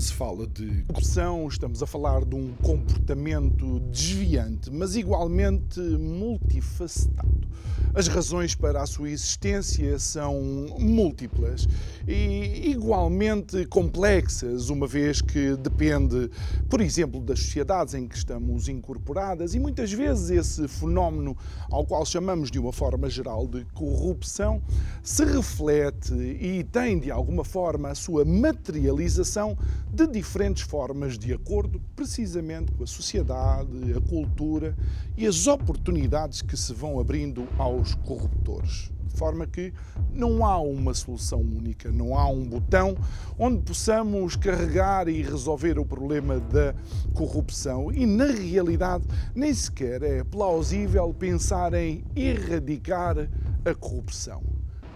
Quando 0.00 0.06
se 0.06 0.14
fala 0.14 0.46
de 0.46 0.82
corrupção, 0.84 1.46
estamos 1.46 1.82
a 1.82 1.86
falar 1.86 2.24
de 2.24 2.34
um 2.34 2.54
comportamento 2.62 3.80
desviante, 3.80 4.70
mas 4.70 4.96
igualmente 4.96 5.78
multifacetado. 5.78 7.50
As 7.92 8.06
razões 8.06 8.54
para 8.54 8.80
a 8.80 8.86
sua 8.86 9.10
existência 9.10 9.98
são 9.98 10.40
múltiplas 10.78 11.66
e 12.06 12.70
igualmente 12.70 13.66
complexas, 13.66 14.70
uma 14.70 14.86
vez 14.86 15.20
que 15.20 15.56
depende, 15.56 16.30
por 16.68 16.80
exemplo, 16.80 17.20
das 17.20 17.40
sociedades 17.40 17.94
em 17.94 18.06
que 18.06 18.16
estamos 18.16 18.68
incorporadas 18.68 19.54
e 19.54 19.58
muitas 19.58 19.92
vezes 19.92 20.30
esse 20.30 20.68
fenómeno, 20.68 21.36
ao 21.68 21.84
qual 21.84 22.06
chamamos 22.06 22.48
de 22.50 22.60
uma 22.60 22.72
forma 22.72 23.10
geral 23.10 23.46
de 23.48 23.64
corrupção, 23.74 24.62
se 25.02 25.24
reflete 25.24 26.14
e 26.14 26.62
tem 26.62 26.98
de 27.00 27.10
alguma 27.10 27.44
forma 27.44 27.90
a 27.90 27.94
sua 27.94 28.24
materialização 28.24 29.58
de 29.92 30.06
diferentes 30.06 30.62
formas, 30.62 31.18
de 31.18 31.32
acordo 31.32 31.80
precisamente 31.96 32.72
com 32.72 32.84
a 32.84 32.86
sociedade, 32.86 33.92
a 33.96 34.00
cultura 34.00 34.76
e 35.16 35.26
as 35.26 35.46
oportunidades 35.46 36.42
que 36.42 36.56
se 36.56 36.72
vão 36.72 37.00
abrindo 37.00 37.48
aos 37.58 37.94
corruptores. 37.94 38.90
De 39.08 39.16
forma 39.16 39.44
que 39.44 39.72
não 40.12 40.46
há 40.46 40.60
uma 40.60 40.94
solução 40.94 41.40
única, 41.40 41.90
não 41.90 42.16
há 42.16 42.28
um 42.28 42.44
botão 42.44 42.96
onde 43.36 43.60
possamos 43.62 44.36
carregar 44.36 45.08
e 45.08 45.20
resolver 45.20 45.80
o 45.80 45.84
problema 45.84 46.38
da 46.38 46.72
corrupção. 47.12 47.90
E 47.92 48.06
na 48.06 48.26
realidade, 48.26 49.04
nem 49.34 49.52
sequer 49.52 50.02
é 50.04 50.22
plausível 50.22 51.12
pensar 51.12 51.74
em 51.74 52.04
erradicar 52.14 53.28
a 53.64 53.74
corrupção. 53.74 54.42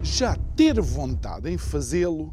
Já 0.01 0.37
ter 0.55 0.81
vontade 0.81 1.51
em 1.51 1.59
fazê-lo 1.59 2.33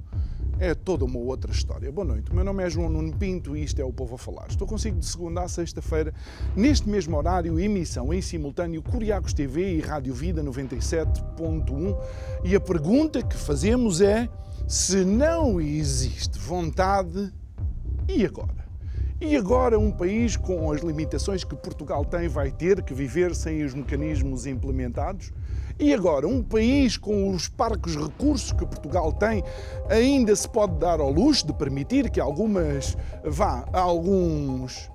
é 0.61 0.75
toda 0.75 1.03
uma 1.03 1.17
outra 1.17 1.51
história. 1.51 1.91
Boa 1.91 2.05
noite, 2.05 2.29
o 2.29 2.35
meu 2.35 2.43
nome 2.43 2.63
é 2.63 2.69
João 2.69 2.87
Nuno 2.87 3.17
Pinto 3.17 3.57
e 3.57 3.63
isto 3.63 3.81
é 3.81 3.83
o 3.83 3.91
Povo 3.91 4.13
a 4.13 4.17
Falar. 4.17 4.45
Estou 4.47 4.67
consigo 4.67 4.99
de 4.99 5.07
segunda 5.07 5.41
a 5.41 5.47
sexta-feira, 5.47 6.13
neste 6.55 6.87
mesmo 6.87 7.17
horário, 7.17 7.59
emissão 7.59 8.13
em 8.13 8.21
simultâneo 8.21 8.83
Curiacos 8.83 9.33
TV 9.33 9.77
e 9.77 9.81
Rádio 9.81 10.13
Vida 10.13 10.43
97.1 10.43 11.97
e 12.43 12.55
a 12.55 12.59
pergunta 12.59 13.23
que 13.23 13.35
fazemos 13.35 14.01
é 14.01 14.29
se 14.67 15.03
não 15.03 15.59
existe 15.59 16.37
vontade, 16.37 17.33
e 18.07 18.23
agora? 18.23 18.61
E 19.19 19.35
agora 19.35 19.79
um 19.79 19.91
país 19.91 20.37
com 20.37 20.71
as 20.71 20.81
limitações 20.81 21.43
que 21.43 21.55
Portugal 21.55 22.05
tem 22.05 22.27
vai 22.27 22.51
ter 22.51 22.83
que 22.83 22.93
viver 22.93 23.33
sem 23.33 23.63
os 23.63 23.73
mecanismos 23.73 24.45
implementados? 24.45 25.33
E 25.81 25.95
agora, 25.95 26.27
um 26.27 26.43
país 26.43 26.95
com 26.95 27.31
os 27.31 27.49
parcos 27.49 27.95
recursos 27.95 28.51
que 28.51 28.63
Portugal 28.67 29.11
tem 29.11 29.43
ainda 29.89 30.35
se 30.35 30.47
pode 30.47 30.75
dar 30.75 30.99
ao 30.99 31.11
luxo 31.11 31.47
de 31.47 31.53
permitir 31.53 32.11
que 32.11 32.19
algumas, 32.19 32.95
vá, 33.23 33.65
alguns 33.73 34.91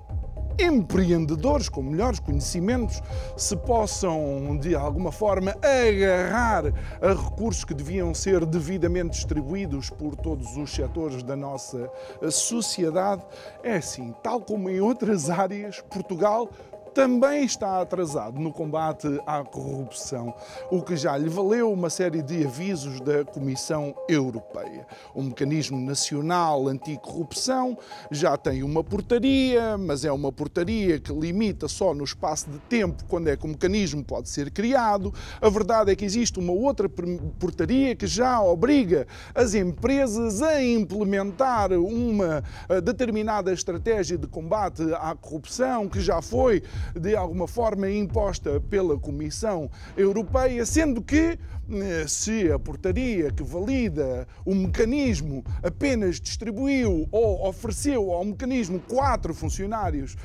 empreendedores 0.57 1.67
com 1.67 1.83
melhores 1.83 2.21
conhecimentos 2.21 3.01
se 3.35 3.55
possam, 3.57 4.57
de 4.57 4.75
alguma 4.75 5.11
forma, 5.11 5.51
agarrar 5.61 6.67
a 7.01 7.13
recursos 7.13 7.65
que 7.65 7.73
deviam 7.73 8.13
ser 8.13 8.45
devidamente 8.45 9.09
distribuídos 9.09 9.89
por 9.89 10.15
todos 10.15 10.55
os 10.55 10.73
setores 10.73 11.21
da 11.21 11.35
nossa 11.35 11.91
sociedade. 12.31 13.25
É 13.61 13.75
assim, 13.75 14.15
tal 14.23 14.39
como 14.39 14.69
em 14.69 14.79
outras 14.79 15.29
áreas, 15.29 15.81
Portugal 15.81 16.49
também 16.97 17.45
está 17.45 17.79
atrasado 17.79 18.39
no 18.39 18.51
combate 18.51 19.07
à 19.27 19.43
corrupção, 19.43 20.33
o 20.71 20.81
que 20.81 20.95
já 20.95 21.15
lhe 21.15 21.29
valeu 21.29 21.71
uma 21.71 21.91
série 21.91 22.23
de 22.23 22.43
avisos 22.43 22.99
da 23.01 23.23
Comissão 23.23 23.93
Europeia. 24.09 24.83
O 25.13 25.21
Mecanismo 25.21 25.79
Nacional 25.79 26.67
Anticorrupção 26.67 27.77
já 28.09 28.35
tem 28.35 28.63
uma 28.63 28.83
portaria, 28.83 29.77
mas 29.77 30.05
é 30.05 30.11
uma 30.11 30.31
portaria 30.31 30.99
que 30.99 31.13
limita 31.13 31.67
só 31.67 31.93
no 31.93 32.03
espaço 32.03 32.49
de 32.49 32.57
tempo 32.61 33.03
quando 33.07 33.27
é 33.27 33.37
que 33.37 33.45
o 33.45 33.49
mecanismo 33.49 34.03
pode 34.03 34.27
ser 34.27 34.49
criado. 34.49 35.13
A 35.39 35.49
verdade 35.49 35.91
é 35.91 35.95
que 35.95 36.03
existe 36.03 36.39
uma 36.39 36.51
outra 36.51 36.89
portaria 36.89 37.95
que 37.95 38.07
já 38.07 38.41
obriga 38.41 39.05
as 39.35 39.53
empresas 39.53 40.41
a 40.41 40.63
implementar 40.63 41.73
uma 41.73 42.43
eh, 42.67 42.81
determinada 42.81 43.53
estratégia 43.53 44.17
de 44.17 44.25
combate 44.25 44.81
à 44.95 45.13
corrupção 45.13 45.87
que 45.87 46.01
já 46.01 46.23
foi 46.23 46.63
de 46.93 47.15
alguma 47.15 47.47
forma 47.47 47.89
imposta 47.89 48.59
pela 48.59 48.97
Comissão 48.97 49.69
Europeia, 49.95 50.65
sendo 50.65 51.01
que 51.01 51.37
eh, 51.69 52.05
se 52.07 52.51
a 52.51 52.59
portaria 52.59 53.31
que 53.31 53.43
valida 53.43 54.27
o 54.45 54.53
mecanismo 54.53 55.43
apenas 55.63 56.19
distribuiu 56.19 57.07
ou 57.11 57.47
ofereceu 57.47 58.11
ao 58.11 58.25
mecanismo 58.25 58.79
quatro 58.79 59.33
funcionários 59.33 60.15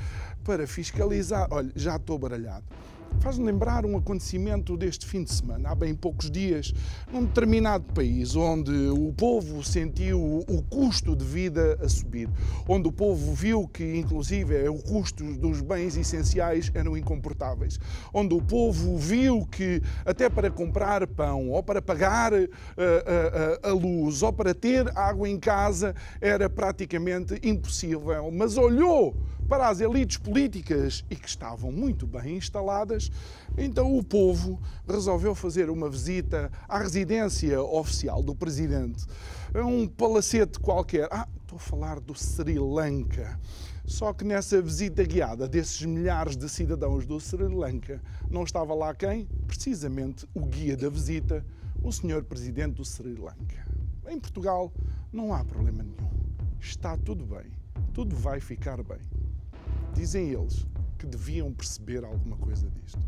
para 0.45 0.67
fiscalizar. 0.67 1.49
Olha, 1.51 1.71
já 1.75 1.97
estou 1.97 2.19
baralhado 2.19 2.65
faz-me 3.23 3.45
lembrar 3.45 3.87
um 3.87 3.97
acontecimento 3.97 4.77
deste 4.77 5.07
fim 5.07 5.23
de 5.23 5.33
semana, 5.33 5.69
há 5.69 5.77
bem 5.77 5.95
poucos 5.95 6.29
dias, 6.29 6.75
num 7.13 7.25
determinado 7.25 7.85
país 7.95 8.35
onde 8.35 8.73
o 8.89 9.13
povo 9.13 9.63
sentiu 9.63 10.21
o 10.21 10.61
custo 10.69 11.15
de 11.15 11.25
vida 11.25 11.79
a 11.81 11.89
subir, 11.89 12.29
onde 12.67 12.89
o 12.89 12.93
povo 12.93 13.33
viu 13.33 13.69
que, 13.69 13.97
inclusive, 13.97 14.69
o 14.69 14.83
custo 14.83 15.23
dos 15.35 15.61
bens 15.61 15.97
essenciais 15.97 16.73
eram 16.75 16.97
incomportáveis, 16.97 17.79
onde 18.13 18.35
o 18.35 18.43
povo 18.43 18.99
viu 18.99 19.47
que, 19.47 19.81
até 20.05 20.29
para 20.29 20.51
comprar 20.51 21.07
pão, 21.07 21.49
ou 21.51 21.63
para 21.63 21.81
pagar 21.81 22.33
eh, 22.33 22.49
a, 22.77 22.83
eh, 22.83 23.59
eh, 23.63 23.69
a 23.69 23.73
luz, 23.73 24.21
ou 24.25 24.33
para 24.33 24.53
ter 24.53 24.91
água 24.99 25.29
em 25.29 25.39
casa, 25.39 25.95
era 26.21 26.51
praticamente 26.51 27.39
impossível, 27.45 28.33
mas 28.33 28.57
olhou 28.57 29.15
para 29.53 29.69
as 29.69 29.83
elites 29.83 30.17
políticas 30.17 31.05
e 31.11 31.15
que 31.15 31.29
estavam 31.29 31.71
muito 31.71 32.07
bem 32.07 32.39
instaladas, 32.39 33.11
então 33.59 33.99
o 33.99 34.03
povo 34.03 34.59
resolveu 34.89 35.35
fazer 35.35 35.69
uma 35.69 35.91
visita 35.91 36.51
à 36.67 36.79
residência 36.79 37.61
oficial 37.63 38.23
do 38.23 38.35
presidente, 38.35 39.05
um 39.55 39.87
palacete 39.87 40.59
qualquer. 40.59 41.07
Ah, 41.11 41.29
estou 41.43 41.59
a 41.59 41.61
falar 41.61 42.01
do 42.01 42.15
Sri 42.15 42.59
Lanka. 42.59 43.39
Só 43.85 44.15
que 44.15 44.25
nessa 44.25 44.63
visita 44.63 45.05
guiada 45.05 45.47
desses 45.47 45.83
milhares 45.83 46.35
de 46.35 46.49
cidadãos 46.49 47.05
do 47.05 47.21
Sri 47.21 47.47
Lanka, 47.47 48.01
não 48.31 48.45
estava 48.45 48.73
lá 48.73 48.95
quem? 48.95 49.29
Precisamente 49.47 50.27
o 50.33 50.47
guia 50.47 50.79
da 50.79 50.89
visita, 50.89 51.45
o 51.83 51.93
senhor 51.93 52.25
presidente 52.25 52.77
do 52.77 52.87
Sri 52.87 53.17
Lanka. 53.17 53.67
Em 54.09 54.19
Portugal 54.19 54.73
não 55.13 55.35
há 55.35 55.45
problema 55.45 55.83
nenhum. 55.83 56.11
Está 56.59 56.97
tudo 56.97 57.27
bem. 57.27 57.53
Tudo 57.93 58.17
vai 58.17 58.41
ficar 58.41 58.83
bem. 58.83 59.12
Dizem 59.95 60.31
eles 60.31 60.67
que 60.99 61.07
deviam 61.07 61.53
perceber 61.53 62.05
alguma 62.05 62.37
coisa 62.37 62.69
disto. 62.71 63.01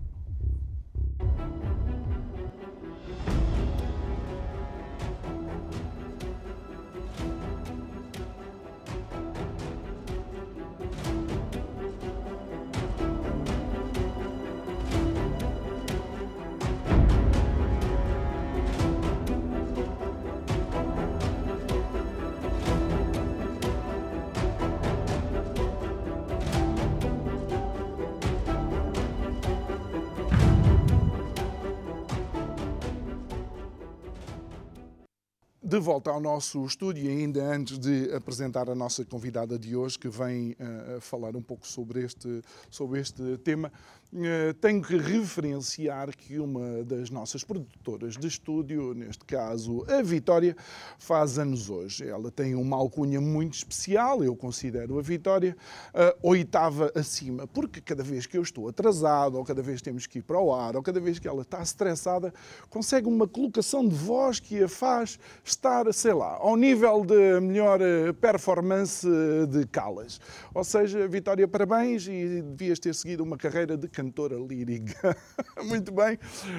De 35.67 35.79
volta 35.79 36.11
ao 36.11 36.21
nosso 36.21 36.63
estúdio, 36.67 37.09
ainda 37.11 37.43
antes 37.43 37.79
de 37.79 38.13
apresentar 38.15 38.69
a 38.69 38.75
nossa 38.75 39.03
convidada 39.03 39.59
de 39.59 39.75
hoje, 39.75 39.99
que 39.99 40.11
vem 40.11 40.51
uh, 40.51 41.01
falar 41.01 41.35
um 41.35 41.41
pouco 41.41 41.67
sobre 41.67 42.05
este, 42.05 42.43
sobre 42.71 43.01
este 43.01 43.39
tema, 43.39 43.73
uh, 44.13 44.53
tenho 44.61 44.83
que 44.83 44.99
referenciar 44.99 46.15
que 46.15 46.39
uma 46.39 46.85
das 46.85 47.09
nossas 47.09 47.43
produtoras 47.43 48.19
de 48.19 48.27
estúdio, 48.29 48.93
neste 48.93 49.25
caso 49.25 49.87
a 49.89 50.03
Vitória, 50.03 50.55
faz 50.99 51.39
anos 51.39 51.71
hoje. 51.71 52.07
Ela 52.07 52.31
tem 52.31 52.55
uma 52.55 52.77
alcunha 52.77 53.19
muito 53.19 53.55
especial, 53.55 54.23
eu 54.23 54.37
considero 54.37 54.99
a 54.99 55.03
Vitória 55.03 55.57
uh, 55.95 56.29
oitava 56.29 56.93
acima, 56.95 57.47
porque 57.47 57.81
cada 57.81 58.03
vez 58.03 58.27
que 58.27 58.37
eu 58.37 58.43
estou 58.43 58.69
atrasado, 58.69 59.39
ou 59.39 59.45
cada 59.47 59.63
vez 59.63 59.79
que 59.79 59.85
temos 59.85 60.07
que 60.07 60.19
ir 60.19 60.23
para 60.23 60.39
o 60.39 60.55
ar, 60.55 60.77
ou 60.77 60.83
cada 60.83 61.01
vez 61.01 61.19
que 61.19 61.27
ela 61.27 61.41
está 61.41 61.63
estressada, 61.63 62.35
consegue 62.69 63.09
uma 63.09 63.27
colocação 63.27 63.89
de 63.89 63.95
voz 63.95 64.39
que 64.39 64.63
a 64.63 64.69
faz 64.69 65.19
estar, 65.55 65.93
sei 65.93 66.13
lá, 66.13 66.37
ao 66.41 66.57
nível 66.57 67.05
de 67.05 67.41
melhor 67.41 67.81
eh, 67.81 68.13
performance 68.13 69.07
de 69.49 69.67
Calas. 69.67 70.21
Ou 70.53 70.65
seja, 70.65 71.07
Vitória, 71.09 71.47
parabéns 71.47 72.07
e 72.07 72.43
devias 72.43 72.79
ter 72.79 72.95
seguido 72.95 73.23
uma 73.23 73.37
carreira 73.37 73.77
de 73.77 73.89
cantora 73.89 74.37
lírica. 74.37 75.17
Muito 75.65 75.93
bem. 75.93 76.19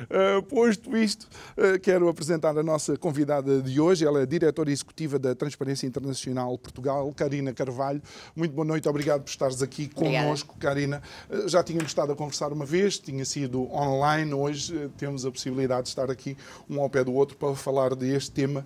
Uh, 0.10 0.42
posto 0.44 0.96
isto, 0.98 1.28
uh, 1.58 1.80
quero 1.80 2.08
apresentar 2.08 2.58
a 2.58 2.64
nossa 2.64 2.98
convidada 2.98 3.62
de 3.62 3.80
hoje. 3.80 4.06
Ela 4.06 4.22
é 4.22 4.26
diretora 4.26 4.72
executiva 4.72 5.20
da 5.20 5.36
Transparência 5.36 5.86
Internacional 5.86 6.58
Portugal, 6.58 7.12
Karina 7.14 7.54
Carvalho. 7.54 8.02
Muito 8.36 8.54
boa 8.54 8.66
noite, 8.66 8.88
obrigado 8.88 9.24
por 9.24 9.30
estares 9.30 9.62
aqui 9.62 9.88
connosco, 9.88 10.58
Karina. 10.58 11.02
Uh, 11.30 11.48
já 11.48 11.64
tínhamos 11.64 11.92
estado 11.92 12.14
a 12.14 12.16
conversar 12.16 12.52
uma 12.52 12.66
vez, 12.66 12.98
tinha 12.98 13.26
sido 13.26 13.72
online, 13.72 14.34
hoje 14.34 14.90
temos 14.98 15.26
a 15.26 15.32
possibilidade 15.32 15.84
de 15.84 15.90
estar 15.90 16.10
aqui 16.10 16.38
um 16.70 16.80
ao 16.80 16.90
pé 16.90 17.04
do 17.04 17.14
outro 17.14 17.36
para 17.38 17.54
falar 17.56 17.96
deste 17.96 18.32
tema 18.32 18.66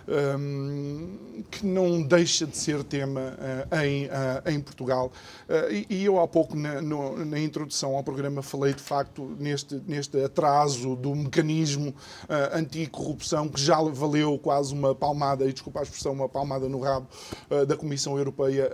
um, 0.07 1.43
que 1.49 1.65
não 1.65 2.01
deixa 2.01 2.45
de 2.45 2.57
ser 2.57 2.83
tema 2.83 3.21
uh, 3.21 3.75
em, 3.77 4.05
uh, 4.05 4.49
em 4.49 4.59
Portugal. 4.59 5.11
Uh, 5.47 5.71
e, 5.71 5.87
e, 5.89 6.05
eu 6.05 6.19
há 6.19 6.27
pouco 6.27 6.55
na, 6.55 6.81
no, 6.81 7.25
na, 7.25 7.39
introdução 7.39 7.95
ao 7.95 8.03
programa 8.03 8.41
falei 8.41 8.73
de 8.73 8.81
facto 8.81 9.35
neste, 9.39 9.75
neste 9.87 10.21
atraso 10.23 10.95
do 10.95 11.15
mecanismo 11.15 11.93
anticorrupção 12.53 13.47
que 13.47 13.59
já 13.59 13.81
valeu 13.81 14.37
quase 14.37 14.73
uma 14.73 14.93
palmada, 14.93 15.45
e 15.45 15.53
desculpa 15.53 15.79
a 15.79 15.83
expressão, 15.83 16.13
uma 16.13 16.29
palmada 16.29 16.67
no 16.69 16.79
rabo 16.79 17.07
da 17.67 17.75
Comissão 17.75 18.17
Europeia 18.17 18.69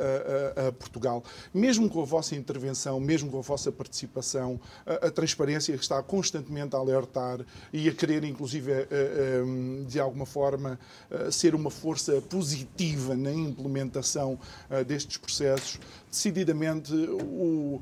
a, 0.67 0.71
Portugal. 0.71 1.23
Mesmo 1.53 1.89
com 1.89 2.01
a 2.01 2.05
vossa 2.05 2.35
intervenção, 2.35 2.99
mesmo 2.99 3.31
com 3.31 3.39
a 3.39 3.41
vossa 3.41 3.71
participação, 3.71 4.59
a, 4.85 5.07
a 5.07 5.11
transparência 5.11 5.73
está 5.73 6.01
constantemente 6.03 6.75
a 6.75 6.79
alertar 6.79 7.39
e 7.71 7.87
a 7.87 7.93
querer, 7.93 8.23
inclusive, 8.23 8.71
de 9.87 9.99
alguma 9.99 10.25
forma, 10.25 10.79
ser 11.31 11.55
uma 11.55 11.69
força 11.69 12.21
positiva 12.21 13.15
na 13.15 13.31
implementação 13.31 14.39
uh, 14.69 14.83
destes 14.83 15.17
processos, 15.17 15.79
decididamente 16.09 16.93
o, 16.93 17.81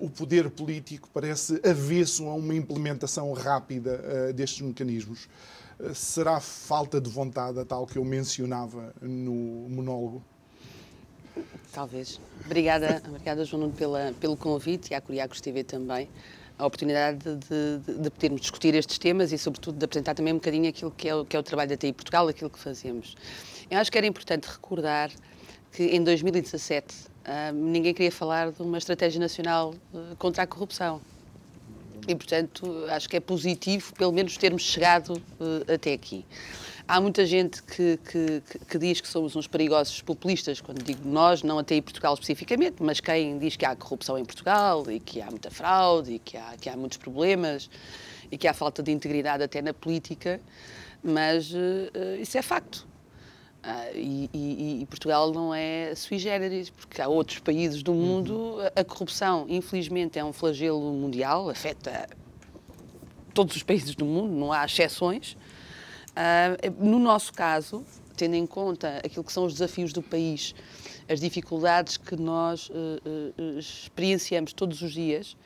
o 0.00 0.10
poder 0.10 0.50
político 0.50 1.08
parece 1.12 1.60
avesso 1.68 2.26
a 2.28 2.34
uma 2.34 2.54
implementação 2.54 3.32
rápida 3.32 4.00
uh, 4.02 4.32
destes 4.32 4.60
mecanismos. 4.60 5.28
será 5.94 6.40
falta 6.40 7.00
de 7.00 7.10
vontade, 7.10 7.58
a 7.58 7.64
tal 7.64 7.86
que 7.86 7.98
eu 7.98 8.04
mencionava 8.04 8.94
no 9.00 9.68
monólogo? 9.68 10.22
Talvez. 11.72 12.18
Obrigada, 12.46 13.02
obrigada 13.06 13.44
João 13.44 13.62
Nuno, 13.62 13.74
pela, 13.74 14.14
pelo 14.18 14.36
convite 14.36 14.92
e 14.92 14.94
à 14.94 15.00
Curiacos 15.00 15.40
TV 15.40 15.62
também 15.62 16.08
a 16.58 16.66
oportunidade 16.66 17.18
de, 17.18 17.78
de, 17.78 18.02
de, 18.02 18.10
podermos 18.10 18.40
discutir 18.40 18.74
estes 18.74 18.98
temas 18.98 19.32
e, 19.32 19.38
sobretudo, 19.38 19.78
de 19.78 19.84
apresentar 19.84 20.14
também 20.14 20.32
um 20.32 20.36
bocadinho 20.36 20.68
aquilo 20.68 20.90
que 20.90 21.08
é 21.08 21.14
o, 21.14 21.24
que 21.24 21.36
é 21.36 21.38
o 21.38 21.42
trabalho 21.42 21.68
da 21.68 21.76
TI 21.76 21.92
Portugal, 21.92 22.26
aquilo 22.28 22.48
que 22.48 22.58
fazemos. 22.58 23.14
Eu 23.70 23.78
acho 23.78 23.92
que 23.92 23.98
era 23.98 24.06
importante 24.06 24.46
recordar 24.46 25.10
que 25.72 25.84
em 25.84 26.02
2017 26.02 26.94
uh, 26.94 27.10
ah, 27.24 27.52
ninguém 27.52 27.92
queria 27.92 28.12
falar 28.12 28.50
de 28.50 28.62
uma 28.62 28.78
estratégia 28.78 29.20
nacional 29.20 29.74
uh, 29.92 30.16
contra 30.16 30.44
a 30.44 30.46
corrupção. 30.46 31.00
E, 32.08 32.14
portanto, 32.14 32.86
acho 32.88 33.08
que 33.08 33.16
é 33.16 33.20
positivo, 33.20 33.92
pelo 33.94 34.12
menos, 34.12 34.36
termos 34.36 34.62
chegado 34.62 35.14
uh, 35.14 35.72
até 35.72 35.92
aqui. 35.92 36.24
Há 36.88 37.00
muita 37.00 37.26
gente 37.26 37.64
que, 37.64 37.98
que, 37.98 38.42
que, 38.64 38.78
diz 38.78 39.00
que 39.00 39.08
somos 39.08 39.34
uns 39.34 39.48
perigosos 39.48 40.00
populistas, 40.02 40.60
quando 40.60 40.84
digo 40.84 41.08
nós, 41.08 41.42
não 41.42 41.58
até 41.58 41.74
em 41.74 41.82
Portugal 41.82 42.14
especificamente, 42.14 42.76
mas 42.80 43.00
quem 43.00 43.38
diz 43.38 43.56
que 43.56 43.64
há 43.64 43.74
corrupção 43.74 44.16
em 44.16 44.24
Portugal 44.24 44.88
e 44.88 45.00
que 45.00 45.20
há 45.20 45.26
muita 45.26 45.50
fraude 45.50 46.12
e 46.12 46.18
que 46.20 46.36
há, 46.36 46.54
que 46.60 46.68
há 46.68 46.76
muitos 46.76 46.98
problemas 46.98 47.68
e 48.30 48.38
que 48.38 48.46
há 48.46 48.54
falta 48.54 48.84
de 48.84 48.92
integridade 48.92 49.42
até 49.42 49.60
na 49.60 49.74
política, 49.74 50.40
mas 51.02 51.52
uh, 51.52 52.20
isso 52.20 52.38
é 52.38 52.42
facto. 52.42 52.86
Uh, 53.64 53.96
e, 53.96 54.30
e, 54.32 54.82
e, 54.82 54.86
Portugal 54.86 55.32
não 55.32 55.52
é 55.52 55.92
sui 55.96 56.20
generis, 56.20 56.70
porque 56.70 57.02
há 57.02 57.08
outros 57.08 57.40
países 57.40 57.82
do 57.82 57.92
mundo. 57.92 58.32
Uhum. 58.32 58.60
A, 58.60 58.80
a 58.80 58.84
corrupção, 58.84 59.44
infelizmente, 59.48 60.20
é 60.20 60.24
um 60.24 60.32
flagelo 60.32 60.92
mundial, 60.92 61.50
afeta 61.50 62.06
todos 63.34 63.56
os 63.56 63.64
países 63.64 63.96
do 63.96 64.04
mundo, 64.04 64.32
não 64.32 64.52
há 64.52 64.64
exceções. 64.64 65.36
Uh, 66.16 66.84
no 66.84 66.98
nosso 66.98 67.32
caso, 67.32 67.84
tendo 68.16 68.34
em 68.34 68.46
conta 68.46 69.00
aquilo 69.04 69.22
que 69.22 69.32
são 69.32 69.44
os 69.44 69.52
desafios 69.52 69.92
do 69.92 70.02
país, 70.02 70.54
as 71.08 71.20
dificuldades 71.20 71.96
que 71.96 72.16
nós 72.16 72.70
uh, 72.70 72.72
uh, 73.38 73.58
experienciamos 73.58 74.52
todos 74.52 74.80
os 74.80 74.92
dias, 74.92 75.36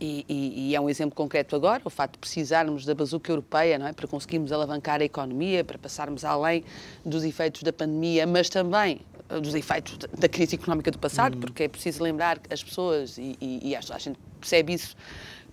e, 0.00 0.24
e, 0.28 0.70
e, 0.70 0.74
é 0.74 0.80
um 0.80 0.90
exemplo 0.90 1.14
concreto 1.14 1.54
agora, 1.54 1.80
o 1.84 1.90
facto 1.90 2.14
de 2.14 2.18
precisarmos 2.18 2.84
da 2.84 2.92
bazuca 2.92 3.30
europeia 3.30 3.78
não 3.78 3.86
é? 3.86 3.92
para 3.92 4.08
conseguirmos 4.08 4.50
alavancar 4.50 5.00
a 5.00 5.04
economia, 5.04 5.62
para 5.62 5.78
passarmos 5.78 6.24
além 6.24 6.64
dos 7.04 7.22
efeitos 7.22 7.62
da 7.62 7.72
pandemia, 7.72 8.26
mas 8.26 8.48
também 8.48 9.00
dos 9.40 9.54
efeitos 9.54 9.98
da 10.18 10.28
crise 10.28 10.56
económica 10.56 10.90
do 10.90 10.98
passado, 10.98 11.34
uhum. 11.34 11.40
porque 11.40 11.64
é 11.64 11.68
preciso 11.68 12.02
lembrar 12.02 12.38
que 12.38 12.52
as 12.52 12.62
pessoas, 12.62 13.16
e, 13.16 13.36
e, 13.40 13.76
a 13.76 13.80
gente 13.98 14.18
percebe 14.40 14.74
isso, 14.74 14.96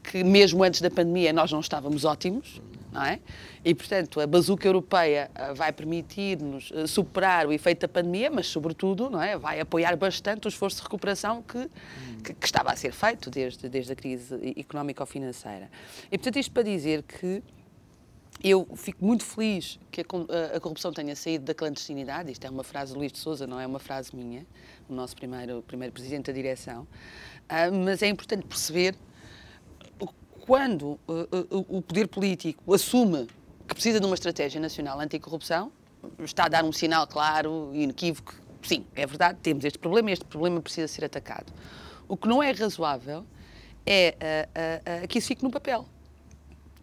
que 0.04 0.24
mesmo 0.24 0.63
antes 0.63 0.81
da 0.81 0.89
pandemia 0.89 1.31
nós 1.31 1.51
não 1.51 1.60
estávamos 1.60 2.04
ótimos, 2.04 2.62
não 2.91 3.03
é? 3.03 3.19
E, 3.63 3.74
portanto, 3.75 4.19
a 4.19 4.27
bazuca 4.27 4.68
europeia 4.68 5.30
eh, 5.36 5.53
vai 5.53 5.71
permitir-nos 5.71 6.71
eh, 6.74 6.88
superar 6.88 7.47
o 7.47 7.53
efeito 7.53 7.81
da 7.81 7.88
pandemia, 7.88 8.31
mas, 8.31 8.47
sobretudo, 8.47 9.09
não 9.09 9.21
é? 9.21 9.38
vai 9.38 9.59
apoiar 9.59 9.95
bastante 9.95 10.47
o 10.47 10.50
esforço 10.50 10.77
de 10.77 10.83
recuperação 10.83 11.41
que, 11.41 11.69
que, 12.24 12.33
que 12.33 12.45
estava 12.45 12.71
a 12.71 12.75
ser 12.75 12.91
feito 12.91 13.30
desde, 13.30 13.69
desde 13.69 13.91
a 13.91 13.95
crise 13.95 14.36
económico-financeira. 14.57 15.69
E, 16.12 16.18
portanto, 16.18 16.38
isto 16.38 16.51
para 16.51 16.63
dizer 16.63 17.03
que 17.03 17.44
eu 18.44 18.68
fico 18.75 19.03
muito 19.06 19.25
feliz 19.25 19.80
que 19.91 20.01
a, 20.01 20.56
a, 20.56 20.59
corrupção 20.59 20.94
tenha 20.94 21.15
saído 21.15 21.44
da 21.45 21.53
clandestinidade. 21.53 22.31
Isto 22.31 22.47
é 22.47 22.50
uma 22.50 22.63
frase 22.63 22.94
do 22.94 23.00
Luís 23.00 23.12
de 23.12 23.18
Souza, 23.18 23.45
não 23.45 23.59
é 23.59 23.68
uma 23.68 23.80
frase 23.80 24.15
minha, 24.15 24.45
o 24.88 24.94
nosso 24.94 25.15
primeiro, 25.15 25.62
primeiro 25.68 25.94
presidente 25.94 26.27
da 26.27 26.33
direção. 26.33 26.83
Uh, 27.50 27.74
mas 27.83 28.01
é 28.01 28.07
importante 28.07 28.45
perceber 28.45 28.95
quando 30.50 31.00
uh, 31.07 31.28
uh, 31.51 31.66
o 31.78 31.80
poder 31.80 32.07
político 32.07 32.74
assume 32.74 33.28
que 33.68 33.75
precisa 33.75 34.00
de 34.00 34.06
uma 34.07 34.16
estratégia 34.16 34.60
nacional 34.60 35.00
anticorrupção, 35.00 35.72
está 36.24 36.46
a 36.46 36.48
dar 36.48 36.66
um 36.66 36.72
sinal 36.72 37.06
claro 37.06 37.69
e 37.72 37.84
inequívoco. 37.84 38.34
Sim, 38.63 38.84
é 38.96 39.06
verdade, 39.06 39.38
temos 39.44 39.63
este 39.63 39.77
problema 39.77 40.10
e 40.10 40.13
este 40.13 40.25
problema 40.25 40.60
precisa 40.60 40.88
ser 40.88 41.06
atacado. 41.06 41.53
O 42.08 42.18
que 42.18 42.27
não 42.27 42.41
é 42.41 42.50
razoável 42.50 43.24
é 43.86 44.48
uh, 45.03 45.08
que 45.08 45.20
isso 45.20 45.27
fique 45.27 45.44
no 45.44 45.51
papel. 45.51 45.86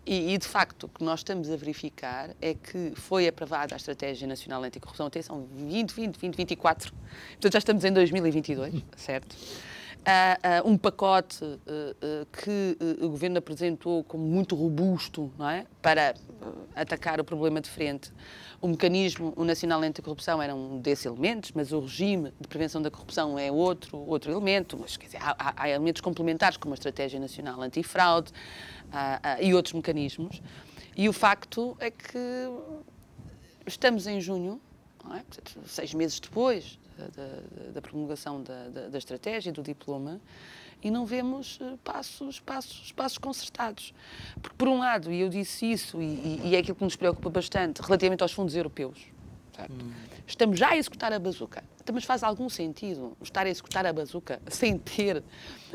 E, 0.07 0.35
e, 0.35 0.39
de 0.39 0.47
facto, 0.47 0.85
o 0.85 0.89
que 0.89 1.03
nós 1.03 1.19
estamos 1.19 1.51
a 1.51 1.57
verificar 1.57 2.31
é 2.41 2.55
que 2.55 2.93
foi 2.95 3.27
aprovada 3.27 3.75
a 3.75 3.79
Estratégia 3.79 4.29
Nacional 4.29 4.63
Anticorrupção, 4.63 5.09
atenção, 5.09 5.41
2020, 5.41 6.21
2024, 6.21 6.93
portanto 6.93 7.53
já 7.53 7.59
estamos 7.59 7.85
em 7.85 7.93
2022, 7.93 8.75
certo? 8.97 9.35
Uh, 10.07 10.69
um 10.69 10.79
pacote 10.79 11.45
uh, 11.45 12.27
que 12.33 12.77
o 13.03 13.09
governo 13.09 13.39
apresentou 13.39 14.05
como 14.05 14.25
muito 14.25 14.55
robusto 14.55 15.33
não 15.37 15.51
é? 15.51 15.67
para 15.83 16.15
atacar 16.75 17.21
o 17.21 17.25
problema 17.25 17.61
de 17.61 17.69
frente. 17.69 18.13
O 18.61 18.69
mecanismo 18.69 19.33
o 19.37 19.45
nacional 19.45 19.83
anticorrupção 19.83 20.41
era 20.41 20.55
um 20.55 20.79
desses 20.81 21.05
elementos, 21.05 21.53
mas 21.55 21.73
o 21.73 21.81
regime 21.81 22.33
de 22.41 22.49
prevenção 22.49 22.81
da 22.81 22.91
corrupção 22.91 23.39
é 23.39 23.51
outro, 23.51 23.99
outro 23.99 24.31
elemento. 24.31 24.79
Mas, 24.81 24.97
quer 24.97 25.07
dizer, 25.07 25.19
há, 25.21 25.55
há 25.57 25.69
elementos 25.69 26.01
complementares, 26.01 26.57
como 26.57 26.73
a 26.73 26.77
Estratégia 26.77 27.21
Nacional 27.21 27.61
Antifraude 27.61 28.33
e 29.41 29.55
outros 29.55 29.75
mecanismos. 29.75 30.41
E 30.97 31.09
o 31.09 31.13
facto 31.13 31.77
é 31.79 31.91
que 31.91 32.19
estamos 33.67 34.07
em 34.07 34.21
junho, 34.21 34.61
é? 35.15 35.23
Seis 35.67 35.93
meses 35.93 36.19
depois 36.19 36.79
da, 36.97 37.73
da 37.75 37.83
promulgação 37.83 38.43
da, 38.43 38.69
da, 38.69 38.89
da, 38.89 38.99
estratégia, 38.99 39.53
do 39.53 39.63
diploma, 39.63 40.21
e 40.83 40.91
não 40.91 41.07
vemos 41.07 41.59
eh, 41.61 41.75
passos, 41.83 42.41
passos, 42.41 42.93
passos 42.93 43.19
concertados. 43.19 43.95
Porque, 44.41 44.57
por 44.57 44.69
um 44.69 44.79
lado, 44.79 45.11
e 45.11 45.21
eu 45.21 45.29
disse 45.29 45.71
isso, 45.71 46.01
e, 46.01 46.41
e 46.45 46.55
é 46.55 46.59
aquilo 46.59 46.77
que 46.77 46.85
nos 46.85 46.97
preocupa 46.97 47.31
bastante, 47.31 47.81
relativamente 47.81 48.23
aos 48.23 48.33
fundos 48.33 48.55
europeus, 48.55 48.99
hum. 49.59 49.93
estamos 50.27 50.59
já 50.59 50.71
a 50.71 50.77
executar 50.77 51.13
a 51.13 51.19
bazuca. 51.19 51.65
Então, 51.83 51.95
mas 51.95 52.05
faz 52.05 52.23
algum 52.23 52.49
sentido 52.49 53.17
estar 53.23 53.47
a 53.47 53.49
executar 53.49 53.87
a 53.87 53.93
bazuca 53.93 54.41
sem 54.49 54.77
ter 54.77 55.23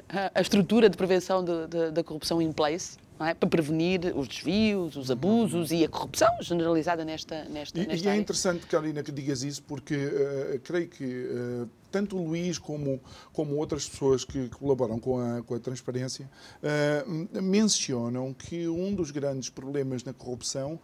a, 0.10 0.40
a 0.40 0.42
estrutura 0.42 0.90
de 0.90 0.98
prevenção 0.98 1.44
de, 1.44 1.68
de, 1.68 1.92
da 1.92 2.04
corrupção 2.04 2.42
in 2.42 2.52
place? 2.52 2.98
É? 3.26 3.34
para 3.34 3.50
prevenir 3.50 4.14
os 4.16 4.28
desvios, 4.28 4.96
os 4.96 5.12
abusos 5.12 5.72
e 5.72 5.84
a 5.84 5.90
corrupção 5.90 6.30
generalizada 6.42 7.04
nesta, 7.06 7.46
nesta, 7.46 7.80
e, 7.80 7.88
nesta 7.88 8.08
e 8.08 8.10
é 8.10 8.16
interessante, 8.16 8.66
Carolina, 8.66 9.04
que 9.04 9.12
digas 9.12 9.44
isso, 9.44 9.64
porque 9.64 9.96
uh, 9.96 10.60
creio 10.64 10.88
que 10.88 11.06
uh, 11.06 11.70
tanto 11.92 12.18
o 12.18 12.26
Luís 12.28 12.58
como, 12.58 13.00
como 13.34 13.56
outras 13.56 13.88
pessoas 13.88 14.24
que 14.24 14.50
colaboram 14.50 15.00
com 15.00 15.20
a, 15.20 15.42
com 15.44 15.56
a 15.56 15.60
transparência 15.60 16.30
uh, 16.62 17.42
mencionam 17.42 18.34
que 18.34 18.68
um 18.68 18.94
dos 18.94 19.12
grandes 19.12 19.50
problemas 19.50 20.04
na 20.04 20.14
corrupção 20.14 20.80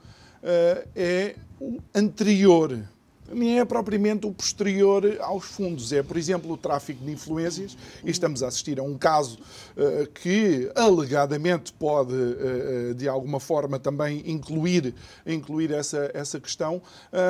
é 0.96 1.36
o 1.60 1.80
anterior 1.96 2.88
nem 3.32 3.60
é 3.60 3.66
propriamente 3.66 4.26
o 4.26 4.32
posterior 4.32 5.18
aos 5.20 5.46
fundos. 5.46 5.92
É, 5.92 6.02
por 6.02 6.18
exemplo, 6.18 6.52
o 6.52 6.58
tráfico 6.58 7.04
de 7.04 7.12
influências, 7.12 7.78
e 8.04 8.10
estamos 8.10 8.44
a 8.44 8.48
assistir 8.48 8.80
a 8.80 8.84
um 8.84 8.98
caso 8.98 9.38
uh, 9.76 10.08
que 10.12 10.72
alegadamente 10.76 11.74
pode, 11.74 12.14
uh, 12.14 12.94
de 12.96 13.08
alguma 13.08 13.40
forma, 13.40 13.80
também 13.80 14.24
incluir, 14.26 14.94
incluir 15.26 15.72
essa, 15.72 16.10
essa 16.14 16.40
questão. 16.40 16.82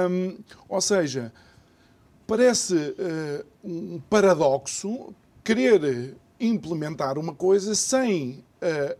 Um, 0.09 0.37
ou 0.69 0.81
seja, 0.81 1.31
parece 2.25 2.75
uh, 2.75 3.45
um 3.63 4.01
paradoxo 4.09 5.13
querer 5.43 6.15
implementar 6.39 7.17
uma 7.17 7.33
coisa 7.33 7.73
sem 7.73 8.43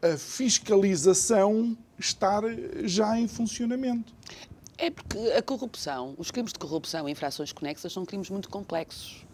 a 0.02 0.18
fiscalização 0.18 1.76
estar 2.00 2.44
já 2.84 3.20
em 3.20 3.28
funcionamento. 3.28 4.14
É 4.78 4.92
porque 4.92 5.18
a 5.32 5.42
corrupção, 5.42 6.14
os 6.18 6.30
crimes 6.30 6.54
de 6.54 6.60
corrupção 6.60 7.10
e 7.10 7.12
infrações 7.12 7.52
conexas 7.52 7.92
são 7.92 8.06
crimes 8.06 8.30
muito 8.30 8.50
complexos. 8.50 9.26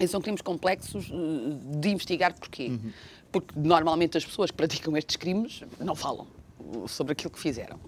E 0.00 0.06
são 0.06 0.20
crimes 0.20 0.40
complexos 0.40 1.10
eh, 1.10 1.78
de 1.78 1.88
investigar 1.90 2.32
porquê? 2.38 2.68
Uhum. 2.68 2.92
Porque 3.30 3.58
normalmente 3.58 4.16
as 4.16 4.24
pessoas 4.24 4.50
que 4.50 4.56
praticam 4.56 4.96
estes 4.96 5.16
crimes 5.16 5.62
não 5.80 5.94
falam 5.94 6.26
sobre 6.86 7.12
aquilo 7.12 7.30
que 7.30 7.38
fizeram. 7.38 7.78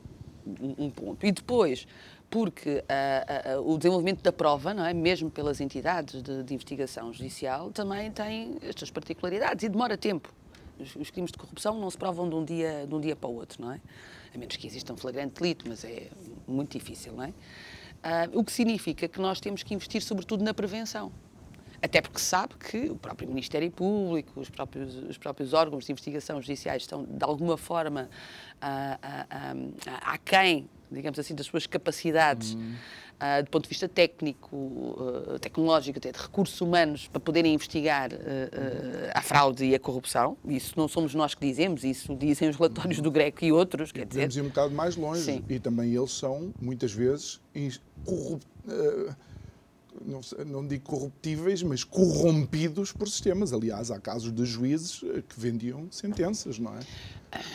Um 0.60 0.90
ponto. 0.90 1.24
E 1.24 1.30
depois, 1.30 1.86
porque 2.28 2.82
uh, 2.84 3.60
uh, 3.60 3.72
o 3.72 3.78
desenvolvimento 3.78 4.22
da 4.22 4.32
prova, 4.32 4.74
não 4.74 4.84
é, 4.84 4.92
mesmo 4.92 5.30
pelas 5.30 5.60
entidades 5.60 6.22
de, 6.22 6.42
de, 6.42 6.54
investigação 6.54 7.12
judicial, 7.12 7.70
também 7.70 8.10
tem 8.10 8.56
estas 8.62 8.90
particularidades 8.90 9.64
e 9.64 9.68
demora 9.68 9.96
tempo. 9.96 10.32
Os, 10.78 10.96
os, 10.96 11.10
crimes 11.10 11.30
de 11.30 11.38
corrupção 11.38 11.78
não 11.78 11.90
se 11.90 11.98
provam 11.98 12.28
de 12.28 12.34
um 12.34 12.44
dia 12.44 12.86
de 12.88 12.94
um 12.94 13.00
dia 13.00 13.14
para 13.14 13.28
o 13.28 13.34
outro, 13.34 13.62
não 13.62 13.72
é? 13.72 13.80
A 14.34 14.38
menos 14.38 14.56
que 14.56 14.66
exista 14.66 14.92
um 14.92 14.96
flagrante 14.96 15.40
delito, 15.40 15.64
mas 15.68 15.84
é 15.84 16.08
muito 16.46 16.78
difícil, 16.78 17.12
não 17.12 17.24
é? 17.24 17.28
Uh, 17.28 18.38
o 18.38 18.44
que 18.44 18.52
significa 18.52 19.06
que 19.06 19.20
nós 19.20 19.40
temos 19.40 19.62
que 19.62 19.74
investir 19.74 20.00
sobretudo 20.02 20.42
na 20.42 20.54
prevenção. 20.54 21.12
Até 21.82 22.00
porque 22.00 22.20
sabe 22.20 22.54
que 22.56 22.90
o 22.90 22.96
próprio 22.96 23.28
Ministério 23.28 23.70
Público, 23.70 24.40
os 24.40 24.50
próprios, 24.50 24.94
os 24.96 25.16
próprios 25.16 25.52
órgãos 25.52 25.86
de 25.86 25.92
investigação 25.92 26.40
judiciais 26.40 26.82
estão, 26.82 27.04
de 27.04 27.24
alguma 27.24 27.56
forma, 27.56 28.10
aquém, 30.02 30.68
digamos 30.90 31.18
assim, 31.18 31.34
das 31.34 31.46
suas 31.46 31.66
capacidades. 31.66 32.54
Uhum 32.54 32.74
uh, 33.20 33.42
do 33.42 33.50
ponto 33.50 33.64
de 33.64 33.68
vista 33.68 33.88
técnico, 33.88 34.56
uh, 34.56 35.38
tecnológico, 35.38 35.98
até 35.98 36.10
de 36.10 36.18
recursos 36.18 36.60
humanos, 36.60 37.06
para 37.08 37.20
poderem 37.20 37.54
investigar 37.54 38.12
uh, 38.12 38.16
a 39.14 39.22
fraude 39.22 39.64
e 39.64 39.74
a 39.74 39.78
corrupção. 39.78 40.36
Isso 40.46 40.74
não 40.76 40.88
somos 40.88 41.14
nós 41.14 41.34
que 41.34 41.46
dizemos, 41.46 41.84
isso 41.84 42.14
dizem 42.16 42.48
os 42.48 42.56
relatórios 42.56 43.00
do 43.00 43.10
Greco 43.10 43.44
e 43.44 43.52
outros. 43.52 43.92
Quer 43.92 44.06
dizer... 44.06 44.20
Podemos 44.20 44.36
ir 44.36 44.40
um 44.40 44.48
bocado 44.48 44.74
mais 44.74 44.96
longe. 44.96 45.22
Sim. 45.22 45.44
E 45.48 45.58
também 45.58 45.94
eles 45.94 46.12
são, 46.12 46.52
muitas 46.60 46.92
vezes, 46.92 47.40
corruptos 48.04 48.48
não, 50.04 50.20
não, 50.46 50.66
digo 50.66 50.84
corruptíveis, 50.84 51.62
mas 51.62 51.84
corrompidos 51.84 52.92
por 52.92 53.08
sistemas. 53.08 53.52
Aliás, 53.52 53.90
há 53.90 53.98
casos 53.98 54.32
de 54.32 54.44
juízes 54.44 55.00
que 55.00 55.38
vendiam 55.38 55.88
sentenças, 55.90 56.58
não 56.58 56.76
é? 56.76 56.80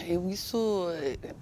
Eu 0.08 0.30
isso, 0.30 0.88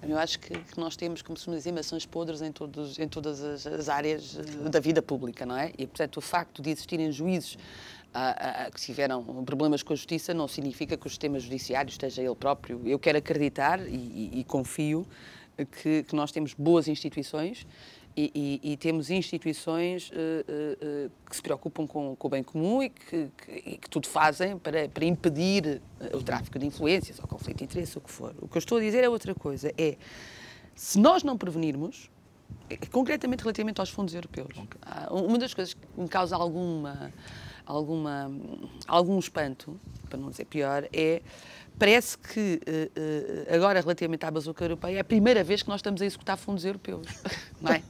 eu 0.02 0.18
acho 0.18 0.40
que, 0.40 0.58
que 0.58 0.78
nós 0.78 0.96
temos, 0.96 1.22
como 1.22 1.38
se 1.38 1.48
dizer, 1.50 1.72
maçãs 1.72 2.04
podres 2.04 2.42
em, 2.42 2.50
todos, 2.50 2.98
em 2.98 3.06
todas 3.06 3.40
as, 3.40 3.66
as, 3.66 3.88
áreas 3.88 4.36
eh, 4.36 4.68
da 4.68 4.80
vida 4.80 5.00
pública, 5.00 5.46
não 5.46 5.56
é? 5.56 5.72
E, 5.78 5.86
portanto, 5.86 6.16
o 6.16 6.20
facto 6.20 6.60
de 6.60 6.70
existirem 6.70 7.12
juízes 7.12 7.56
ah, 8.12 8.64
ah, 8.66 8.70
que 8.70 8.80
tiveram 8.80 9.22
problemas 9.44 9.82
com 9.84 9.92
a 9.92 9.96
justiça 9.96 10.34
não 10.34 10.48
significa 10.48 10.96
que 10.96 11.06
o 11.06 11.10
sistema 11.10 11.38
judiciário 11.38 11.90
esteja 11.90 12.22
ele 12.22 12.34
próprio. 12.34 12.80
Eu 12.84 12.98
quero 12.98 13.18
acreditar 13.18 13.80
e, 13.86 13.92
e, 13.92 14.40
e 14.40 14.44
confio 14.44 15.06
que, 15.82 16.02
que 16.02 16.16
nós 16.16 16.32
temos 16.32 16.54
boas 16.54 16.88
instituições 16.88 17.66
e, 18.16 18.60
e, 18.62 18.72
e, 18.72 18.76
temos 18.76 19.10
instituições 19.10 20.10
uh, 20.10 20.14
uh, 20.14 21.06
uh, 21.06 21.10
que 21.28 21.34
se 21.34 21.42
preocupam 21.42 21.86
com, 21.86 22.14
com, 22.14 22.28
o 22.28 22.30
bem 22.30 22.42
comum 22.42 22.82
e 22.82 22.88
que, 22.88 23.28
que, 23.36 23.52
e 23.52 23.76
que 23.76 23.90
tudo 23.90 24.06
fazem 24.06 24.56
para, 24.56 24.88
para, 24.88 25.04
impedir 25.04 25.82
o 26.12 26.22
tráfico 26.22 26.58
de 26.58 26.66
influências 26.66 27.18
ou 27.18 27.26
conflito 27.26 27.58
de 27.58 27.64
interesse, 27.64 27.98
o 27.98 28.00
que 28.00 28.10
for. 28.10 28.34
O 28.40 28.46
que 28.46 28.56
eu 28.56 28.60
estou 28.60 28.78
a 28.78 28.80
dizer 28.80 29.02
é 29.02 29.08
outra 29.08 29.34
coisa, 29.34 29.72
é 29.76 29.96
se 30.74 30.98
nós 30.98 31.22
não 31.22 31.36
prevenirmos, 31.36 32.10
concretamente 32.90 33.42
relativamente 33.42 33.80
aos 33.80 33.90
fundos 33.90 34.14
europeus, 34.14 34.54
uma 35.10 35.38
das 35.38 35.52
coisas 35.52 35.74
que 35.74 35.80
me 35.96 36.08
causa 36.08 36.36
alguma, 36.36 37.12
alguma, 37.66 38.30
algum 38.86 39.18
espanto, 39.18 39.78
para 40.08 40.18
não 40.18 40.30
dizer 40.30 40.44
pior, 40.46 40.88
é 40.92 41.22
parece 41.78 42.16
que 42.16 42.60
uh, 42.66 43.54
agora, 43.54 43.80
relativamente 43.80 44.24
à 44.24 44.30
bazuca 44.30 44.64
europeia, 44.64 44.98
é 44.98 45.00
a 45.00 45.04
primeira 45.04 45.42
vez 45.42 45.62
que 45.62 45.68
nós 45.68 45.78
estamos 45.78 46.00
a 46.00 46.06
executar 46.06 46.36
fundos 46.36 46.64
europeus. 46.64 47.06
Não, 47.60 47.72
é? 47.72 47.82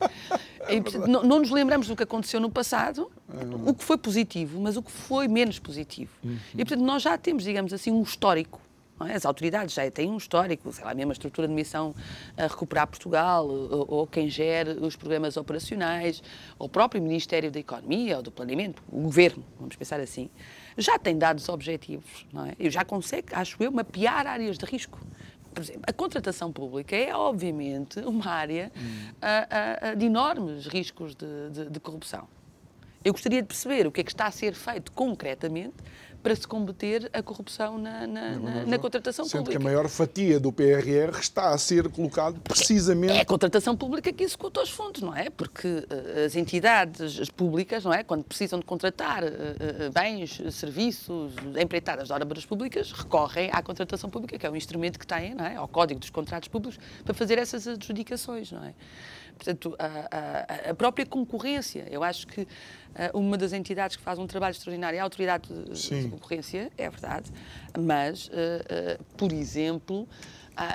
É 0.66 0.80
não, 1.06 1.22
não, 1.24 1.38
nos 1.40 1.50
lembramos 1.50 1.88
do 1.88 1.96
que 1.96 2.04
aconteceu 2.04 2.40
no 2.40 2.48
passado, 2.48 3.10
é 3.28 3.70
o 3.70 3.74
que 3.74 3.84
foi 3.84 3.98
positivo, 3.98 4.60
mas 4.60 4.76
o 4.76 4.82
que 4.82 4.90
foi 4.90 5.28
menos 5.28 5.58
positivo. 5.58 6.10
Uhum. 6.22 6.38
E, 6.54 6.64
portanto, 6.64 6.80
nós 6.80 7.02
já 7.02 7.18
temos, 7.18 7.44
digamos 7.44 7.72
assim, 7.72 7.90
um 7.90 8.02
histórico. 8.02 8.60
É? 9.06 9.14
As 9.14 9.26
autoridades 9.26 9.74
já 9.74 9.90
têm 9.90 10.10
um 10.10 10.16
histórico, 10.16 10.72
sei 10.72 10.84
lá, 10.84 10.92
a 10.92 10.94
mesma 10.94 11.12
estrutura 11.12 11.48
de 11.48 11.52
missão 11.52 11.94
a 12.36 12.46
recuperar 12.46 12.86
Portugal, 12.86 13.46
ou, 13.46 13.84
ou, 13.88 14.06
quem 14.06 14.28
gere 14.30 14.70
os 14.80 14.94
programas 14.96 15.36
operacionais, 15.36 16.22
ou 16.58 16.66
o 16.66 16.68
próprio 16.68 17.02
Ministério 17.02 17.50
da 17.50 17.58
Economia 17.58 18.18
ou 18.18 18.22
do 18.22 18.30
Planeamento, 18.30 18.82
o 18.88 19.00
Governo, 19.00 19.44
vamos 19.58 19.76
pensar 19.76 20.00
assim 20.00 20.30
já 20.76 20.98
tem 20.98 21.16
dados 21.16 21.48
objetivos, 21.48 22.26
não 22.32 22.46
é? 22.46 22.52
E 22.58 22.70
já 22.70 22.84
consegue, 22.84 23.34
acho 23.34 23.62
eu, 23.62 23.70
mapear 23.70 24.26
áreas 24.26 24.58
de 24.58 24.64
risco. 24.64 24.98
Por 25.52 25.62
exemplo, 25.62 25.82
a 25.86 25.92
contratação 25.92 26.52
pública 26.52 26.96
é, 26.96 27.14
obviamente, 27.14 28.00
uma 28.00 28.28
área 28.28 28.72
hum. 28.76 29.12
a, 29.22 29.88
a, 29.90 29.94
de 29.94 30.06
enormes 30.06 30.66
riscos 30.66 31.14
de, 31.14 31.50
de, 31.50 31.70
de 31.70 31.80
corrupção. 31.80 32.26
Eu 33.04 33.12
gostaria 33.12 33.42
de 33.42 33.46
perceber 33.46 33.86
o 33.86 33.92
que 33.92 34.00
é 34.00 34.04
que 34.04 34.10
está 34.10 34.26
a 34.26 34.30
ser 34.30 34.54
feito 34.54 34.90
concretamente 34.92 35.76
para 36.24 36.34
se 36.34 36.48
combater 36.48 37.10
a 37.12 37.22
corrupção 37.22 37.76
na, 37.76 38.06
na, 38.06 38.30
na, 38.38 38.64
na 38.64 38.78
contratação 38.78 39.26
Sendo 39.26 39.42
pública. 39.42 39.60
que 39.60 39.62
a 39.62 39.70
maior 39.70 39.86
fatia 39.90 40.40
do 40.40 40.50
PRR 40.50 41.18
está 41.20 41.50
a 41.50 41.58
ser 41.58 41.86
colocado 41.90 42.40
precisamente... 42.40 43.12
É 43.12 43.20
a 43.20 43.24
contratação 43.26 43.76
pública 43.76 44.10
que 44.10 44.24
executa 44.24 44.62
os 44.62 44.70
fundos, 44.70 45.02
não 45.02 45.14
é? 45.14 45.28
Porque 45.28 45.68
uh, 45.68 46.24
as 46.24 46.34
entidades 46.34 47.28
públicas, 47.28 47.84
não 47.84 47.92
é? 47.92 48.02
Quando 48.02 48.24
precisam 48.24 48.58
de 48.58 48.64
contratar 48.64 49.22
uh, 49.22 49.26
uh, 49.26 49.92
bens, 49.92 50.40
serviços, 50.50 51.34
empreitadas 51.60 52.08
de 52.08 52.14
obras 52.14 52.46
públicas, 52.46 52.90
recorrem 52.90 53.50
à 53.52 53.62
contratação 53.62 54.08
pública, 54.08 54.38
que 54.38 54.46
é 54.46 54.50
um 54.50 54.56
instrumento 54.56 54.98
que 54.98 55.06
têm, 55.06 55.34
não 55.34 55.44
é? 55.44 55.56
Ao 55.56 55.68
Código 55.68 56.00
dos 56.00 56.08
Contratos 56.08 56.48
Públicos, 56.48 56.80
para 57.04 57.12
fazer 57.12 57.36
essas 57.36 57.68
adjudicações, 57.68 58.50
não 58.50 58.64
é? 58.64 58.72
Portanto, 59.36 59.74
a, 59.78 59.86
a, 59.86 60.70
a, 60.70 60.74
própria 60.74 61.04
concorrência. 61.04 61.86
Eu 61.90 62.02
acho 62.02 62.26
que 62.26 62.46
uma 63.12 63.36
das 63.36 63.52
entidades 63.52 63.96
que 63.96 64.02
faz 64.02 64.18
um 64.18 64.26
trabalho 64.26 64.52
extraordinário 64.52 64.96
é 64.96 65.00
a 65.00 65.02
Autoridade 65.02 65.48
Sim. 65.74 66.04
de 66.04 66.08
Concorrência, 66.08 66.70
é 66.78 66.88
verdade, 66.88 67.32
mas, 67.76 68.30
por 69.16 69.32
exemplo, 69.32 70.08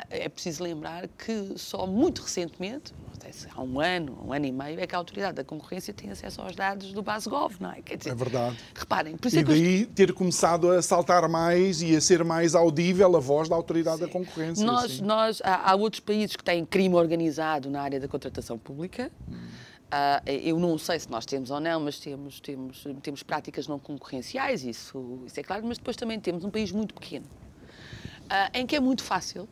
é 0.10 0.28
preciso 0.28 0.62
lembrar 0.64 1.08
que 1.08 1.54
só 1.58 1.88
muito 1.88 2.22
recentemente, 2.22 2.94
há 3.56 3.62
um 3.62 3.80
ano, 3.80 4.18
um 4.26 4.34
ano 4.34 4.46
e 4.46 4.52
meio, 4.52 4.80
é 4.80 4.88
que 4.88 4.96
a 4.96 4.98
Autoridade 4.98 5.36
da 5.36 5.44
Concorrência 5.44 5.94
tem 5.94 6.10
acesso 6.12 6.42
aos 6.42 6.56
dados 6.56 6.94
do 6.94 7.02
BaseGov, 7.02 7.56
não 7.60 7.72
é? 7.72 7.82
Quer 7.82 7.98
dizer, 7.98 8.12
é 8.12 8.16
verdade. 8.16 8.58
Reparem, 8.76 9.18
por 9.18 9.28
isso 9.28 9.38
E 9.38 9.40
é 9.40 9.44
daí 9.44 9.84
os... 9.84 9.90
ter 9.90 10.14
começado 10.14 10.70
a 10.72 10.82
saltar 10.82 11.28
mais 11.28 11.82
e 11.82 11.96
a 11.96 12.02
ser 12.02 12.24
mais 12.24 12.56
audível 12.56 13.16
a 13.16 13.20
voz 13.20 13.50
da 13.50 13.56
Autoridade 13.56 13.98
sim. 13.98 14.06
da 14.06 14.12
Concorrência. 14.12 14.66
Nós, 14.66 15.00
nós 15.00 15.42
há, 15.44 15.72
há, 15.72 15.76
outros 15.76 16.00
países 16.00 16.36
que 16.36 16.44
têm 16.44 16.66
crime 16.66 16.96
organizado 16.96 17.70
na 17.70 17.82
área 17.82 18.00
da 18.00 18.08
contratação 18.08 18.58
pública. 18.58 19.12
Hum. 19.28 19.36
Uh, 19.90 20.30
eu 20.30 20.60
não 20.60 20.78
sei 20.78 21.00
se 21.00 21.10
nós 21.10 21.26
temos 21.26 21.50
ou 21.50 21.60
não, 21.60 21.80
mas 21.80 22.00
temos, 22.00 22.40
temos, 22.40 22.86
temos 23.02 23.24
práticas 23.24 23.68
não 23.68 23.80
concorrenciais, 23.80 24.64
isso, 24.64 25.24
isso 25.26 25.40
é 25.40 25.42
claro, 25.42 25.66
mas 25.66 25.80
depois 25.80 25.98
também 25.98 26.20
temos 26.20 26.44
um 26.46 26.52
país 26.52 26.72
muito 26.72 26.94
pequeno, 26.94 27.26
uh, 27.26 28.52
em 28.54 28.68
que 28.68 28.76
é 28.76 28.80
muito 28.80 29.04
fácil 29.04 29.50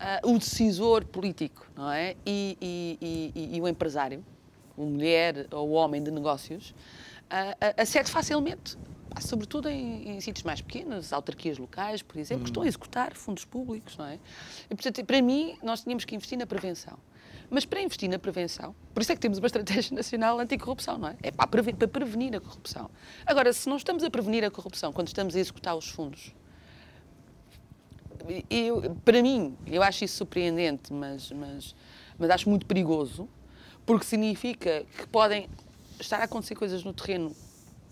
uh, 0.00 0.30
o 0.30 0.38
decisor 0.38 1.04
político 1.04 1.66
não 1.76 1.90
é? 1.92 2.16
E, 2.24 2.56
e, 2.60 3.32
e, 3.34 3.56
e, 3.56 3.60
o 3.60 3.68
empresário, 3.68 4.24
a 4.76 4.80
mulher 4.80 5.46
ou 5.52 5.68
o 5.68 5.72
homem 5.72 6.02
de 6.02 6.10
negócios, 6.10 6.70
uh, 6.70 7.74
acede 7.76 8.10
facilmente, 8.10 8.76
sobretudo 9.20 9.68
em, 9.68 10.16
em, 10.16 10.20
sítios 10.20 10.42
mais 10.42 10.60
pequenos, 10.60 11.12
autarquias 11.12 11.58
locais, 11.58 12.02
por 12.02 12.18
exemplo, 12.18 12.44
que 12.44 12.50
estão 12.50 12.62
a 12.62 12.66
executar 12.66 13.14
fundos 13.14 13.44
públicos. 13.44 13.96
Não 13.96 14.06
é? 14.06 14.18
E, 14.70 14.74
portanto, 14.74 15.04
para 15.04 15.20
mim, 15.20 15.56
nós 15.62 15.82
tínhamos 15.82 16.04
que 16.04 16.14
investir 16.14 16.38
na 16.38 16.46
prevenção. 16.46 16.98
Mas 17.48 17.64
para 17.64 17.80
investir 17.80 18.08
na 18.08 18.18
prevenção, 18.18 18.74
por 18.92 19.02
isso 19.02 19.12
é 19.12 19.14
que 19.14 19.20
temos 19.20 19.38
uma 19.38 19.46
estratégia 19.46 19.94
nacional 19.94 20.40
anticorrupção, 20.40 20.98
não 20.98 21.08
é? 21.08 21.16
É 21.22 21.30
para 21.30 21.46
prevenir, 21.46 21.76
para 21.76 21.88
prevenir 21.88 22.36
a 22.36 22.40
corrupção. 22.40 22.90
Agora, 23.24 23.52
se 23.52 23.68
não 23.68 23.76
estamos 23.76 24.02
a 24.02 24.10
prevenir 24.10 24.44
a 24.44 24.50
corrupção 24.50 24.92
quando 24.92 25.08
estamos 25.08 25.36
a 25.36 25.38
executar 25.38 25.76
os 25.76 25.88
fundos 25.88 26.34
eu, 28.50 28.96
para 29.04 29.22
mim, 29.22 29.56
eu 29.66 29.82
acho 29.82 30.04
isso 30.04 30.16
surpreendente, 30.16 30.92
mas, 30.92 31.30
mas, 31.30 31.74
mas 32.18 32.30
acho 32.30 32.48
muito 32.48 32.66
perigoso, 32.66 33.28
porque 33.84 34.04
significa 34.04 34.84
que 34.96 35.06
podem 35.08 35.48
estar 36.00 36.18
a 36.18 36.24
acontecer 36.24 36.54
coisas 36.54 36.84
no 36.84 36.92
terreno 36.92 37.34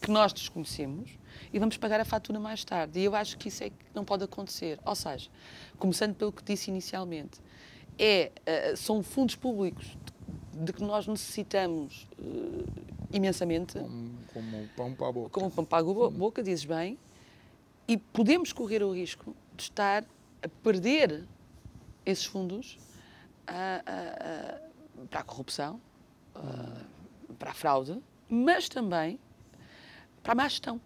que 0.00 0.10
nós 0.10 0.32
desconhecemos 0.32 1.10
e 1.52 1.58
vamos 1.58 1.76
pagar 1.76 2.00
a 2.00 2.04
fatura 2.04 2.38
mais 2.38 2.64
tarde. 2.64 3.00
E 3.00 3.04
eu 3.04 3.14
acho 3.14 3.38
que 3.38 3.48
isso 3.48 3.64
é 3.64 3.70
que 3.70 3.76
não 3.94 4.04
pode 4.04 4.24
acontecer. 4.24 4.78
Ou 4.84 4.94
seja, 4.94 5.30
começando 5.78 6.14
pelo 6.14 6.32
que 6.32 6.42
disse 6.42 6.70
inicialmente, 6.70 7.40
é, 7.98 8.32
uh, 8.72 8.76
são 8.76 9.02
fundos 9.02 9.36
públicos 9.36 9.96
de, 10.52 10.72
que 10.72 10.82
nós 10.82 11.06
necessitamos 11.06 12.08
uh, 12.18 12.64
imensamente. 13.12 13.78
Como, 13.78 14.18
como 14.32 14.68
pão 14.76 14.94
para 14.94 15.08
a 15.08 15.12
boca. 15.12 15.30
Como 15.30 15.50
pão 15.50 15.64
para 15.64 15.78
a 15.78 16.10
boca, 16.10 16.42
dizes 16.42 16.64
bem. 16.64 16.98
E 17.86 17.96
podemos 17.96 18.52
correr 18.52 18.82
o 18.82 18.92
risco 18.92 19.34
de 19.56 19.64
estar 19.64 20.04
perder 20.62 21.24
esses 22.04 22.24
fundos 22.24 22.78
para 23.44 25.20
a 25.20 25.22
corrupção, 25.22 25.80
para 27.38 27.50
a 27.50 27.54
fraude, 27.54 28.00
mas 28.28 28.68
também 28.68 29.18
para 30.22 30.32
a 30.32 30.34
má 30.34 30.48
gestão. 30.48 30.80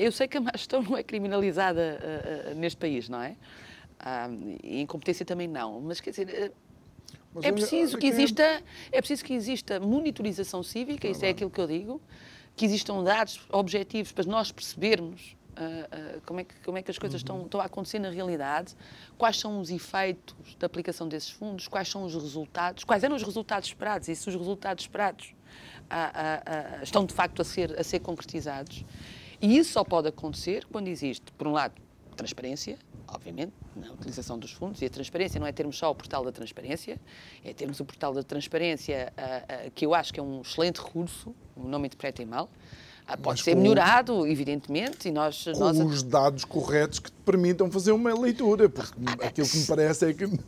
Eu 0.00 0.10
sei 0.10 0.26
que 0.26 0.38
a 0.38 0.40
má 0.40 0.50
gestão 0.54 0.82
não 0.82 0.96
é 0.96 1.02
criminalizada 1.02 2.54
neste 2.56 2.78
país, 2.78 3.08
não 3.08 3.20
é? 3.20 3.36
e 4.62 4.80
incompetência 4.80 5.24
também 5.24 5.48
não, 5.48 5.80
mas 5.80 6.00
quer 6.00 6.10
dizer. 6.10 6.52
Mas 7.32 7.44
é 7.44 7.52
preciso 7.52 7.98
que 7.98 8.06
exista, 8.06 8.62
é 8.92 8.98
preciso 8.98 9.24
que 9.24 9.32
exista 9.34 9.80
monitorização 9.80 10.62
cívica, 10.62 11.08
isso 11.08 11.24
é 11.24 11.30
aquilo 11.30 11.50
que 11.50 11.60
eu 11.60 11.66
digo, 11.66 12.00
que 12.54 12.64
existam 12.64 13.02
dados 13.02 13.40
objetivos 13.50 14.12
para 14.12 14.24
nós 14.24 14.52
percebermos 14.52 15.36
uh, 15.58 16.16
uh, 16.16 16.20
como, 16.26 16.40
é 16.40 16.44
que, 16.44 16.54
como 16.64 16.78
é 16.78 16.82
que 16.82 16.90
as 16.90 16.98
coisas 16.98 17.20
uhum. 17.20 17.24
estão, 17.24 17.44
estão 17.44 17.60
a 17.60 17.64
acontecer 17.64 17.98
na 17.98 18.10
realidade, 18.10 18.74
quais 19.16 19.38
são 19.38 19.60
os 19.60 19.70
efeitos 19.70 20.34
da 20.58 20.66
aplicação 20.66 21.08
desses 21.08 21.30
fundos, 21.30 21.68
quais 21.68 21.88
são 21.88 22.04
os 22.04 22.14
resultados, 22.14 22.84
quais 22.84 23.04
eram 23.04 23.16
os 23.16 23.22
resultados 23.22 23.68
esperados 23.68 24.08
e 24.08 24.16
se 24.16 24.28
os 24.28 24.34
resultados 24.34 24.84
esperados 24.84 25.34
uh, 25.84 26.82
estão 26.82 27.04
de 27.04 27.14
facto 27.14 27.40
a 27.40 27.44
ser, 27.44 27.78
a 27.78 27.84
ser 27.84 28.00
concretizados. 28.00 28.84
E 29.40 29.56
isso 29.56 29.72
só 29.72 29.84
pode 29.84 30.08
acontecer 30.08 30.64
quando 30.66 30.88
existe, 30.88 31.32
por 31.32 31.46
um 31.46 31.52
lado, 31.52 31.74
transparência, 32.14 32.78
obviamente, 33.08 33.52
na 33.76 33.92
utilização 33.92 34.38
dos 34.38 34.52
fundos, 34.52 34.80
e 34.80 34.86
a 34.86 34.90
transparência 34.90 35.38
não 35.38 35.46
é 35.46 35.52
termos 35.52 35.76
só 35.76 35.90
o 35.90 35.94
portal 35.94 36.24
da 36.24 36.32
transparência, 36.32 37.00
é 37.44 37.52
termos 37.52 37.80
o 37.80 37.84
portal 37.84 38.14
da 38.14 38.22
transparência, 38.22 39.12
uh, 39.16 39.66
uh, 39.66 39.70
que 39.72 39.84
eu 39.84 39.94
acho 39.94 40.12
que 40.12 40.20
é 40.20 40.22
um 40.22 40.40
excelente 40.40 40.80
recurso, 40.80 41.34
não 41.56 41.78
me 41.78 41.86
interpretem 41.86 42.24
mal, 42.24 42.48
ah, 43.06 43.18
pode 43.18 43.42
ser 43.42 43.54
melhorado, 43.54 44.26
evidentemente, 44.26 45.08
e 45.08 45.12
nós... 45.12 45.44
Com 45.44 45.58
nós... 45.58 45.78
os 45.78 46.02
dados 46.02 46.44
corretos 46.44 46.98
que 46.98 47.10
te 47.10 47.16
permitam 47.22 47.70
fazer 47.70 47.92
uma 47.92 48.18
leitura, 48.18 48.66
porque 48.66 48.94
aquilo 49.22 49.46
que 49.46 49.58
me 49.58 49.66
parece 49.66 50.06
é 50.06 50.14
que 50.14 50.24
uh, 50.24 50.40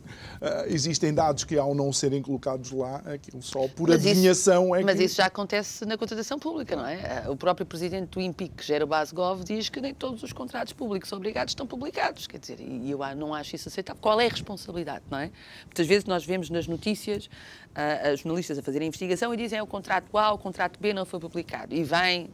existem 0.67 1.13
dados 1.13 1.43
que, 1.43 1.55
ao 1.55 1.75
não 1.75 1.93
serem 1.93 2.19
colocados 2.21 2.71
lá, 2.71 2.97
aquilo 3.13 3.43
só 3.43 3.67
por 3.67 3.89
mas 3.89 3.97
adivinhação 3.97 4.65
isso, 4.65 4.75
é 4.75 4.77
mas 4.77 4.79
que... 4.79 4.85
Mas 4.85 4.99
isso 5.11 5.15
já 5.17 5.25
acontece 5.27 5.85
na 5.85 5.97
contratação 5.97 6.39
pública, 6.39 6.75
não 6.75 6.85
é? 6.87 7.25
O 7.29 7.35
próprio 7.35 7.65
presidente 7.65 8.09
do 8.09 8.21
INPIC, 8.21 8.63
Gero 8.63 8.87
Basgov, 8.87 9.43
diz 9.43 9.69
que 9.69 9.79
nem 9.79 9.93
todos 9.93 10.23
os 10.23 10.33
contratos 10.33 10.73
públicos 10.73 11.11
obrigados 11.11 11.51
estão 11.51 11.67
publicados, 11.67 12.25
quer 12.25 12.39
dizer, 12.39 12.59
e 12.59 12.89
eu 12.89 12.99
não 13.15 13.35
acho 13.35 13.55
isso 13.55 13.69
aceitável. 13.69 14.01
Qual 14.01 14.19
é 14.19 14.25
a 14.25 14.29
responsabilidade, 14.29 15.03
não 15.11 15.19
é? 15.19 15.31
Muitas 15.65 15.85
vezes 15.85 16.05
nós 16.05 16.25
vemos 16.25 16.49
nas 16.49 16.67
notícias 16.67 17.25
uh, 17.25 18.17
jornalistas 18.17 18.57
a 18.57 18.63
fazerem 18.63 18.87
investigação 18.87 19.31
e 19.31 19.37
dizem 19.37 19.59
é 19.59 19.63
o 19.63 19.67
contrato 19.67 20.17
A, 20.17 20.31
o 20.31 20.37
contrato 20.39 20.79
B 20.79 20.91
não 20.93 21.05
foi 21.05 21.19
publicado. 21.19 21.75
E 21.75 21.83
vem 21.83 22.29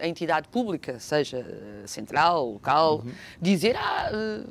a 0.00 0.06
entidade 0.06 0.48
pública, 0.48 0.98
seja 0.98 1.44
central, 1.86 2.52
local, 2.52 3.02
uhum. 3.04 3.12
dizer 3.40 3.76
ah, 3.76 4.44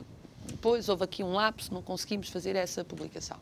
pois 0.62 0.90
houve 0.90 1.04
aqui 1.04 1.24
um 1.24 1.34
lapso, 1.34 1.74
não 1.74 1.82
conseguimos 1.82 2.30
fazer 2.30 2.56
essa 2.56 2.84
publicação. 2.84 3.38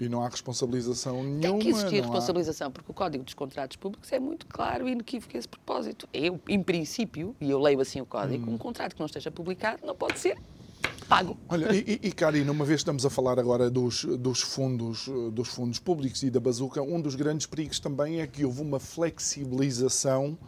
E 0.00 0.08
não 0.08 0.22
há 0.22 0.28
responsabilização 0.28 1.22
nenhuma. 1.22 1.40
Tem 1.40 1.58
que 1.58 1.68
existir 1.68 2.00
responsabilização, 2.00 2.68
há... 2.68 2.70
porque 2.70 2.90
o 2.90 2.94
Código 2.94 3.22
dos 3.22 3.34
Contratos 3.34 3.76
Públicos 3.76 4.10
é 4.10 4.18
muito 4.18 4.46
claro 4.46 4.88
e 4.88 4.92
inequívoco 4.92 5.36
esse 5.36 5.46
propósito. 5.46 6.08
Eu, 6.12 6.40
em 6.48 6.60
princípio, 6.60 7.36
e 7.40 7.50
eu 7.50 7.60
leio 7.60 7.80
assim 7.80 8.00
o 8.00 8.06
Código, 8.06 8.50
hum. 8.50 8.54
um 8.54 8.58
contrato 8.58 8.94
que 8.94 9.00
não 9.00 9.06
esteja 9.06 9.30
publicado 9.30 9.86
não 9.86 9.94
pode 9.94 10.18
ser 10.18 10.36
pago. 11.08 11.36
Olha, 11.48 11.74
e, 11.74 12.00
e 12.02 12.12
Karina, 12.12 12.50
uma 12.50 12.64
vez 12.64 12.80
estamos 12.80 13.04
a 13.04 13.10
falar 13.10 13.38
agora 13.38 13.70
dos, 13.70 14.04
dos, 14.04 14.40
fundos, 14.40 15.08
dos 15.32 15.48
fundos 15.48 15.78
públicos 15.78 16.22
e 16.22 16.30
da 16.30 16.40
bazuca, 16.40 16.80
um 16.82 17.00
dos 17.00 17.14
grandes 17.14 17.46
perigos 17.46 17.78
também 17.78 18.20
é 18.20 18.26
que 18.26 18.44
houve 18.44 18.62
uma 18.62 18.80
flexibilização 18.80 20.38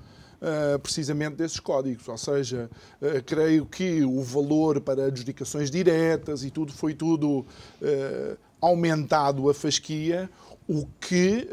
Uh, 0.44 0.78
precisamente 0.78 1.36
desses 1.36 1.58
códigos. 1.58 2.06
Ou 2.06 2.18
seja, 2.18 2.68
uh, 3.00 3.22
creio 3.24 3.64
que 3.64 4.04
o 4.04 4.20
valor 4.20 4.78
para 4.78 5.06
adjudicações 5.06 5.70
diretas 5.70 6.44
e 6.44 6.50
tudo 6.50 6.70
foi 6.70 6.92
tudo 6.92 7.46
uh, 7.80 8.37
aumentado 8.61 9.48
a 9.48 9.54
fasquia, 9.54 10.28
o 10.68 10.85
que 11.00 11.48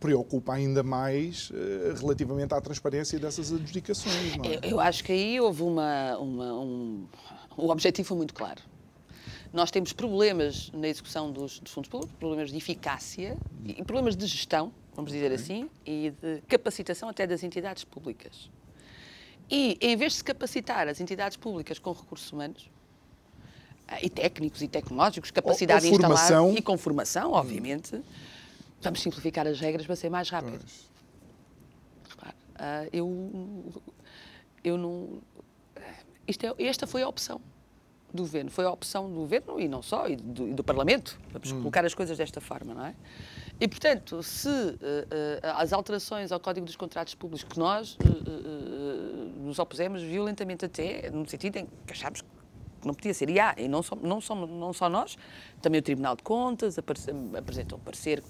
preocupa 0.00 0.54
ainda 0.54 0.82
mais 0.82 1.50
relativamente 2.00 2.54
à 2.54 2.60
transparência 2.60 3.18
dessas 3.18 3.52
adjudicações. 3.52 4.36
É? 4.44 4.56
Eu, 4.56 4.70
eu, 4.70 4.80
acho 4.80 5.02
que 5.02 5.10
aí 5.10 5.40
houve 5.40 5.62
uma, 5.62 6.16
uma 6.18 6.54
um, 6.60 7.06
o 7.56 7.70
objetivo 7.70 8.08
foi 8.08 8.16
muito 8.16 8.34
claro. 8.34 8.62
Nós 9.52 9.70
temos 9.70 9.92
problemas 9.92 10.70
na 10.72 10.88
execução 10.88 11.30
dos, 11.30 11.60
dos 11.60 11.72
fundos 11.72 11.88
públicos, 11.88 12.16
problemas 12.18 12.50
de 12.50 12.56
eficácia 12.56 13.36
e 13.64 13.84
problemas 13.84 14.16
de 14.16 14.26
gestão, 14.26 14.72
vamos 14.94 15.12
dizer 15.12 15.30
assim, 15.30 15.70
e 15.86 16.12
de 16.20 16.40
capacitação 16.48 17.08
até 17.08 17.26
das 17.26 17.44
entidades 17.44 17.84
públicas. 17.84 18.50
E, 19.48 19.78
em 19.80 19.96
vez 19.96 20.12
de 20.12 20.18
se 20.18 20.24
capacitar 20.24 20.88
as 20.88 21.00
entidades 21.00 21.36
públicas 21.36 21.78
com 21.78 21.92
recursos 21.92 22.32
humanos, 22.32 22.68
eh, 23.88 24.06
e 24.06 24.10
técnicos 24.10 24.62
e 24.62 24.68
tecnológicos, 24.68 25.30
capacidade 25.30 25.86
ou, 25.86 25.92
ou 25.92 25.98
instalada 25.98 26.58
e 26.58 26.62
com 26.62 26.76
formação, 26.78 27.32
obviamente, 27.32 28.00
vamos 28.80 29.02
simplificar 29.02 29.46
as 29.46 29.60
regras 29.60 29.86
para 29.86 29.96
ser 29.96 30.08
mais 30.08 30.28
rápido. 30.30 30.64
Repare, 32.08 32.34
uh, 32.54 32.88
eu, 32.92 33.82
eu 34.64 34.78
não 34.78 35.20
é, 36.26 36.66
esta 36.66 36.86
foi 36.86 37.02
a 37.02 37.08
opção 37.08 37.40
do 38.12 38.22
governo, 38.22 38.50
foi 38.50 38.64
a 38.64 38.70
opção 38.70 39.08
do 39.08 39.16
governo 39.16 39.60
e 39.60 39.66
não 39.66 39.82
só, 39.82 40.08
e 40.08 40.14
do, 40.14 40.48
e 40.48 40.54
do 40.54 40.62
Parlamento, 40.62 41.18
vamos 41.32 41.50
hum. 41.50 41.58
colocar 41.58 41.84
as 41.84 41.94
coisas 41.94 42.16
desta 42.16 42.40
forma, 42.40 42.72
não 42.72 42.86
é? 42.86 42.94
E, 43.60 43.66
portanto, 43.66 44.22
se 44.22 44.48
uh, 44.48 44.52
uh, 44.52 44.78
as 45.56 45.72
alterações 45.72 46.30
ao 46.30 46.38
Código 46.38 46.64
dos 46.64 46.76
Contratos 46.76 47.14
Públicos 47.14 47.44
que 47.44 47.58
nós 47.58 47.96
uh, 47.96 49.40
nos 49.40 49.58
opusemos 49.58 50.02
violentamente 50.02 50.64
até, 50.64 51.10
no 51.10 51.28
sentido 51.28 51.56
em 51.56 51.66
que 51.86 51.92
achámos 51.92 52.20
que 52.20 52.86
não 52.86 52.94
podia 52.94 53.14
ser, 53.14 53.30
e 53.30 53.40
há, 53.40 53.54
e 53.56 53.66
não 53.66 53.82
só, 53.82 53.96
não, 53.96 54.20
somos, 54.20 54.48
não 54.48 54.72
só 54.72 54.88
nós, 54.88 55.16
também 55.60 55.80
o 55.80 55.82
Tribunal 55.82 56.14
de 56.16 56.22
Contas 56.22 56.76
apresentou 56.78 57.78
um 57.78 57.82
parecer 57.82 58.22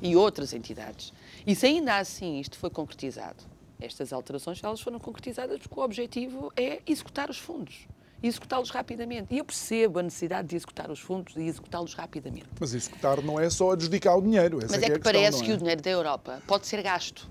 e 0.00 0.14
outras 0.16 0.52
entidades. 0.52 1.12
E 1.46 1.54
se 1.54 1.66
ainda 1.66 1.96
assim 1.96 2.38
isto 2.38 2.56
foi 2.56 2.70
concretizado, 2.70 3.42
estas 3.84 4.12
alterações 4.12 4.62
elas 4.62 4.80
foram 4.80 4.98
concretizadas 4.98 5.58
porque 5.58 5.78
o 5.78 5.82
objetivo 5.82 6.52
é 6.56 6.80
executar 6.86 7.28
os 7.30 7.38
fundos 7.38 7.86
e 8.22 8.28
executá-los 8.28 8.70
rapidamente. 8.70 9.34
E 9.34 9.38
eu 9.38 9.44
percebo 9.44 9.98
a 9.98 10.02
necessidade 10.02 10.48
de 10.48 10.56
executar 10.56 10.90
os 10.90 11.00
fundos 11.00 11.34
e 11.36 11.42
executá-los 11.42 11.94
rapidamente. 11.94 12.46
Mas 12.60 12.72
executar 12.72 13.20
não 13.22 13.38
é 13.38 13.50
só 13.50 13.72
adjudicar 13.72 14.16
o 14.16 14.22
dinheiro. 14.22 14.58
Mas 14.62 14.74
é, 14.74 14.78
que, 14.78 14.84
é 14.84 14.88
que 14.88 15.00
questão, 15.00 15.12
parece 15.12 15.42
que 15.42 15.50
é? 15.50 15.54
o 15.54 15.56
dinheiro 15.56 15.82
da 15.82 15.90
Europa 15.90 16.42
pode 16.46 16.66
ser 16.66 16.82
gasto 16.82 17.28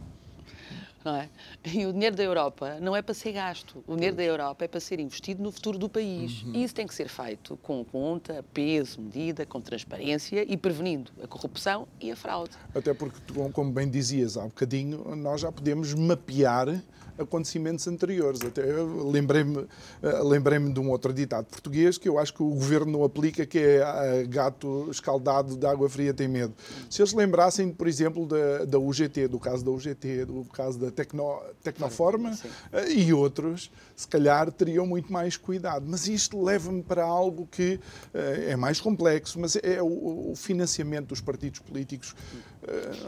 não 1.04 1.16
é? 1.16 1.30
E 1.66 1.86
o 1.86 1.94
dinheiro 1.94 2.16
da 2.16 2.24
Europa 2.24 2.78
não 2.80 2.96
é 2.96 3.02
para 3.02 3.14
ser 3.14 3.32
gasto. 3.34 3.84
O 3.88 3.96
dinheiro 3.96 4.16
da 4.16 4.24
Europa 4.24 4.66
é 4.66 4.68
para 4.68 4.80
ser 4.80 5.00
investido 5.00 5.42
no 5.42 5.52
futuro 5.52 5.78
do 5.78 5.90
país. 5.90 6.44
Uhum. 6.44 6.54
E 6.56 6.64
isso 6.64 6.74
tem 6.74 6.88
que 6.88 6.94
ser 6.94 7.08
feito 7.08 7.58
com 7.62 7.84
conta, 7.84 8.44
peso, 8.54 9.02
medida, 9.02 9.46
com 9.46 9.62
transparência 9.62 10.46
e 10.48 10.58
prevenindo 10.58 11.12
a 11.24 11.28
corrupção 11.28 11.88
e 12.00 12.12
a 12.12 12.16
fraude. 12.16 12.52
Até 12.74 12.94
porque, 12.94 13.18
como 13.54 13.72
bem 13.72 13.90
dizias 13.90 14.38
há 14.38 14.44
um 14.44 14.50
bocadinho, 14.50 15.16
nós 15.16 15.42
já 15.42 15.52
podemos 15.52 15.94
mapear 15.94 16.82
acontecimentos 17.18 17.88
anteriores. 17.88 18.42
Até 18.42 18.64
lembrei-me 18.64 19.68
eh, 20.02 20.22
lembrei 20.24 20.60
de 20.60 20.80
um 20.80 20.90
outro 20.90 21.14
ditado 21.14 21.46
português 21.46 21.98
que 21.98 22.08
eu 22.08 22.20
acho 22.20 22.34
que 22.34 22.44
o 22.44 22.50
governo 22.50 22.92
não 22.92 23.04
aplica, 23.04 23.46
que 23.46 23.60
é 23.60 23.80
eh, 23.80 24.26
gato 24.28 24.90
escaldado 24.90 25.56
de 25.56 25.66
água 25.66 25.90
fria 25.90 26.14
tem 26.14 26.28
medo. 26.28 26.54
Se 26.90 27.02
eles 27.02 27.14
lembrassem, 27.14 27.72
por 27.72 27.88
exemplo, 27.88 28.26
da, 28.26 28.66
da 28.66 28.80
UGT, 28.80 29.28
do 29.28 29.40
caso 29.40 29.64
da 29.64 29.72
UGT, 29.72 30.26
do 30.26 30.46
caso 30.46 30.80
da 30.80 30.91
Tecno, 30.92 31.42
Tecnoforma 31.64 32.34
Sim. 32.34 32.50
Eh, 32.72 32.92
e 32.94 33.14
outros, 33.14 33.72
se 33.96 34.08
calhar 34.08 34.52
teriam 34.52 34.86
muito 34.86 35.12
mais 35.12 35.38
cuidado. 35.38 35.86
Mas 35.88 36.08
isto 36.08 36.42
leva-me 36.42 36.84
para 36.84 37.04
algo 37.04 37.48
que 37.50 37.80
é 38.14 38.56
mais 38.56 38.80
complexo, 38.80 39.40
mas 39.40 39.56
é 39.56 39.82
o, 39.82 40.32
o 40.32 40.34
financiamento 40.36 41.08
dos 41.08 41.22
partidos 41.22 41.60
políticos. 41.60 42.16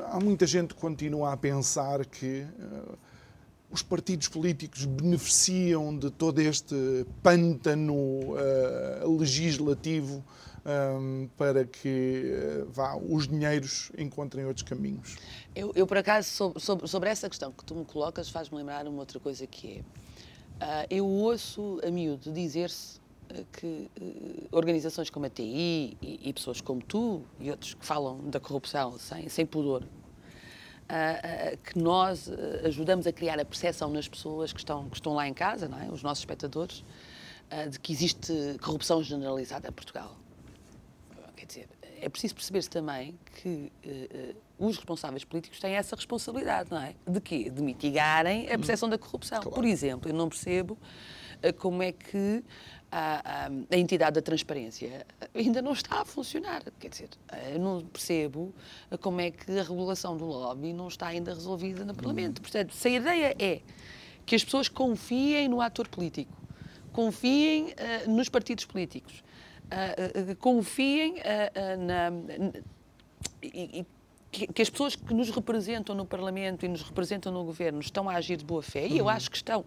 Há 0.07 0.19
muita 0.19 0.45
gente 0.47 0.73
que 0.73 0.79
continua 0.79 1.33
a 1.33 1.37
pensar 1.37 2.05
que 2.05 2.45
os 3.73 3.81
partidos 3.81 4.27
políticos 4.27 4.85
beneficiam 4.85 5.97
de 5.97 6.11
todo 6.11 6.39
este 6.39 6.75
pântano 7.23 7.95
uh, 7.95 9.17
legislativo 9.17 10.23
um, 10.65 11.29
para 11.37 11.65
que 11.65 12.31
uh, 12.31 12.71
vá, 12.71 12.95
os 12.95 13.27
dinheiros 13.27 13.91
encontrem 13.97 14.45
outros 14.45 14.67
caminhos. 14.67 15.15
Eu, 15.55 15.71
eu 15.75 15.85
por 15.85 15.97
acaso, 15.97 16.29
sobre, 16.29 16.59
sobre, 16.59 16.87
sobre, 16.87 17.09
essa 17.09 17.29
questão 17.29 17.51
que 17.51 17.65
tu 17.65 17.75
me 17.75 17.85
colocas, 17.85 18.29
faz-me 18.29 18.57
lembrar 18.57 18.87
uma 18.87 18.99
outra 18.99 19.19
coisa 19.19 19.45
que 19.45 19.77
é. 19.77 19.79
Uh, 19.81 20.87
eu 20.89 21.05
ouço 21.05 21.79
a 21.85 21.91
miúdo 21.91 22.31
dizer-se 22.31 23.01
que 23.51 23.89
organizações 24.51 25.09
como 25.09 25.25
a 25.25 25.29
TI 25.29 25.97
e, 26.01 26.19
e, 26.29 26.33
pessoas 26.33 26.61
como 26.61 26.81
tu 26.83 27.23
e 27.39 27.49
outros 27.49 27.73
que 27.73 27.83
falam 27.83 28.29
da 28.29 28.39
corrupção 28.39 28.99
sem, 28.99 29.27
sem 29.27 29.43
pudor, 29.43 29.83
que 31.63 31.79
nós 31.79 32.29
ajudamos 32.63 33.07
a 33.07 33.11
criar 33.11 33.39
a 33.39 33.45
percepção 33.45 33.89
nas 33.89 34.07
pessoas 34.07 34.53
que 34.53 34.59
estão, 34.59 34.87
que 34.87 34.97
estão 34.97 35.15
lá 35.15 35.27
em 35.27 35.33
casa, 35.33 35.67
não 35.67 35.79
é? 35.79 35.89
os 35.89 36.03
nossos 36.03 36.21
espectadores, 36.21 36.85
de 37.71 37.79
que 37.79 37.91
existe 37.91 38.31
corrupção 38.61 39.01
generalizada 39.01 39.67
em 39.67 39.71
Portugal. 39.71 40.15
Quer 41.43 41.47
dizer, 41.47 41.69
é 41.99 42.07
preciso 42.07 42.35
perceber-se 42.35 42.69
também 42.69 43.19
que 43.41 43.69
uh, 43.85 44.35
os 44.57 44.77
responsáveis 44.77 45.25
políticos 45.25 45.59
têm 45.59 45.73
essa 45.73 45.93
responsabilidade, 45.93 46.71
não 46.71 46.81
é? 46.81 46.95
De 47.05 47.19
quê? 47.19 47.49
De 47.49 47.61
mitigarem 47.61 48.45
a 48.49 48.57
percepção 48.57 48.87
da 48.87 48.97
corrupção. 48.97 49.41
Claro. 49.41 49.53
Por 49.53 49.65
exemplo, 49.65 50.09
eu 50.09 50.15
não 50.15 50.29
percebo 50.29 50.77
uh, 51.43 51.53
como 51.57 51.83
é 51.83 51.91
que 51.91 52.41
a, 52.89 53.47
a, 53.47 53.75
a, 53.75 53.77
entidade 53.77 54.15
da 54.15 54.21
transparência 54.21 55.05
ainda 55.35 55.61
não 55.61 55.73
está 55.73 55.99
a 55.99 56.05
funcionar. 56.05 56.63
Quer 56.79 56.87
dizer, 56.87 57.09
eu 57.51 57.59
não 57.59 57.81
percebo 57.81 58.55
como 59.01 59.19
é 59.19 59.29
que 59.29 59.59
a 59.59 59.63
regulação 59.63 60.15
do 60.15 60.23
lobby 60.23 60.71
não 60.71 60.87
está 60.87 61.07
ainda 61.07 61.33
resolvida 61.33 61.83
no 61.83 61.93
Parlamento. 61.93 62.37
Uhum. 62.37 62.43
Portanto, 62.43 62.73
se 62.73 62.87
a 62.87 62.91
ideia 62.91 63.35
é 63.37 63.61
que 64.25 64.33
as 64.33 64.45
pessoas 64.45 64.69
confiem 64.69 65.49
no 65.49 65.59
ator 65.59 65.89
político, 65.89 66.31
confiem 66.93 67.73
uh, 67.73 68.09
nos 68.09 68.29
partidos 68.29 68.63
políticos, 68.63 69.19
uh, 69.19 69.32
confiem 70.39 71.15
na, 71.79 72.11
e, 73.41 73.85
que, 74.31 74.61
as 74.61 74.69
pessoas 74.69 74.95
que 74.95 75.13
nos 75.13 75.29
representam 75.29 75.95
no 75.95 76.05
Parlamento 76.05 76.65
e 76.65 76.67
nos 76.67 76.81
representam 76.81 77.31
no 77.31 77.43
Governo 77.43 77.79
estão 77.79 78.09
a 78.09 78.15
agir 78.15 78.37
de 78.37 78.45
boa 78.45 78.63
fé, 78.63 78.87
e 78.87 78.97
eu 78.97 79.05
uhum. 79.05 79.11
acho 79.11 79.29
que 79.29 79.37
estão, 79.37 79.63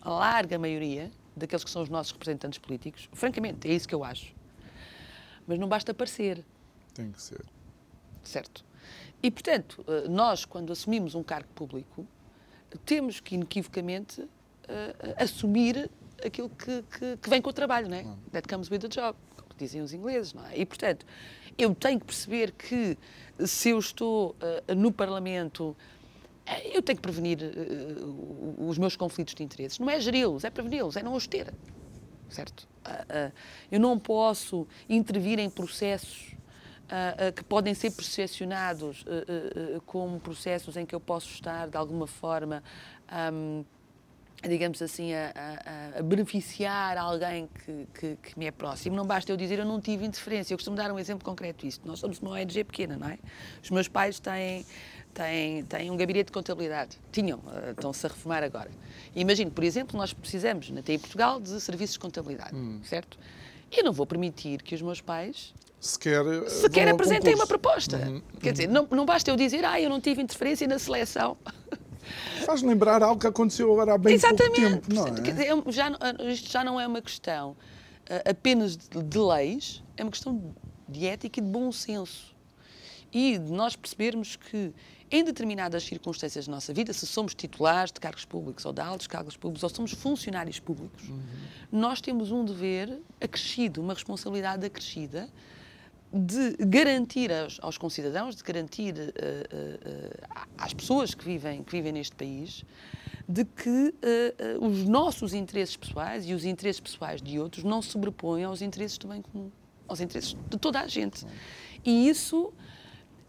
a 0.00 0.10
larga 0.10 0.58
maioria 0.58 1.10
daqueles 1.36 1.62
que 1.62 1.70
são 1.70 1.82
os 1.82 1.88
nossos 1.88 2.12
representantes 2.12 2.58
políticos, 2.58 3.08
francamente, 3.12 3.68
é 3.68 3.72
isso 3.72 3.86
que 3.86 3.94
eu 3.94 4.02
acho. 4.02 4.34
Mas 5.46 5.58
não 5.58 5.68
basta 5.68 5.94
parecer. 5.94 6.44
Tem 6.92 7.12
que 7.12 7.22
ser. 7.22 7.44
Certo. 8.22 8.64
E, 9.22 9.30
portanto, 9.30 9.84
nós, 10.08 10.44
quando 10.44 10.72
assumimos 10.72 11.14
um 11.14 11.22
cargo 11.22 11.48
público, 11.54 12.06
temos 12.84 13.20
que, 13.20 13.34
inequivocamente, 13.36 14.26
assumir 15.16 15.90
aquilo 16.24 16.48
que, 16.50 16.82
que, 16.82 17.16
que 17.16 17.30
vem 17.30 17.40
com 17.40 17.50
o 17.50 17.52
trabalho, 17.52 17.88
não 17.88 17.96
é? 17.96 18.02
Não. 18.02 18.18
That 18.32 18.48
comes 18.48 18.70
with 18.70 18.78
the 18.78 18.88
job, 18.88 19.16
como 19.36 19.50
dizem 19.58 19.80
os 19.80 19.92
ingleses, 19.92 20.32
não 20.32 20.46
é? 20.46 20.58
E, 20.58 20.66
portanto, 20.66 21.06
eu 21.58 21.74
tenho 21.74 22.00
que 22.00 22.06
perceber 22.06 22.52
que 22.52 22.96
se 23.46 23.70
eu 23.70 23.78
estou 23.78 24.36
uh, 24.68 24.74
no 24.74 24.92
Parlamento, 24.92 25.70
uh, 25.70 26.68
eu 26.72 26.82
tenho 26.82 26.96
que 26.96 27.02
prevenir 27.02 27.38
uh, 27.42 28.68
os 28.68 28.78
meus 28.78 28.96
conflitos 28.96 29.34
de 29.34 29.42
interesses. 29.42 29.78
Não 29.78 29.90
é 29.90 30.00
geri-los, 30.00 30.44
é 30.44 30.50
preveni-los, 30.50 30.96
é 30.96 31.02
não 31.02 31.14
os 31.14 31.26
ter. 31.26 31.52
Certo? 32.28 32.68
eu 33.72 33.80
não 33.80 33.98
posso 33.98 34.66
intervir 34.88 35.40
em 35.40 35.50
processos 35.50 36.34
que 37.34 37.42
podem 37.42 37.74
ser 37.74 37.90
percepcionados 37.90 39.04
como 39.84 40.18
processos 40.20 40.76
em 40.76 40.86
que 40.86 40.94
eu 40.94 41.00
posso 41.00 41.28
estar, 41.28 41.68
de 41.68 41.76
alguma 41.76 42.06
forma, 42.06 42.62
um, 43.32 43.64
digamos 44.48 44.80
assim, 44.80 45.12
a, 45.12 45.32
a, 45.34 45.98
a, 45.98 46.02
beneficiar 46.02 46.96
alguém 46.96 47.48
que, 47.48 47.86
que, 47.94 48.16
que, 48.16 48.38
me 48.38 48.46
é 48.46 48.50
próximo. 48.50 48.96
Não 48.96 49.06
basta 49.06 49.30
eu 49.30 49.36
dizer 49.36 49.58
eu 49.58 49.66
não 49.66 49.80
tive 49.80 50.04
interferência. 50.04 50.54
Eu 50.54 50.58
costumo 50.58 50.76
dar 50.76 50.90
um 50.90 50.98
exemplo 50.98 51.24
concreto 51.24 51.66
disto. 51.66 51.86
Nós 51.86 51.98
somos 51.98 52.18
uma 52.20 52.32
ONG 52.32 52.64
pequena, 52.64 52.96
não 52.96 53.08
é? 53.08 53.18
Os 53.62 53.70
meus 53.70 53.88
pais 53.88 54.18
têm, 54.18 54.64
têm, 55.12 55.62
têm 55.64 55.90
um 55.90 55.96
gabinete 55.96 56.26
de 56.26 56.32
contabilidade. 56.32 56.96
Tinham, 57.12 57.38
uh, 57.40 57.70
estão-se 57.72 58.06
a 58.06 58.08
reformar 58.08 58.42
agora. 58.42 58.70
Imagino, 59.14 59.50
por 59.50 59.64
exemplo, 59.64 59.98
nós 59.98 60.12
precisamos, 60.12 60.70
na 60.70 60.82
TI 60.82 60.98
Portugal, 60.98 61.40
de 61.40 61.60
serviços 61.60 61.94
de 61.94 62.00
contabilidade, 62.00 62.54
hum. 62.54 62.80
certo? 62.82 63.18
Eu 63.70 63.84
não 63.84 63.92
vou 63.92 64.06
permitir 64.06 64.62
que 64.62 64.74
os 64.74 64.82
meus 64.82 65.00
pais 65.00 65.54
sequer, 65.80 66.26
eh, 66.26 66.48
sequer 66.48 66.88
apresentem 66.88 67.34
uma 67.34 67.46
proposta. 67.46 67.96
Uhum. 67.96 68.22
Quer 68.40 68.52
dizer, 68.52 68.68
não, 68.68 68.86
não 68.90 69.06
basta 69.06 69.30
eu 69.30 69.36
dizer, 69.36 69.64
ah, 69.64 69.80
eu 69.80 69.88
não 69.88 70.00
tive 70.00 70.20
interferência 70.20 70.66
na 70.66 70.78
seleção. 70.78 71.36
Faz 72.44 72.62
lembrar 72.62 73.02
algo 73.02 73.20
que 73.20 73.26
aconteceu 73.26 73.72
agora 73.72 73.94
há 73.94 73.98
bem 73.98 74.14
Exatamente. 74.14 74.60
pouco 74.60 74.86
tempo, 74.88 74.94
não 74.94 75.68
é? 75.68 75.72
Já, 75.72 75.90
isto 76.30 76.50
já 76.50 76.64
não 76.64 76.80
é 76.80 76.86
uma 76.86 77.00
questão 77.02 77.50
uh, 77.50 78.30
apenas 78.30 78.76
de, 78.76 79.02
de 79.02 79.18
leis, 79.18 79.82
é 79.96 80.02
uma 80.02 80.10
questão 80.10 80.54
de 80.88 81.06
ética 81.06 81.40
e 81.40 81.42
de 81.42 81.48
bom 81.48 81.70
senso. 81.70 82.34
E 83.12 83.38
de 83.38 83.52
nós 83.52 83.74
percebermos 83.74 84.36
que, 84.36 84.72
em 85.10 85.24
determinadas 85.24 85.82
circunstâncias 85.82 86.46
da 86.46 86.52
nossa 86.52 86.72
vida, 86.72 86.92
se 86.92 87.06
somos 87.06 87.34
titulares 87.34 87.92
de 87.92 87.98
cargos 87.98 88.24
públicos 88.24 88.64
ou 88.64 88.72
de 88.72 88.80
altos 88.80 89.08
cargos 89.08 89.36
públicos 89.36 89.64
ou 89.64 89.68
somos 89.68 89.92
funcionários 89.92 90.60
públicos, 90.60 91.08
uhum. 91.08 91.20
nós 91.72 92.00
temos 92.00 92.30
um 92.30 92.44
dever 92.44 93.00
acrescido, 93.20 93.80
uma 93.80 93.94
responsabilidade 93.94 94.64
acrescida 94.64 95.28
de 96.12 96.56
garantir 96.66 97.32
aos, 97.32 97.58
aos 97.62 97.78
concidadãos, 97.78 98.34
de 98.34 98.42
garantir 98.42 98.94
uh, 98.94 98.98
uh, 98.98 100.48
às 100.58 100.74
pessoas 100.74 101.14
que 101.14 101.24
vivem, 101.24 101.62
que 101.62 101.70
vivem 101.70 101.92
neste 101.92 102.16
país, 102.16 102.64
de 103.28 103.44
que 103.44 103.94
os 104.60 104.88
nossos 104.88 105.32
interesses 105.34 105.76
pessoais 105.76 106.28
e 106.28 106.34
os 106.34 106.44
interesses 106.44 106.80
pessoais 106.80 107.22
de 107.22 107.38
outros 107.38 107.62
não 107.62 107.80
se 107.80 107.90
sobrepõem 107.90 108.42
aos 108.42 108.60
interesses 108.60 108.98
do 108.98 109.06
bem 109.06 109.22
comum, 109.22 109.52
aos 109.86 110.00
interesses 110.00 110.36
de 110.48 110.58
toda 110.58 110.80
a 110.80 110.88
gente. 110.88 111.24
E 111.84 112.08
isso 112.08 112.52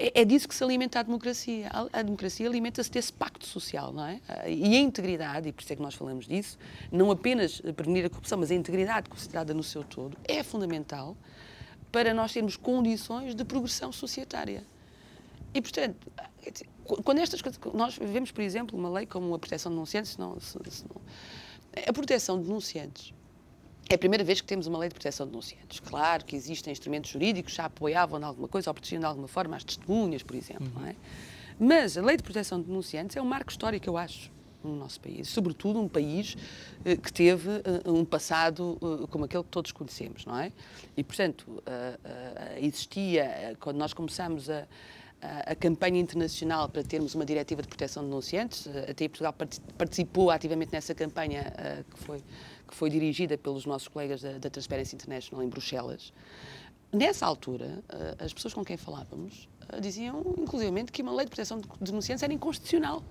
é, 0.02 0.22
é 0.22 0.26
disso 0.26 0.48
que 0.48 0.56
se 0.56 0.64
alimenta 0.64 1.00
a 1.00 1.04
democracia. 1.04 1.70
A 1.94 2.02
democracia 2.02 2.48
alimenta-se 2.48 2.90
desse 2.90 3.14
pacto 3.14 3.46
social, 3.46 3.94
não 3.94 4.06
é? 4.06 4.20
E 4.48 4.76
a 4.76 4.80
integridade, 4.80 5.50
e 5.50 5.52
por 5.52 5.62
isso 5.62 5.72
é 5.72 5.76
que 5.76 5.82
nós 5.84 5.94
falamos 5.94 6.28
disso, 6.28 6.58
não 6.92 7.12
apenas 7.12 7.62
prevenir 7.76 8.06
a 8.06 8.10
corrupção, 8.10 8.40
mas 8.40 8.50
a 8.50 8.56
integridade 8.56 9.08
considerada 9.08 9.54
no 9.54 9.62
seu 9.62 9.84
todo, 9.84 10.18
é 10.24 10.42
fundamental 10.42 11.16
para 11.92 12.14
nós 12.14 12.32
termos 12.32 12.56
condições 12.56 13.36
de 13.36 13.44
progressão 13.44 13.92
societária. 13.92 14.64
E, 15.54 15.62
portanto, 15.62 15.98
quando 17.04 17.20
estas 17.20 17.42
coisas. 17.42 17.60
Nós 17.74 17.98
vivemos, 17.98 18.32
por 18.32 18.42
exemplo, 18.42 18.78
uma 18.78 18.90
lei 18.90 19.06
como 19.06 19.34
a 19.34 19.40
proteção 19.40 19.72
de 19.72 19.76
denunciantes, 19.76 20.18
não, 20.18 20.40
se, 20.40 20.58
se 20.70 20.84
não, 20.84 21.02
a 21.88 21.94
proteção 21.94 22.40
de 22.40 22.46
denunciantes. 22.46 23.14
É 23.90 23.96
a 23.96 23.98
primeira 23.98 24.24
vez 24.24 24.40
que 24.40 24.48
temos 24.48 24.68
uma 24.68 24.80
lei 24.80 24.88
de 24.88 24.96
proteção 24.96 25.26
de 25.26 25.32
denunciantes. 25.32 25.80
Claro 25.82 26.24
que 26.24 26.36
existem 26.36 26.72
instrumentos 26.72 27.12
jurídicos 27.12 27.52
que 27.52 27.58
já 27.58 27.66
apoiavam 27.66 28.20
de 28.20 28.26
alguma 28.26 28.48
coisa 28.48 28.70
ou 28.70 28.74
protegiam 28.74 29.02
de 29.02 29.06
alguma 29.06 29.28
forma 29.28 29.58
as 29.58 29.64
testemunhas, 29.64 30.24
por 30.24 30.36
exemplo. 30.36 30.72
Uhum. 30.78 30.88
É? 30.88 30.96
Mas 31.60 31.98
a 31.98 32.02
lei 32.02 32.16
de 32.16 32.24
proteção 32.24 32.60
de 32.60 32.68
denunciantes 32.68 33.18
é 33.18 33.22
um 33.22 33.26
marco 33.26 33.52
histórico, 33.52 33.88
eu 33.88 33.98
acho 33.98 34.32
no 34.64 34.76
nosso 34.76 35.00
país, 35.00 35.28
sobretudo 35.28 35.80
um 35.80 35.88
país 35.88 36.36
eh, 36.86 36.96
que 36.96 37.12
teve 37.12 37.50
eh, 37.50 37.90
um 37.90 38.06
passado 38.06 38.78
eh, 38.82 39.08
como 39.10 39.26
aquele 39.26 39.44
que 39.44 39.50
todos 39.50 39.72
conhecemos, 39.72 40.26
não 40.26 40.38
é? 40.38 40.52
E, 40.96 41.04
portanto, 41.04 41.64
existia, 42.58 43.56
quando 43.60 43.78
nós 43.78 43.94
começamos 43.94 44.50
a, 44.50 44.68
a, 45.22 45.56
campanha 45.56 46.00
internacional 46.00 46.68
para 46.70 46.84
termos 46.84 47.16
uma 47.16 47.26
diretiva 47.26 47.62
de 47.62 47.68
proteção 47.68 48.04
de 48.04 48.10
denunciantes, 48.10 48.68
até 48.90 49.08
Portugal 49.08 49.34
participou 49.78 50.30
ativamente 50.30 50.72
nessa 50.74 50.94
campanha 50.94 51.54
que 51.90 52.00
foi, 52.00 52.24
que 52.68 52.76
foi 52.76 52.90
dirigida 52.90 53.38
pelos 53.38 53.66
nossos 53.66 53.88
colegas 53.88 54.22
da, 54.22 54.38
da 54.38 54.50
Transparency 54.50 54.96
International 54.96 55.44
em 55.44 55.50
Bruxelas. 55.50 56.14
Nessa 56.92 57.26
altura, 57.26 57.82
as 58.20 58.34
pessoas 58.34 58.54
com 58.54 58.66
quem 58.66 58.76
falávamos 58.76 59.48
diziam, 59.80 60.22
inclusivamente, 60.38 60.92
que 60.92 61.02
uma 61.02 61.14
lei 61.14 61.26
de 61.26 61.30
proteção 61.30 61.60
de 61.60 61.68
denunciantes 61.80 62.24
era 62.24 62.34
inconstitucional. 62.34 63.02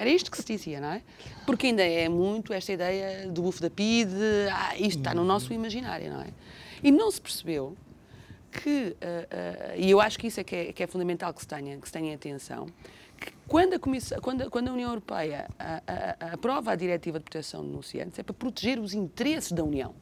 Era 0.00 0.08
isto 0.08 0.30
que 0.30 0.38
se 0.38 0.44
dizia, 0.46 0.80
não 0.80 0.92
é? 0.92 1.02
Porque 1.44 1.66
ainda 1.66 1.82
é 1.82 2.08
muito 2.08 2.54
esta 2.54 2.72
ideia 2.72 3.28
do 3.28 3.42
bufo 3.42 3.60
da 3.60 3.68
PIDE, 3.68 4.14
ah, 4.50 4.74
isto 4.78 5.00
está 5.00 5.14
no 5.14 5.22
nosso 5.26 5.52
imaginário, 5.52 6.10
não 6.10 6.22
é? 6.22 6.28
E 6.82 6.90
não 6.90 7.10
se 7.10 7.20
percebeu 7.20 7.76
que, 8.50 8.96
uh, 8.96 9.74
uh, 9.74 9.76
e 9.76 9.90
eu 9.90 10.00
acho 10.00 10.18
que 10.18 10.28
isso 10.28 10.40
é 10.40 10.44
que 10.44 10.56
é, 10.56 10.72
que 10.72 10.82
é, 10.82 10.86
fundamental 10.86 11.34
que 11.34 11.42
se 11.42 11.46
tenha, 11.46 11.76
que 11.76 11.86
se 11.86 11.92
tenha 11.92 12.14
atenção, 12.14 12.64
que 13.20 13.30
quando 13.46 13.74
a, 13.74 13.78
Comissão, 13.78 14.18
quando, 14.22 14.48
quando 14.48 14.68
a 14.68 14.72
União 14.72 14.88
Europeia 14.88 15.46
a, 15.58 15.82
a, 15.86 16.32
aprova 16.32 16.72
a 16.72 16.76
Diretiva 16.76 17.18
de 17.18 17.24
Proteção 17.24 17.60
de 17.60 17.68
Denunciantes, 17.68 18.18
é 18.18 18.22
para 18.22 18.32
proteger 18.32 18.80
os 18.80 18.94
interesses 18.94 19.52
da 19.52 19.62
União. 19.62 19.94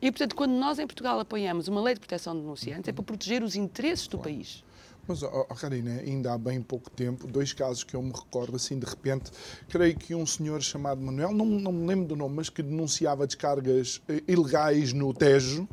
E, 0.00 0.10
portanto, 0.10 0.34
quando 0.34 0.52
nós 0.52 0.78
em 0.78 0.86
Portugal 0.86 1.20
apoiamos 1.20 1.68
uma 1.68 1.82
lei 1.82 1.92
de 1.92 2.00
proteção 2.00 2.34
de 2.34 2.40
denunciantes, 2.40 2.88
é 2.88 2.92
para 2.92 3.04
proteger 3.04 3.42
os 3.42 3.54
interesses 3.54 4.08
do 4.08 4.18
país. 4.18 4.64
Mas, 5.06 5.22
oh, 5.22 5.44
Karina, 5.60 6.00
ainda 6.00 6.32
há 6.32 6.38
bem 6.38 6.62
pouco 6.62 6.88
tempo, 6.90 7.26
dois 7.26 7.52
casos 7.52 7.82
que 7.82 7.94
eu 7.94 8.02
me 8.02 8.12
recordo 8.12 8.54
assim 8.54 8.78
de 8.78 8.86
repente, 8.86 9.32
creio 9.68 9.96
que 9.96 10.14
um 10.14 10.24
senhor 10.24 10.62
chamado 10.62 11.00
Manuel, 11.00 11.32
não, 11.32 11.44
não 11.44 11.72
me 11.72 11.86
lembro 11.86 12.06
do 12.06 12.16
nome, 12.16 12.36
mas 12.36 12.48
que 12.48 12.62
denunciava 12.62 13.26
descargas 13.26 14.00
eh, 14.08 14.22
ilegais 14.28 14.92
no 14.92 15.12
Tejo, 15.12 15.68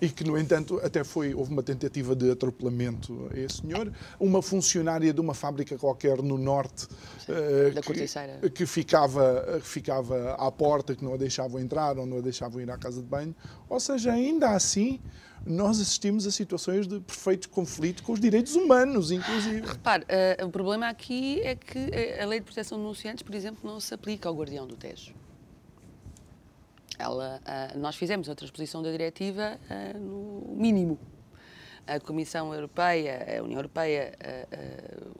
e 0.00 0.08
que, 0.08 0.24
no 0.24 0.38
entanto, 0.38 0.78
até 0.82 1.02
foi, 1.02 1.34
houve 1.34 1.50
uma 1.50 1.62
tentativa 1.62 2.14
de 2.14 2.30
atropelamento 2.30 3.30
a 3.32 3.38
esse 3.38 3.58
senhor. 3.58 3.90
Uma 4.20 4.42
funcionária 4.42 5.12
de 5.12 5.20
uma 5.20 5.34
fábrica 5.34 5.76
qualquer 5.78 6.22
no 6.22 6.36
norte 6.36 6.84
uh, 6.84 8.40
que, 8.42 8.50
que, 8.50 8.66
ficava, 8.66 9.58
ficava 9.62 10.34
à 10.34 10.50
porta, 10.52 10.94
que 10.94 11.02
não 11.04 11.14
a 11.14 11.16
deixavam 11.16 11.60
entrar 11.60 11.98
ou 11.98 12.06
não 12.06 12.18
a 12.18 12.20
deixavam 12.20 12.60
ir 12.60 12.70
à 12.70 12.76
casa 12.76 13.00
de 13.00 13.08
banho. 13.08 13.34
Ou 13.68 13.80
seja, 13.80 14.12
ainda 14.12 14.50
assim, 14.50 15.00
nós 15.46 15.80
assistimos 15.80 16.26
a 16.26 16.30
situações 16.32 16.86
de 16.88 16.98
perfeito 17.00 17.48
conflito 17.48 18.02
com 18.02 18.12
os 18.12 18.20
direitos 18.20 18.56
humanos, 18.56 19.12
inclusive. 19.12 19.64
Repare, 19.64 20.04
uh, 20.04 20.46
o 20.46 20.50
problema 20.50 20.88
aqui 20.88 21.40
é 21.42 21.54
que 21.54 21.78
eh, 21.92 22.20
a 22.20 22.26
lei 22.26 22.40
de 22.40 22.44
proteção 22.44 22.76
de 22.76 22.82
denunciantes, 22.82 23.22
por 23.22 23.34
exemplo, 23.34 23.60
não 23.62 23.78
se 23.78 23.94
aplica 23.94 24.28
ao 24.28 24.34
guardião 24.34 24.66
do 24.66 24.76
Tejo. 24.76 25.14
ela, 26.98 27.40
uh, 27.40 27.78
nós 27.78 27.94
fizemos 27.94 28.28
a 28.28 28.34
transposição 28.34 28.82
da 28.82 28.90
diretiva 28.90 29.58
uh, 29.70 29.98
no 29.98 30.56
mínimo. 30.56 30.98
A 31.86 32.00
Comissão 32.00 32.52
Europeia, 32.52 33.38
a 33.38 33.44
União 33.44 33.58
Europeia, 33.58 34.12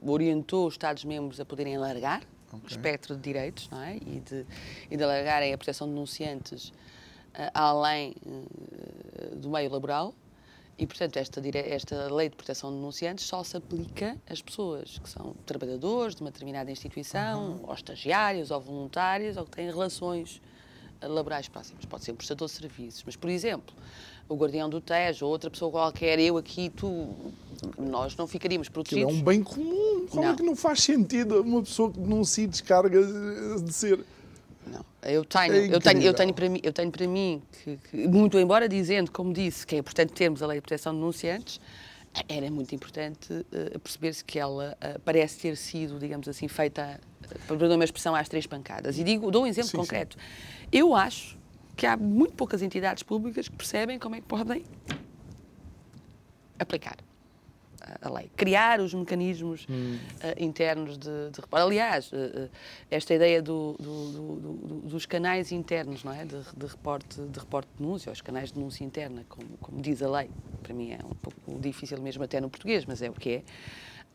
orientou 0.02 0.66
os 0.66 0.74
Estados-membros 0.74 1.38
a 1.38 1.44
poderem 1.44 1.76
alargar 1.76 2.22
okay. 2.48 2.60
o 2.64 2.66
espectro 2.66 3.14
de 3.14 3.22
direitos 3.22 3.68
não 3.70 3.80
é? 3.80 3.98
e, 3.98 4.18
de, 4.18 4.44
e 4.90 4.96
de 4.96 5.04
alargarem 5.04 5.54
a 5.54 5.56
proteção 5.56 5.86
de 5.86 5.94
denunciantes 5.94 6.72
além 7.54 8.14
do 9.36 9.50
meio 9.50 9.70
laboral. 9.70 10.14
E, 10.78 10.86
portanto, 10.86 11.16
esta, 11.16 11.40
esta 11.58 12.14
lei 12.14 12.28
de 12.28 12.36
proteção 12.36 12.70
de 12.70 12.76
denunciantes 12.76 13.24
só 13.24 13.42
se 13.42 13.56
aplica 13.56 14.16
às 14.28 14.42
pessoas 14.42 14.98
que 14.98 15.08
são 15.08 15.34
trabalhadores 15.46 16.14
de 16.14 16.20
uma 16.20 16.30
determinada 16.30 16.70
instituição, 16.70 17.52
uhum. 17.52 17.60
ou 17.66 17.74
estagiários, 17.74 18.50
ou 18.50 18.60
voluntários, 18.60 19.38
ou 19.38 19.44
que 19.46 19.52
têm 19.52 19.66
relações 19.70 20.40
laborais 21.02 21.48
próximas. 21.48 21.84
Pode 21.86 22.04
ser 22.04 22.12
um 22.12 22.16
prestador 22.16 22.48
de 22.48 22.54
serviços, 22.54 23.02
mas, 23.06 23.16
por 23.16 23.30
exemplo, 23.30 23.74
o 24.28 24.36
guardião 24.36 24.68
do 24.68 24.80
Tejo 24.80 25.24
ou 25.24 25.32
outra 25.32 25.50
pessoa 25.50 25.70
qualquer, 25.70 26.18
eu 26.18 26.36
aqui, 26.36 26.68
tu, 26.68 27.08
nós 27.78 28.14
não 28.16 28.26
ficaríamos 28.26 28.68
protegidos. 28.68 29.14
Aquilo 29.14 29.18
é 29.18 29.22
um 29.22 29.24
bem 29.24 29.42
comum. 29.42 30.06
Como 30.08 30.22
não. 30.22 30.32
é 30.32 30.36
que 30.36 30.42
não 30.42 30.56
faz 30.56 30.82
sentido 30.82 31.40
uma 31.40 31.62
pessoa 31.62 31.90
que 31.90 31.98
denuncie 31.98 32.46
descarga 32.46 33.00
de 33.62 33.72
ser 33.72 34.04
não, 34.66 34.84
eu 35.02 35.24
tenho, 35.24 35.54
é 35.54 35.74
eu 35.74 35.80
tenho, 35.80 36.02
eu 36.02 36.14
tenho 36.14 36.34
para 36.34 36.48
mim, 36.48 36.60
eu 36.62 36.72
tenho 36.72 36.90
para 36.90 37.06
mim 37.06 37.42
que, 37.52 37.76
que, 37.76 38.08
muito 38.08 38.38
embora 38.38 38.68
dizendo, 38.68 39.10
como 39.10 39.32
disse, 39.32 39.66
que 39.66 39.76
é 39.76 39.78
importante 39.78 40.12
termos 40.12 40.42
a 40.42 40.46
lei 40.46 40.58
de 40.58 40.62
proteção 40.62 40.92
de 40.92 40.98
denunciantes, 40.98 41.60
era 42.28 42.50
muito 42.50 42.74
importante 42.74 43.32
uh, 43.32 43.78
perceber-se 43.78 44.24
que 44.24 44.38
ela 44.38 44.76
uh, 44.82 45.00
parece 45.00 45.38
ter 45.38 45.56
sido, 45.56 45.98
digamos 45.98 46.26
assim, 46.28 46.48
feita, 46.48 46.98
uh, 47.24 47.56
por 47.56 47.62
uma 47.62 47.84
expressão, 47.84 48.14
às 48.14 48.28
três 48.28 48.46
pancadas. 48.46 48.98
E 48.98 49.04
digo, 49.04 49.30
dou 49.30 49.44
um 49.44 49.46
exemplo 49.46 49.70
sim, 49.70 49.76
concreto. 49.76 50.16
Sim. 50.18 50.68
Eu 50.72 50.94
acho 50.94 51.38
que 51.76 51.86
há 51.86 51.96
muito 51.96 52.34
poucas 52.34 52.62
entidades 52.62 53.02
públicas 53.02 53.48
que 53.48 53.56
percebem 53.56 53.98
como 53.98 54.14
é 54.14 54.20
que 54.20 54.26
podem 54.26 54.64
aplicar 56.58 56.96
lei, 58.10 58.30
criar 58.36 58.80
os 58.80 58.92
mecanismos 58.92 59.66
hum. 59.68 59.96
uh, 59.96 60.42
internos 60.42 60.98
de, 60.98 61.30
de 61.30 61.40
Aliás, 61.52 62.10
uh, 62.12 62.50
esta 62.90 63.14
ideia 63.14 63.40
do, 63.40 63.76
do, 63.78 64.12
do, 64.12 64.74
dos 64.88 65.06
canais 65.06 65.52
internos, 65.52 66.04
não 66.04 66.12
é? 66.12 66.24
De, 66.24 66.40
de, 66.56 66.66
reporte, 66.66 67.20
de 67.20 67.38
reporte 67.38 67.68
de 67.72 67.82
denúncia, 67.82 68.12
os 68.12 68.20
canais 68.20 68.48
de 68.48 68.54
denúncia 68.54 68.84
interna, 68.84 69.24
como, 69.28 69.48
como 69.58 69.80
diz 69.80 70.02
a 70.02 70.10
lei, 70.10 70.30
para 70.62 70.74
mim 70.74 70.92
é 70.92 70.98
um 71.04 71.14
pouco 71.14 71.60
difícil 71.60 72.00
mesmo 72.00 72.22
até 72.24 72.40
no 72.40 72.50
português, 72.50 72.84
mas 72.84 73.02
é 73.02 73.08
o 73.08 73.12
que 73.12 73.30
é. 73.30 73.42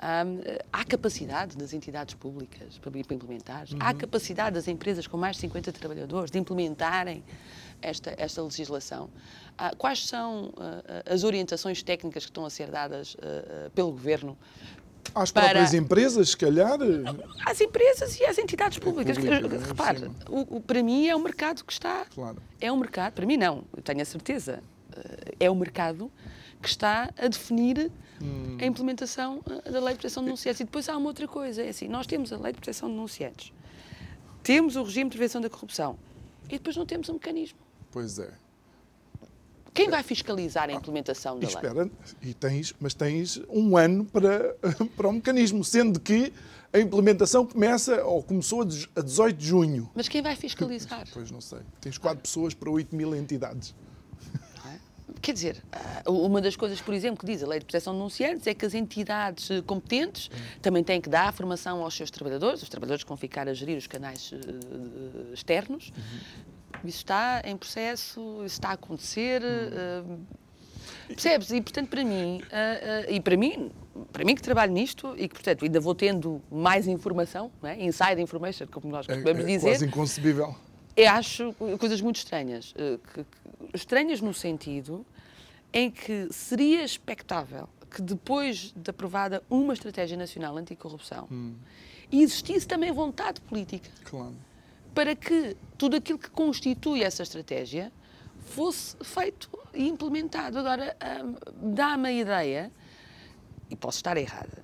Um, 0.04 0.42
há 0.74 0.84
capacidade 0.84 1.56
das 1.56 1.74
entidades 1.74 2.16
públicas 2.16 2.80
para 2.80 2.98
implementar, 2.98 3.68
uhum. 3.72 3.78
há 3.80 3.94
capacidade 3.94 4.56
das 4.56 4.68
empresas 4.68 5.06
com 5.06 5.16
mais 5.16 5.36
de 5.36 5.42
50 5.42 5.72
trabalhadores 5.72 6.32
de 6.32 6.40
implementarem 6.40 7.24
esta, 7.82 8.14
esta 8.18 8.42
legislação. 8.42 9.12
Ah, 9.58 9.74
quais 9.78 10.08
são 10.08 10.46
uh, 10.46 10.54
as 11.06 11.24
orientações 11.24 11.84
técnicas 11.84 12.24
que 12.26 12.32
estão 12.32 12.46
a 12.46 12.50
ser 12.50 12.70
dadas 12.72 13.16
uh, 13.16 13.70
pelo 13.76 13.92
Governo 13.92 14.38
às 15.14 15.32
para... 15.32 15.44
próprias 15.44 15.74
empresas, 15.74 16.30
se 16.30 16.38
calhar? 16.38 16.78
Às 17.46 17.62
empresas 17.62 18.20
e 18.20 18.26
às 18.26 18.38
entidades 18.38 18.80
públicas. 18.80 19.18
Pública, 19.18 19.56
é? 19.56 19.68
Repare, 19.68 20.12
o, 20.30 20.58
o, 20.58 20.62
para 20.62 20.82
mim 20.82 21.08
é 21.08 21.16
um 21.16 21.22
mercado 21.22 21.64
que 21.64 21.74
está. 21.74 22.06
Claro. 22.14 22.42
É 22.60 22.72
um 22.72 22.78
mercado, 22.78 23.14
para 23.14 23.26
mim 23.26 23.38
não, 23.38 23.64
eu 23.76 23.84
tenho 23.84 24.02
a 24.02 24.06
certeza. 24.06 24.64
É 25.40 25.50
o 25.50 25.54
um 25.54 25.56
mercado 25.56 26.12
que 26.62 26.68
está 26.68 27.10
a 27.18 27.28
definir 27.28 27.92
hum. 28.22 28.58
a 28.60 28.66
implementação 28.66 29.42
da 29.64 29.80
Lei 29.80 29.94
de 29.94 30.00
Proteção 30.00 30.22
de 30.22 30.28
Denunciantes. 30.28 30.62
E 30.62 30.64
depois 30.64 30.88
há 30.88 30.96
uma 30.96 31.08
outra 31.08 31.28
coisa: 31.28 31.64
é 31.64 31.70
assim, 31.70 31.88
nós 31.88 32.06
temos 32.06 32.32
a 32.32 32.38
Lei 32.38 32.52
de 32.52 32.60
Proteção 32.60 32.88
de 32.88 32.96
Denunciantes, 32.96 33.54
temos 34.44 34.76
o 34.76 34.84
regime 34.84 35.10
de 35.10 35.18
prevenção 35.18 35.42
da 35.42 35.50
corrupção 35.50 35.98
e 36.46 36.58
depois 36.58 36.76
não 36.76 36.86
temos 36.86 37.10
um 37.10 37.14
mecanismo. 37.14 37.60
Pois 37.92 38.20
é. 38.20 38.32
Quem 39.74 39.90
vai 39.90 40.04
fiscalizar 40.04 40.70
a 40.70 40.74
implementação 40.74 41.40
da 41.40 41.48
espera, 41.48 41.84
lei? 41.84 41.92
E 42.22 42.34
tens, 42.34 42.74
mas 42.80 42.94
tens 42.94 43.42
um 43.50 43.78
ano 43.78 44.06
para, 44.06 44.56
para 44.96 45.08
o 45.08 45.14
mecanismo, 45.14 45.64
sendo 45.64 46.00
que 46.00 46.34
a 46.74 46.80
implementação 46.80 47.46
começa 47.46 48.04
ou 48.04 48.24
começou 48.24 48.62
a 48.62 49.02
18 49.02 49.38
de 49.38 49.46
junho. 49.46 49.90
Mas 49.94 50.08
quem 50.08 50.22
vai 50.22 50.36
fiscalizar? 50.36 51.06
Pois 51.14 51.32
não 51.32 51.42
sei. 51.42 51.60
Tens 51.80 51.98
quatro 51.98 52.22
pessoas 52.22 52.54
para 52.54 52.70
8 52.70 52.96
mil 52.96 53.16
entidades. 53.16 53.74
É? 54.66 54.80
Quer 55.22 55.34
dizer, 55.34 55.64
ah, 55.72 56.10
uma 56.10 56.42
das 56.42 56.56
coisas, 56.56 56.82
por 56.82 56.94
exemplo, 56.94 57.20
que 57.20 57.26
diz 57.26 57.44
a 57.44 57.48
Lei 57.48 57.60
de 57.60 57.66
Proteção 57.66 57.94
de 57.94 58.00
Denunciantes 58.00 58.48
é 58.48 58.54
que 58.54 58.66
as 58.66 58.74
entidades 58.74 59.52
eh, 59.52 59.62
competentes 59.62 60.30
também 60.62 60.84
têm 60.84 61.02
que 61.02 61.10
dar 61.10 61.34
formação 61.34 61.84
aos 61.84 61.94
seus 61.94 62.10
trabalhadores, 62.10 62.62
os 62.62 62.70
trabalhadores 62.70 63.04
que 63.04 63.10
vão 63.10 63.18
ficar 63.18 63.48
a 63.50 63.54
gerir 63.54 63.78
os 63.78 63.88
canais 63.88 64.32
uh, 64.32 65.34
externos, 65.34 65.92
uhum. 65.96 66.42
Isso 66.88 67.00
está 67.00 67.42
em 67.46 67.56
processo, 67.58 68.22
isso 68.46 68.56
está 68.56 68.70
a 68.70 68.74
acontecer. 68.74 69.42
Hum. 69.44 70.26
Uh, 71.08 71.08
percebes? 71.08 71.52
E, 71.52 71.62
portanto, 71.62 71.90
para 71.90 72.04
mim, 72.04 72.42
uh, 72.42 73.10
uh, 73.10 73.14
e 73.14 73.20
para 73.20 73.38
mim, 73.38 73.72
para 74.12 74.24
mim 74.24 74.36
que 74.36 74.42
trabalho 74.42 74.72
nisto 74.72 75.14
e 75.18 75.28
que, 75.28 75.36
portanto, 75.36 75.64
ainda 75.64 75.80
vou 75.80 75.96
tendo 75.96 76.42
mais 76.52 76.88
informação, 76.88 77.52
não 77.62 77.70
é? 77.70 77.82
inside 77.82 78.22
information, 78.22 78.68
como 78.68 78.90
nós 78.90 79.08
é, 79.08 79.14
costumamos 79.14 79.42
é, 79.42 79.44
é 79.44 79.56
dizer. 79.56 79.70
quase 79.70 79.86
inconcebível. 79.86 80.56
Eu 80.96 81.10
acho 81.12 81.54
coisas 81.80 82.02
muito 82.02 82.18
estranhas. 82.18 82.74
Que, 82.74 83.00
que, 83.14 83.26
estranhas 83.74 84.20
no 84.20 84.34
sentido 84.34 85.06
em 85.72 85.90
que 85.90 86.28
seria 86.32 86.84
expectável 86.84 87.70
que 87.90 88.02
depois 88.02 88.74
de 88.76 88.90
aprovada 88.90 89.42
uma 89.50 89.74
estratégia 89.74 90.18
nacional 90.18 90.58
anticorrupção 90.58 91.28
hum. 91.32 91.56
existisse 92.12 92.68
também 92.68 92.92
vontade 92.92 93.40
política. 93.42 93.90
Claro 94.04 94.36
para 94.94 95.16
que 95.16 95.56
tudo 95.78 95.96
aquilo 95.96 96.20
que 96.20 96.30
constitui 96.30 97.04
essa 97.04 97.24
estratégia 97.24 97.92
fosse 98.40 98.96
feito 99.04 99.50
e 99.74 99.88
implementado. 99.88 100.58
Agora, 100.60 100.96
um, 101.24 101.74
dá-me 101.74 102.10
a 102.10 102.12
ideia, 102.12 102.72
e 103.70 103.76
posso 103.76 103.98
estar 103.98 104.18
errada, 104.18 104.62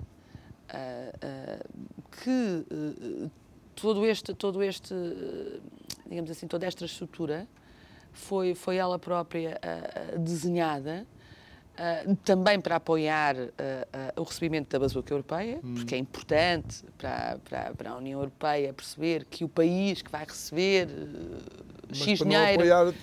uh, 0.70 1.98
que 2.22 2.66
uh, 2.70 3.30
todo 3.74 4.04
este, 4.04 4.34
todo 4.34 4.62
este, 4.62 4.94
digamos 6.06 6.30
assim, 6.30 6.46
toda 6.46 6.66
esta 6.66 6.84
estrutura 6.84 7.48
foi, 8.12 8.54
foi 8.54 8.76
ela 8.76 8.98
própria 8.98 9.60
desenhada 10.18 11.06
Uh, 11.78 12.16
também 12.24 12.60
para 12.60 12.74
apoiar 12.74 13.36
uh, 13.36 13.40
uh, 13.40 14.20
o 14.20 14.24
recebimento 14.24 14.68
da 14.70 14.80
bazuca 14.80 15.14
europeia, 15.14 15.60
hum. 15.62 15.74
porque 15.74 15.94
é 15.94 15.98
importante 15.98 16.84
para, 16.98 17.38
para, 17.48 17.72
para, 17.72 17.90
a 17.90 17.96
União 17.96 18.18
Europeia 18.18 18.72
perceber 18.72 19.24
que 19.24 19.44
o 19.44 19.48
país 19.48 20.02
que 20.02 20.10
vai 20.10 20.24
receber 20.24 20.88
Mas 21.88 21.98
X 21.98 22.18
para 22.18 22.28
dinheiro... 22.28 22.64
não 22.64 22.76
apoiar 22.80 22.94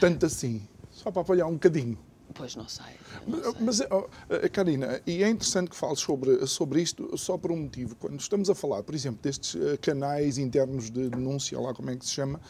tanto 0.00 0.24
assim, 0.24 0.66
só 0.90 1.10
para 1.10 1.20
apoiar 1.20 1.46
um 1.46 1.52
bocadinho. 1.52 1.98
Pois 2.34 2.56
não 2.56 2.68
sei. 2.68 2.86
Não 3.26 3.42
sei. 3.42 3.54
Mas, 3.60 3.80
oh, 3.90 4.08
Karina, 4.52 5.00
e 5.06 5.22
é 5.22 5.28
interessante 5.28 5.70
que 5.70 5.76
fales 5.76 6.00
sobre, 6.00 6.46
sobre 6.46 6.80
isto 6.80 7.16
só 7.16 7.36
por 7.36 7.52
um 7.52 7.56
motivo. 7.56 7.94
Quando 7.96 8.18
estamos 8.18 8.48
a 8.50 8.54
falar, 8.54 8.82
por 8.82 8.94
exemplo, 8.94 9.20
destes 9.22 9.56
canais 9.80 10.38
internos 10.38 10.90
de 10.90 11.08
denúncia, 11.08 11.58
lá 11.60 11.74
como 11.74 11.90
é 11.90 11.96
que 11.96 12.04
se 12.04 12.12
chama, 12.12 12.40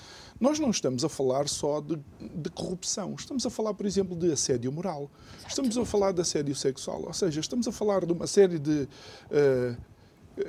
nós 0.41 0.59
não 0.59 0.71
estamos 0.71 1.05
a 1.05 1.09
falar 1.09 1.49
só 1.49 1.81
de, 1.81 1.97
de 2.21 2.51
corrupção, 2.51 3.15
estamos 3.17 3.47
a 3.47 3.51
falar, 3.51 3.75
por 3.75 3.87
exemplo, 3.87 4.17
de 4.17 4.33
assédio 4.33 4.73
moral, 4.73 5.11
estamos 5.47 5.79
a 5.79 5.85
falar 5.85 6.13
de 6.13 6.21
assédio 6.21 6.55
sexual, 6.55 7.05
ou 7.07 7.13
seja, 7.13 7.41
estamos 7.41 7.69
a 7.69 7.73
falar 7.73 8.05
de 8.05 8.13
uma 8.13 8.27
série 8.27 8.59
de. 8.59 8.89
Uh, 9.31 9.92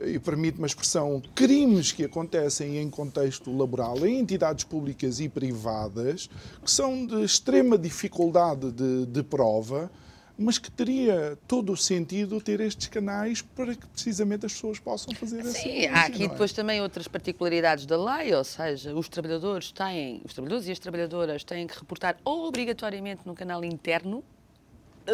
e 0.06 0.18
permite-me 0.20 0.64
a 0.64 0.68
expressão, 0.68 1.22
crimes 1.36 1.92
que 1.92 2.06
acontecem 2.06 2.78
em 2.78 2.90
contexto 2.90 3.56
laboral, 3.56 4.06
em 4.06 4.20
entidades 4.20 4.64
públicas 4.64 5.20
e 5.20 5.28
privadas, 5.28 6.30
que 6.64 6.72
são 6.72 7.06
de 7.06 7.24
extrema 7.24 7.78
dificuldade 7.78 8.72
de, 8.72 9.06
de 9.06 9.24
prova, 9.24 9.92
mas 10.38 10.58
que 10.58 10.72
teria 10.72 11.38
todo 11.48 11.72
o 11.72 11.78
sentido 11.78 12.42
ter 12.42 12.60
estes 12.60 12.88
canais 12.88 13.42
para 13.42 13.76
que 13.76 13.86
precisamente 13.88 14.46
as 14.46 14.54
pessoas 14.54 14.80
possam 14.80 15.14
fazer 15.14 15.44
Sim, 15.44 15.52
Sim, 15.52 15.86
há 15.88 16.06
aqui 16.06 16.24
é? 16.24 16.28
depois 16.28 16.52
também 16.52 16.82
outras 16.82 17.08
particularidades 17.08 17.86
da 17.86 17.98
lei, 17.98 18.34
ou 18.34 18.44
seja, 18.44 18.96
os 18.96 19.08
trabalhadores 19.08 19.72
têm, 19.72 20.22
os 20.26 20.34
trabalhadores 20.34 20.68
e 20.68 20.72
as 20.72 20.80
trabalhadoras 20.80 21.44
têm 21.44 21.68
que 21.68 21.78
reportar 21.78 22.18
obrigatoriamente 22.26 23.22
no 23.26 23.36
canal 23.36 23.64
interno, 23.64 24.24
eh, 24.24 24.43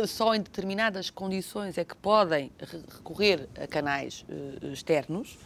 só 0.08 0.36
em 0.36 0.42
determinadas 0.42 1.10
condições 1.10 1.78
é 1.78 1.84
que 1.84 1.96
podem 1.96 2.52
recorrer 2.90 3.48
a 3.62 3.68
canais 3.68 4.26
uh, 4.30 4.68
externos. 4.68 5.38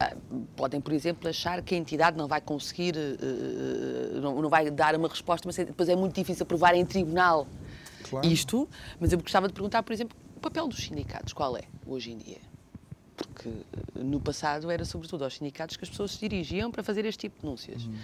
Uh, 0.00 0.46
podem, 0.54 0.80
por 0.80 0.92
exemplo, 0.92 1.28
achar 1.28 1.62
que 1.62 1.74
a 1.74 1.78
entidade 1.78 2.16
não 2.16 2.28
vai 2.28 2.40
conseguir, 2.40 2.94
uh, 2.96 4.20
não, 4.20 4.42
não, 4.42 4.48
vai 4.48 4.70
dar 4.70 4.94
uma 4.94 5.08
resposta, 5.08 5.46
mas 5.46 5.56
depois 5.56 5.88
é 5.88 5.96
muito 5.96 6.14
difícil 6.14 6.44
provar 6.44 6.74
em 6.74 6.84
tribunal 6.84 7.46
claro. 8.02 8.26
isto, 8.26 8.68
mas 9.00 9.12
eu 9.12 9.18
gostava 9.18 9.48
de 9.48 9.54
perguntar, 9.54 9.82
por 9.82 9.92
exemplo, 9.92 10.16
o 10.36 10.40
papel 10.40 10.68
dos 10.68 10.78
sindicatos, 10.78 11.32
qual 11.32 11.56
é 11.56 11.62
hoje 11.86 12.12
em 12.12 12.18
dia? 12.18 12.40
Porque 13.16 13.48
eh, 13.48 14.02
no 14.02 14.20
passado 14.20 14.70
era 14.70 14.84
sobretudo 14.84 15.24
aos 15.24 15.34
sindicatos 15.34 15.76
que 15.76 15.84
as 15.84 15.90
pessoas 15.90 16.12
se 16.12 16.20
dirigiam 16.20 16.70
para 16.70 16.82
fazer 16.82 17.04
este 17.06 17.20
tipo 17.20 17.36
de 17.36 17.42
denúncias. 17.42 17.84
Uhum. 17.84 17.94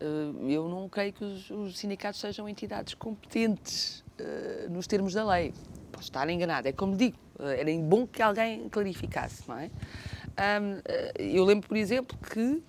Uh, 0.00 0.50
eu 0.50 0.68
não 0.68 0.88
creio 0.88 1.12
que 1.12 1.24
os, 1.24 1.50
os, 1.50 1.78
sindicatos 1.78 2.20
sejam 2.20 2.46
entidades 2.46 2.92
competentes 2.92 4.04
uh, 4.20 4.70
nos 4.70 4.86
termos 4.86 5.14
da 5.14 5.26
lei. 5.26 5.54
Posso 5.90 6.04
estar 6.04 6.28
enganado. 6.28 6.68
É 6.68 6.72
como 6.72 6.94
digo, 6.94 7.16
uh, 7.38 7.44
era 7.44 7.70
bom 7.82 8.06
que 8.06 8.20
alguém 8.20 8.68
clarificasse, 8.68 9.48
não 9.48 9.58
é? 9.58 9.70
Um, 10.38 10.82
eu 11.18 11.44
lembro, 11.44 11.66
por 11.66 11.78
exemplo, 11.78 12.16
que 12.18 12.62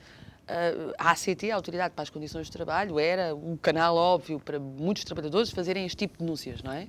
a 0.97 1.11
ACT, 1.11 1.51
a 1.51 1.55
Autoridade 1.55 1.93
para 1.93 2.03
as 2.03 2.09
Condições 2.09 2.45
de 2.45 2.53
Trabalho, 2.53 2.97
era 2.97 3.35
o 3.35 3.57
canal 3.57 3.97
óbvio 3.97 4.39
para 4.39 4.57
muitos 4.57 5.03
trabalhadores 5.03 5.51
fazerem 5.51 5.85
este 5.85 5.97
tipo 5.97 6.17
de 6.17 6.23
denúncias, 6.23 6.63
não 6.63 6.71
é? 6.71 6.87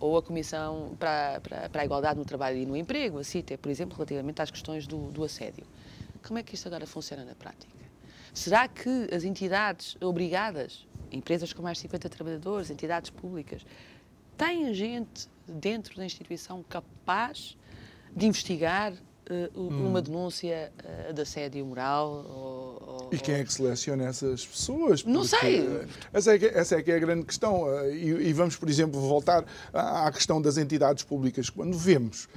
Ou 0.00 0.16
a 0.16 0.22
Comissão 0.22 0.96
para, 0.98 1.40
para, 1.40 1.68
para 1.68 1.82
a 1.82 1.84
Igualdade 1.84 2.18
no 2.18 2.24
Trabalho 2.24 2.56
e 2.56 2.66
no 2.66 2.76
Emprego, 2.76 3.20
a 3.20 3.22
CITE, 3.22 3.56
por 3.56 3.70
exemplo, 3.70 3.96
relativamente 3.96 4.42
às 4.42 4.50
questões 4.50 4.88
do, 4.88 5.12
do 5.12 5.22
assédio. 5.22 5.64
Como 6.26 6.40
é 6.40 6.42
que 6.42 6.56
isto 6.56 6.66
agora 6.66 6.84
funciona 6.84 7.24
na 7.24 7.36
prática? 7.36 7.87
Será 8.32 8.68
que 8.68 9.08
as 9.12 9.24
entidades 9.24 9.96
obrigadas, 10.00 10.86
empresas 11.10 11.52
com 11.52 11.62
mais 11.62 11.78
de 11.78 11.82
50 11.82 12.08
trabalhadores, 12.08 12.70
entidades 12.70 13.10
públicas, 13.10 13.64
têm 14.36 14.72
gente 14.72 15.28
dentro 15.46 15.96
da 15.96 16.04
instituição 16.04 16.62
capaz 16.62 17.56
de 18.14 18.26
investigar 18.26 18.92
uh, 18.92 19.60
uma 19.60 20.00
denúncia 20.00 20.72
uh, 21.08 21.12
de 21.12 21.22
assédio 21.22 21.64
moral? 21.64 22.24
Ou, 22.28 23.00
ou, 23.04 23.10
e 23.12 23.18
quem 23.18 23.36
é 23.36 23.44
que 23.44 23.52
seleciona 23.52 24.04
essas 24.04 24.46
pessoas? 24.46 25.04
Não 25.04 25.24
sei. 25.24 25.66
Essa 26.12 26.34
é, 26.34 26.38
que, 26.38 26.46
essa 26.46 26.76
é 26.76 26.82
que 26.82 26.90
é 26.90 26.96
a 26.96 26.98
grande 26.98 27.24
questão. 27.24 27.64
Uh, 27.64 27.90
e, 27.90 28.28
e, 28.28 28.32
vamos, 28.32 28.56
por 28.56 28.68
exemplo, 28.68 29.00
voltar 29.00 29.44
à, 29.72 30.06
à 30.06 30.12
questão 30.12 30.40
das 30.40 30.56
entidades 30.56 31.04
públicas. 31.04 31.50
Quando 31.50 31.76
vemos 31.76 32.28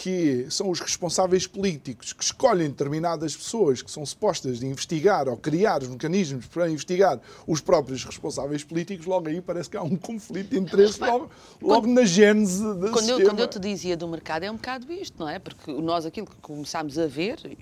que 0.00 0.46
são 0.48 0.70
os 0.70 0.80
responsáveis 0.80 1.46
políticos 1.46 2.14
que 2.14 2.24
escolhem 2.24 2.70
determinadas 2.70 3.36
pessoas 3.36 3.82
que 3.82 3.90
são 3.90 4.04
supostas 4.06 4.58
de 4.58 4.66
investigar 4.66 5.28
ou 5.28 5.36
criar 5.36 5.82
os 5.82 5.88
mecanismos 5.88 6.46
para 6.46 6.70
investigar 6.70 7.20
os 7.46 7.60
próprios 7.60 8.02
responsáveis 8.02 8.64
políticos, 8.64 9.04
logo 9.04 9.28
aí 9.28 9.42
parece 9.42 9.68
que 9.68 9.76
há 9.76 9.82
um 9.82 9.96
conflito 9.96 10.52
de 10.52 10.58
interesse 10.58 10.98
logo, 10.98 11.30
logo 11.60 11.82
quando, 11.82 11.92
na 11.92 12.04
gênese 12.06 12.62
da 12.62 12.88
quando 12.88 13.10
eu, 13.10 13.22
quando 13.26 13.40
eu 13.40 13.46
te 13.46 13.58
dizia 13.58 13.94
do 13.94 14.08
mercado, 14.08 14.44
é 14.44 14.50
um 14.50 14.56
bocado 14.56 14.90
isto, 14.90 15.18
não 15.18 15.28
é? 15.28 15.38
Porque 15.38 15.70
nós 15.70 16.06
aquilo 16.06 16.26
que 16.26 16.36
começámos 16.36 16.98
a 16.98 17.06
ver, 17.06 17.58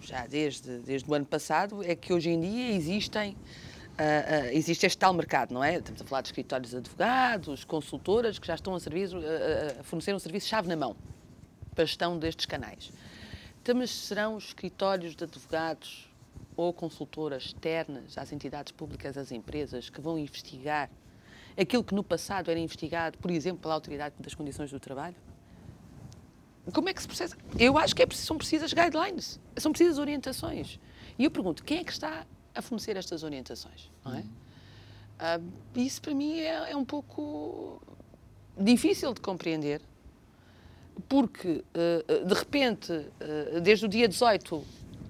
já 0.00 0.28
desde, 0.28 0.78
desde 0.78 1.10
o 1.10 1.14
ano 1.14 1.26
passado, 1.26 1.82
é 1.82 1.96
que 1.96 2.12
hoje 2.12 2.30
em 2.30 2.40
dia 2.40 2.72
existem 2.72 3.36
Uh, 3.90 4.02
uh, 4.02 4.56
existe 4.56 4.86
este 4.86 4.96
tal 4.96 5.12
mercado, 5.12 5.52
não 5.52 5.62
é? 5.62 5.76
Estamos 5.76 6.00
a 6.00 6.04
falar 6.06 6.22
de 6.22 6.28
escritórios 6.28 6.70
de 6.70 6.76
advogados, 6.78 7.64
consultoras 7.64 8.38
que 8.38 8.46
já 8.46 8.54
estão 8.54 8.74
a, 8.74 8.80
serviço, 8.80 9.18
uh, 9.18 9.80
a 9.80 9.82
fornecer 9.82 10.14
um 10.14 10.18
serviço 10.18 10.48
chave 10.48 10.68
na 10.68 10.76
mão 10.76 10.96
gestão 11.78 12.18
destes 12.18 12.46
canais. 12.46 12.92
Então, 13.62 13.74
mas 13.74 13.90
serão 13.90 14.36
os 14.36 14.46
escritórios 14.46 15.14
de 15.14 15.24
advogados 15.24 16.08
ou 16.56 16.72
consultoras 16.72 17.44
externas 17.44 18.16
às 18.18 18.32
entidades 18.32 18.72
públicas, 18.72 19.16
às 19.16 19.32
empresas, 19.32 19.88
que 19.88 20.00
vão 20.00 20.18
investigar 20.18 20.90
aquilo 21.56 21.84
que 21.84 21.94
no 21.94 22.02
passado 22.02 22.50
era 22.50 22.58
investigado, 22.58 23.18
por 23.18 23.30
exemplo, 23.30 23.60
pela 23.60 23.74
Autoridade 23.74 24.14
das 24.18 24.34
Condições 24.34 24.70
do 24.70 24.80
Trabalho? 24.80 25.16
Como 26.72 26.88
é 26.88 26.94
que 26.94 27.00
se 27.00 27.08
processa? 27.08 27.36
Eu 27.58 27.76
acho 27.78 27.94
que 27.94 28.02
é, 28.02 28.06
são 28.12 28.36
precisas 28.36 28.72
guidelines, 28.72 29.40
são 29.56 29.72
precisas 29.72 29.98
orientações. 29.98 30.78
E 31.18 31.24
eu 31.24 31.30
pergunto, 31.30 31.64
quem 31.64 31.78
é 31.78 31.84
que 31.84 31.92
está 31.92 32.26
a 32.54 32.62
fornecer 32.62 32.96
estas 32.96 33.22
orientações? 33.22 33.90
Não 34.04 34.14
é? 34.14 34.20
Uh, 34.20 35.52
isso 35.74 36.00
para 36.00 36.14
mim 36.14 36.38
é, 36.38 36.70
é 36.70 36.76
um 36.76 36.84
pouco 36.84 37.82
difícil 38.56 39.12
de 39.12 39.20
compreender 39.20 39.80
porque, 41.08 41.64
eh, 41.74 42.24
de 42.24 42.34
repente, 42.34 42.92
eh, 43.20 43.60
desde 43.60 43.86
o 43.86 43.88
dia 43.88 44.08
18, 44.08 44.64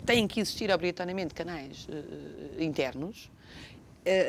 têm 0.04 0.26
que 0.26 0.40
existir 0.40 0.70
obrigatoriamente 0.70 1.34
canais 1.34 1.86
eh, 1.90 2.64
internos. 2.64 3.30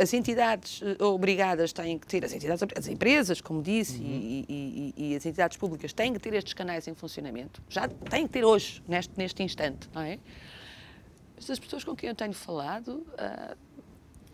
As 0.02 0.14
entidades 0.14 0.82
obrigadas 1.00 1.72
têm 1.72 1.98
que 1.98 2.06
ter, 2.06 2.26
as 2.26 2.34
entidades, 2.34 2.62
as 2.78 2.88
empresas, 2.90 3.40
como 3.40 3.64
disse, 3.64 4.00
uhum. 4.00 4.06
e, 4.06 4.46
e, 4.50 4.94
e, 4.98 5.16
as 5.16 5.26
entidades 5.26 5.56
públicas 5.56 5.94
têm 5.94 6.12
que 6.12 6.20
ter 6.20 6.34
estes 6.34 6.54
canais 6.54 6.90
em 6.90 6.94
funcionamento. 6.94 7.64
Já 7.70 7.88
têm 7.88 8.28
que 8.28 8.34
ter 8.34 8.44
hoje, 8.44 8.84
neste, 8.86 9.14
neste 9.18 9.42
instante, 9.42 9.90
não 9.94 10.02
é? 10.02 10.20
Mas 11.38 11.50
as 11.50 11.58
pessoas 11.58 11.86
com 11.86 11.96
quem 11.96 12.10
eu 12.10 12.16
tenho 12.16 12.34
falado 12.34 12.98
uh, 12.98 13.58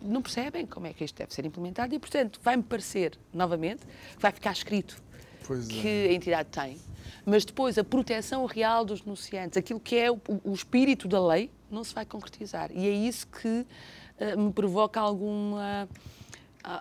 não 0.02 0.24
percebem 0.24 0.66
como 0.66 0.88
é 0.88 0.94
que 0.94 1.04
isto 1.04 1.16
deve 1.16 1.32
ser 1.32 1.46
implementado 1.46 1.94
e, 1.94 2.00
portanto, 2.00 2.40
vai-me 2.44 2.64
parecer, 2.64 3.18
novamente, 3.32 3.86
que 3.86 4.22
vai 4.22 4.32
ficar 4.32 4.54
escrito 4.54 5.02
pois 5.48 5.68
que 5.68 5.88
é. 5.88 6.10
a 6.10 6.14
entidade 6.14 6.50
tem 6.50 6.78
mas 7.26 7.46
depois 7.46 7.78
a 7.78 7.84
proteção 7.84 8.46
real 8.46 8.86
dos 8.86 9.02
denunciantes, 9.02 9.58
aquilo 9.58 9.80
que 9.80 9.96
é 9.96 10.12
o, 10.12 10.20
o 10.44 10.54
espírito 10.54 11.08
da 11.08 11.26
lei, 11.26 11.52
não 11.70 11.84
se 11.84 11.94
vai 11.94 12.06
concretizar. 12.06 12.72
E 12.74 12.88
é 12.88 12.92
isso 12.92 13.28
que 13.28 13.48
uh, 13.48 14.40
me 14.40 14.52
provoca 14.52 15.00
alguma 15.00 15.88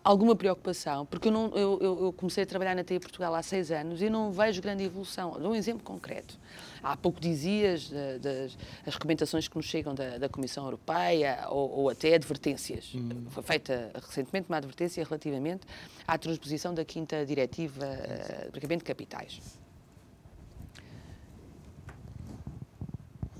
alguma 0.02 0.34
preocupação, 0.34 1.06
porque 1.06 1.28
eu, 1.28 1.32
não, 1.32 1.46
eu, 1.54 1.78
eu, 1.80 2.12
comecei 2.12 2.42
a 2.42 2.46
trabalhar 2.46 2.74
na 2.74 2.82
TI 2.82 2.98
Portugal 2.98 3.34
há 3.34 3.42
seis 3.42 3.70
anos 3.70 4.02
e 4.02 4.10
não 4.10 4.32
vejo 4.32 4.60
grande 4.60 4.84
evolução. 4.84 5.38
Dou 5.38 5.52
um 5.52 5.54
exemplo 5.54 5.82
concreto. 5.82 6.38
Há 6.82 6.96
pouco 6.96 7.20
dizias 7.20 7.90
uh, 7.90 8.18
das 8.20 8.56
as 8.86 8.94
recomendações 8.94 9.48
que 9.48 9.56
nos 9.56 9.66
chegam 9.66 9.94
da, 9.94 10.18
da 10.18 10.28
Comissão 10.28 10.64
Europeia 10.64 11.46
ou, 11.48 11.70
ou 11.70 11.90
até 11.90 12.14
advertências. 12.14 12.92
Hum. 12.94 13.26
Foi 13.30 13.42
feita 13.42 13.90
recentemente 13.94 14.48
uma 14.48 14.56
advertência 14.56 15.04
relativamente 15.04 15.66
à 16.06 16.18
transposição 16.18 16.74
da 16.74 16.84
quinta 16.84 17.24
diretiva 17.24 17.86
uh, 17.86 18.60
de 18.60 18.84
capitais. 18.84 19.40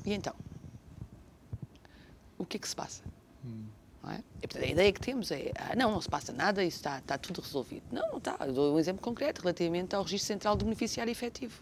E 0.07 0.15
então? 0.15 0.35
O 2.39 2.47
que 2.47 2.57
é 2.57 2.61
que 2.61 2.69
se 2.69 2.77
passa? 2.77 3.03
Hum. 3.45 3.65
É? 4.09 4.21
E, 4.41 4.65
a 4.65 4.67
ideia 4.69 4.93
que 4.93 5.01
temos 5.01 5.33
é, 5.33 5.51
ah, 5.57 5.75
não, 5.75 5.91
não 5.91 6.01
se 6.01 6.09
passa 6.09 6.33
nada, 6.33 6.65
isso 6.65 6.77
está, 6.77 6.99
está 6.99 7.19
tudo 7.19 7.41
resolvido. 7.41 7.83
Não, 7.91 8.09
não 8.09 8.19
está. 8.19 8.37
Eu 8.41 8.53
dou 8.53 8.75
um 8.77 8.79
exemplo 8.79 9.03
concreto 9.03 9.43
relativamente 9.43 9.97
ao 9.97 10.03
Registro 10.05 10.29
Central 10.29 10.57
de 10.57 10.65
Beneficiário 10.65 11.11
Efetivo. 11.11 11.61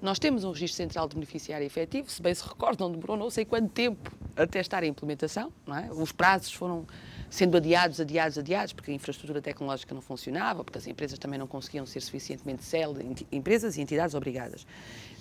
Nós 0.00 0.18
temos 0.18 0.44
um 0.44 0.52
Registro 0.52 0.76
Central 0.76 1.08
de 1.08 1.14
Beneficiário 1.14 1.66
Efetivo, 1.66 2.10
se 2.10 2.22
bem 2.22 2.34
se 2.34 2.46
recordam, 2.46 2.92
demorou 2.92 3.16
não 3.16 3.30
sei 3.30 3.44
quanto 3.44 3.70
tempo 3.70 4.12
até 4.36 4.60
estar 4.60 4.84
em 4.84 4.88
implementação. 4.88 5.52
É? 5.66 5.92
Os 5.92 6.12
prazos 6.12 6.52
foram 6.52 6.86
sendo 7.30 7.56
adiados, 7.56 7.98
adiados, 7.98 8.38
adiados, 8.38 8.72
porque 8.72 8.90
a 8.90 8.94
infraestrutura 8.94 9.40
tecnológica 9.42 9.94
não 9.94 10.02
funcionava, 10.02 10.62
porque 10.62 10.78
as 10.78 10.86
empresas 10.86 11.18
também 11.18 11.38
não 11.38 11.46
conseguiam 11.46 11.86
ser 11.86 12.00
suficientemente 12.00 12.62
céleres, 12.62 13.24
empresas 13.32 13.76
e 13.76 13.80
entidades 13.80 14.14
obrigadas, 14.14 14.66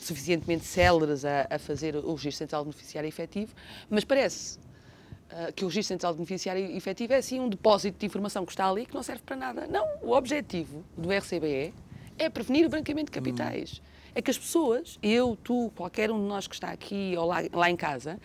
suficientemente 0.04 0.66
céleres 0.66 1.26
a, 1.26 1.48
a 1.50 1.60
fazer 1.60 1.96
o 1.96 2.14
registro 2.14 2.40
central 2.40 2.64
de 2.64 2.70
beneficiário 2.70 3.08
efetivo, 3.08 3.54
mas 3.90 4.04
parece 4.04 4.58
uh, 4.58 5.54
que 5.54 5.64
o 5.64 5.68
registro 5.68 5.94
central 5.96 6.14
de 6.14 6.18
beneficiário 6.18 6.76
efetivo 6.76 7.14
é 7.14 7.18
assim 7.18 7.40
um 7.40 7.50
depósito 7.50 8.00
de 8.00 8.06
informação 8.06 8.46
que 8.46 8.52
está 8.52 8.70
ali 8.70 8.86
que 8.86 8.94
não 8.94 9.04
serve 9.04 9.24
para 9.24 9.36
nada. 9.36 9.68
Não, 9.68 9.86
o 10.02 10.12
objetivo 10.12 10.84
do 10.98 11.10
RCBE 11.12 11.74
é 12.18 12.30
prevenir 12.30 12.66
o 12.66 12.70
branqueamento 12.70 13.12
de 13.12 13.12
capitais. 13.12 13.80
Hum. 13.80 13.94
É 14.16 14.22
que 14.22 14.30
as 14.30 14.38
pessoas, 14.38 15.00
eu, 15.02 15.38
tu, 15.44 15.72
qualquer 15.76 16.12
um 16.12 16.20
de 16.20 16.28
nós 16.28 16.48
que 16.48 16.54
está 16.54 16.70
aqui 16.70 17.16
ou 17.18 17.26
lá, 17.26 17.38
lá 17.52 17.70
em 17.70 17.76
casa, 17.76 18.20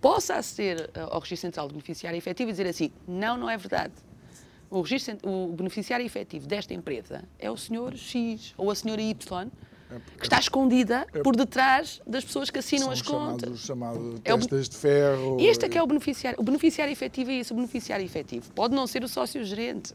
possa 0.00 0.36
aceder 0.36 0.90
eh, 0.94 1.00
ao 1.00 1.20
registro 1.20 1.48
central 1.48 1.66
de 1.66 1.74
beneficiário 1.74 2.16
efetivo 2.16 2.50
e 2.50 2.52
dizer 2.52 2.66
assim: 2.66 2.90
não, 3.06 3.36
não 3.36 3.50
é 3.50 3.56
verdade. 3.56 3.92
O, 4.70 4.80
registro, 4.80 5.18
o 5.22 5.52
beneficiário 5.52 6.04
efetivo 6.04 6.46
desta 6.46 6.72
empresa 6.72 7.24
é 7.38 7.50
o 7.50 7.56
senhor 7.56 7.94
X 7.94 8.54
ou 8.56 8.70
a 8.70 8.74
senhora 8.74 9.02
Y 9.02 9.50
é 9.96 10.18
que 10.18 10.24
está 10.24 10.38
escondida 10.38 11.06
é, 11.12 11.22
por 11.22 11.36
detrás 11.36 12.00
das 12.06 12.24
pessoas 12.24 12.50
que 12.50 12.58
assinam 12.58 12.90
as 12.90 13.02
contas. 13.02 13.60
Chamado 13.60 14.20
é 14.24 14.36
testas 14.36 14.68
de 14.68 14.76
ferro. 14.76 15.36
Este 15.40 15.66
é 15.66 15.68
que 15.68 15.78
é 15.78 15.82
o 15.82 15.86
beneficiário. 15.86 16.40
O 16.40 16.42
beneficiário 16.42 16.92
efetivo 16.92 17.30
é 17.30 17.34
isso. 17.34 17.52
O 17.52 17.56
beneficiário 17.56 18.04
efetivo 18.04 18.52
pode 18.54 18.74
não 18.74 18.86
ser 18.86 19.04
o 19.04 19.08
sócio-gerente. 19.08 19.94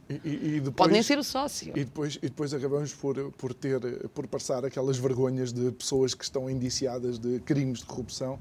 Pode 0.76 0.94
nem 0.94 1.04
ser 1.04 1.18
o 1.18 1.24
sócio. 1.24 1.74
E 1.76 1.84
depois, 1.84 2.16
e 2.18 2.22
depois 2.22 2.54
acabamos 2.54 2.94
por, 2.94 3.32
por 3.34 3.54
ter, 3.54 3.80
por 4.10 4.28
passar 4.28 4.66
aquelas 4.66 4.98
vergonhas 4.98 5.52
de 5.52 5.72
pessoas 5.72 6.14
que 6.14 6.24
estão 6.24 6.50
indiciadas 6.50 7.20
de 7.20 7.40
crimes 7.40 7.80
de 7.80 7.86
corrupção 7.86 8.40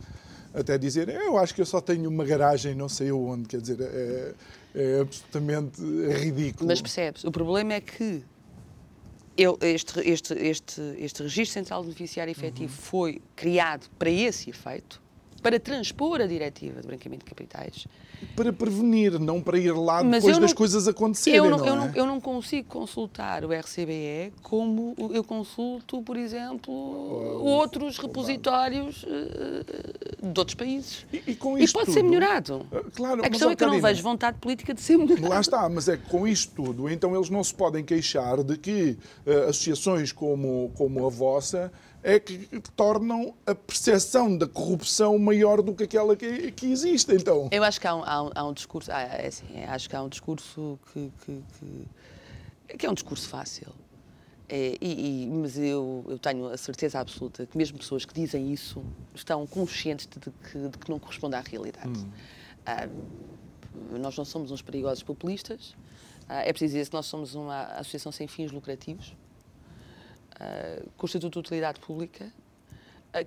até 0.55 0.79
dizer, 0.79 1.09
eu 1.09 1.37
acho 1.37 1.55
que 1.55 1.61
eu 1.61 1.66
só 1.66 1.81
tenho 1.81 2.09
uma 2.09 2.25
garagem 2.25 2.75
não 2.75 2.88
sei 2.88 3.12
onde, 3.12 3.47
quer 3.47 3.61
dizer, 3.61 3.81
é, 3.81 4.35
é 4.75 5.01
absolutamente 5.01 5.81
ridículo. 5.83 6.66
Mas 6.66 6.81
percebes, 6.81 7.25
o 7.25 7.31
problema 7.31 7.75
é 7.75 7.81
que 7.81 8.23
este, 9.61 10.01
este, 10.09 10.35
este, 10.48 10.96
este 10.98 11.22
registro 11.22 11.55
central 11.61 11.81
de 11.83 11.87
beneficiário 11.87 12.33
efetivo 12.33 12.72
uhum. 12.72 12.79
foi 12.79 13.22
criado 13.37 13.88
para 13.98 14.11
esse 14.11 14.51
efeito, 14.51 15.01
para 15.42 15.59
transpor 15.61 16.20
a 16.20 16.27
diretiva 16.27 16.81
de 16.81 16.87
branqueamento 16.87 17.24
de 17.24 17.31
capitais. 17.31 17.87
Para 18.35 18.53
prevenir, 18.53 19.18
não 19.18 19.40
para 19.40 19.59
ir 19.59 19.72
lá 19.72 20.03
Mas 20.03 20.24
depois 20.24 20.38
das 20.38 20.53
coisas 20.53 20.88
acontecerem. 20.88 21.38
Eu 21.38 21.48
não, 21.48 21.59
não, 21.59 21.66
eu, 21.66 21.72
é? 21.72 21.77
não, 21.77 21.94
eu 21.94 22.07
não 22.07 22.20
consigo 22.20 22.68
consultar 22.68 23.44
o 23.44 23.53
RCBE 23.53 24.33
como 24.42 24.94
eu 25.12 25.22
consulto, 25.22 26.03
por 26.03 26.16
exemplo, 26.16 26.72
outros 26.72 27.98
repositórios 27.98 29.05
uh, 29.05 30.33
de 30.33 30.38
outros 30.38 30.55
países. 30.55 31.07
E, 31.12 31.22
e, 31.29 31.35
com 31.37 31.57
isto 31.57 31.70
e 31.70 31.72
pode 31.72 31.87
tudo, 31.87 31.94
ser 31.94 32.03
melhorado. 32.03 32.66
Uh, 32.72 32.90
claro, 32.92 33.24
a 33.24 33.29
questão 33.29 33.48
mas, 33.48 33.53
é 33.53 33.57
que 33.57 33.64
eu 33.64 33.68
não 33.68 33.81
vejo 33.81 34.03
vontade 34.03 34.38
política 34.38 34.74
de 34.74 34.81
ser 34.81 34.96
melhorado. 34.96 35.29
Lá 35.29 35.40
está, 35.40 35.68
mas 35.68 35.88
é 35.88 35.96
que 35.96 36.09
com 36.09 36.27
isto 36.27 36.64
tudo, 36.64 36.88
então 36.88 37.14
eles 37.14 37.31
não 37.31 37.42
se 37.44 37.55
podem 37.55 37.85
queixar 37.85 38.43
de 38.43 38.57
que 38.57 38.99
uh, 39.26 39.49
associações 39.49 40.12
como, 40.12 40.72
como 40.74 41.07
a 41.07 41.11
vossa 41.11 41.72
é 42.09 42.18
que 42.18 42.48
tornam 42.74 43.34
a 43.46 43.54
percepção 43.54 44.34
da 44.34 44.48
corrupção 44.48 45.18
maior 45.18 45.61
do 45.61 45.74
que 45.74 45.84
aquela 45.84 46.16
que, 46.16 46.50
que 46.52 46.72
existe. 46.72 47.12
Então. 47.12 47.50
Eu 47.52 47.62
acho 47.62 47.78
que 47.78 47.86
há 47.86 47.94
um, 47.94 48.02
há 48.02 48.22
um, 48.22 48.30
há 48.34 48.44
um 48.46 48.52
discurso, 48.54 48.90
ah, 48.90 49.02
é 49.02 49.26
assim, 49.26 49.44
é, 49.54 49.66
acho 49.66 49.90
que 49.90 49.94
há 49.94 50.02
um 50.02 50.09
discurso 50.09 50.78
que, 50.90 51.12
que, 51.22 51.42
que, 51.59 52.76
que 52.78 52.86
é 52.86 52.90
um 52.90 52.94
discurso 52.94 53.28
fácil. 53.28 53.74
É, 54.48 54.78
e, 54.80 55.24
e, 55.24 55.26
mas 55.26 55.59
eu, 55.59 56.02
eu, 56.09 56.18
tenho 56.18 56.46
a 56.46 56.56
certeza 56.56 56.98
absoluta 56.98 57.44
que 57.44 57.59
mesmo 57.59 57.76
pessoas 57.76 58.06
que 58.06 58.14
dizem 58.14 58.50
isso 58.50 58.82
estão 59.14 59.46
conscientes 59.46 60.06
de 60.06 60.18
que, 60.18 60.59
de 60.59 60.78
que 60.78 60.90
não 60.90 60.98
corresponde 60.98 61.36
à 61.36 61.40
realidade. 61.40 61.90
Hum. 61.90 62.11
Ah, 62.64 62.88
nós 64.00 64.16
não 64.16 64.24
somos 64.24 64.50
uns 64.50 64.62
perigosos 64.62 65.02
populistas. 65.02 65.76
é 66.26 66.50
preciso 66.54 66.72
dizer 66.72 66.88
que 66.88 66.94
nós 66.94 67.04
somos 67.04 67.34
uma 67.34 67.64
associação 67.64 68.11
sem 68.11 68.26
fins 68.26 68.50
lucrativos, 68.50 69.14
com 70.97 71.07
estatuto 71.07 71.34
de 71.34 71.39
utilidade 71.47 71.80
pública, 71.80 72.32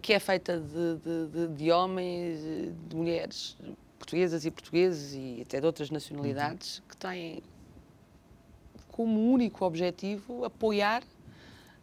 que 0.02 0.14
é 0.14 0.20
feita 0.20 0.60
de, 0.60 0.96
de, 0.98 1.28
de, 1.28 1.56
de, 1.56 1.72
homens, 1.72 2.40
de 2.88 2.96
mulheres 2.96 3.58
portuguesas 3.98 4.46
e 4.46 4.52
portugueses 4.52 5.14
e 5.14 5.42
até 5.42 5.60
de 5.60 5.66
outras 5.66 5.90
nacionalidades 5.90 6.78
uhum. 6.78 6.84
que 6.90 6.98
têm 6.98 7.44
como 8.92 9.32
único 9.32 9.66
objetivo 9.66 10.44
apoiar 10.44 11.04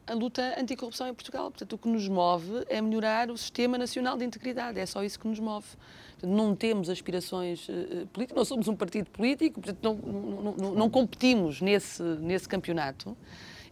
a 0.06 0.14
luta 0.14 0.54
anticorrupção 0.58 1.06
em 1.06 1.14
Portugal. 1.14 1.50
Portanto, 1.50 1.74
o 1.74 1.78
que 1.78 1.88
nos 1.88 2.08
move 2.08 2.64
é 2.68 2.80
melhorar 2.80 3.30
o 3.30 3.36
Sistema 3.36 3.76
Nacional 3.76 4.16
de 4.16 4.24
Integridade. 4.24 4.80
É 4.80 4.86
só 4.86 5.04
isso 5.04 5.18
que 5.20 5.28
nos 5.28 5.38
move. 5.38 5.66
Portanto, 6.12 6.30
não 6.30 6.56
temos 6.56 6.88
aspirações 6.88 7.68
uh, 7.68 8.06
políticas, 8.12 8.36
não 8.36 8.44
somos 8.44 8.68
um 8.68 8.74
partido 8.74 9.10
político, 9.10 9.60
portanto, 9.60 9.82
não, 9.82 9.94
não, 9.94 10.56
não, 10.56 10.74
não 10.74 10.90
competimos 10.90 11.60
nesse, 11.60 12.02
nesse 12.02 12.48
campeonato. 12.48 13.16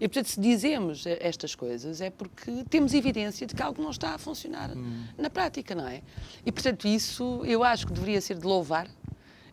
E, 0.01 0.09
portanto, 0.09 0.29
se 0.29 0.41
dizemos 0.41 1.05
estas 1.07 1.55
coisas 1.55 2.01
é 2.01 2.11
porque 2.11 2.65
temos 2.69 2.95
evidência 2.95 3.47
de 3.47 3.55
que 3.55 3.63
algo 3.63 3.83
não 3.83 3.91
está 3.91 4.15
a 4.15 4.19
funcionar 4.19 4.71
hum. 4.77 5.05
na 5.17 5.31
prática, 5.31 5.75
não 5.75 5.89
é? 5.89 6.03
E, 6.45 6.53
portanto, 6.53 6.87
isso 6.87 7.43
eu 7.45 7.65
acho 7.65 7.87
que 7.87 7.93
deveria 7.93 8.21
ser 8.21 8.37
de 8.37 8.47
louvar 8.47 8.89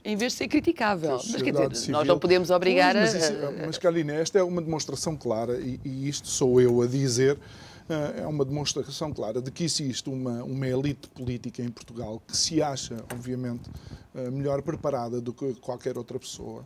em 0.04 0.16
vez 0.16 0.34
de 0.34 0.40
ser 0.40 0.48
criticável. 0.48 1.14
Mas, 1.14 1.42
quer 1.42 1.52
dizer, 1.52 1.76
civil. 1.76 1.94
nós 1.94 2.08
não 2.08 2.20
podemos 2.20 2.50
obrigar 2.50 2.94
pois, 2.94 3.14
mas 3.14 3.24
isso, 3.24 3.34
a... 3.34 3.66
Mas, 3.68 3.78
Carolina, 3.78 4.14
esta 4.14 4.38
é 4.40 4.44
uma 4.44 4.62
demonstração 4.62 5.16
clara, 5.16 5.60
e, 5.60 5.80
e 5.84 6.10
isto 6.10 6.28
sou 6.28 6.60
eu 6.60 6.82
a 6.82 6.88
dizer, 6.88 7.38
eh, 7.38 7.73
é 8.18 8.26
uma 8.26 8.46
demonstração 8.46 9.12
clara 9.12 9.42
de 9.42 9.52
que 9.52 9.64
existe 9.64 10.10
uma, 10.10 10.44
uma 10.44 10.68
elite 10.68 11.08
política 11.10 11.62
em 11.62 11.70
Portugal 11.70 12.22
que 12.26 12.36
se 12.36 12.62
acha, 12.62 12.96
obviamente, 13.12 13.70
eh, 14.16 14.30
melhor 14.30 14.62
preparada 14.62 15.20
do 15.20 15.34
que 15.34 15.56
qualquer 15.56 15.98
outra 15.98 16.20
pessoa. 16.20 16.64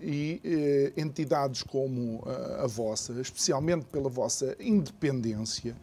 e 0.00 0.40
eh, 0.44 0.92
entidades 1.00 1.62
como 1.62 2.24
a 2.58 2.66
vossa, 2.66 3.20
especialmente 3.20 3.84
pela 3.86 4.08
vossa 4.08 4.56
independência 4.58 5.76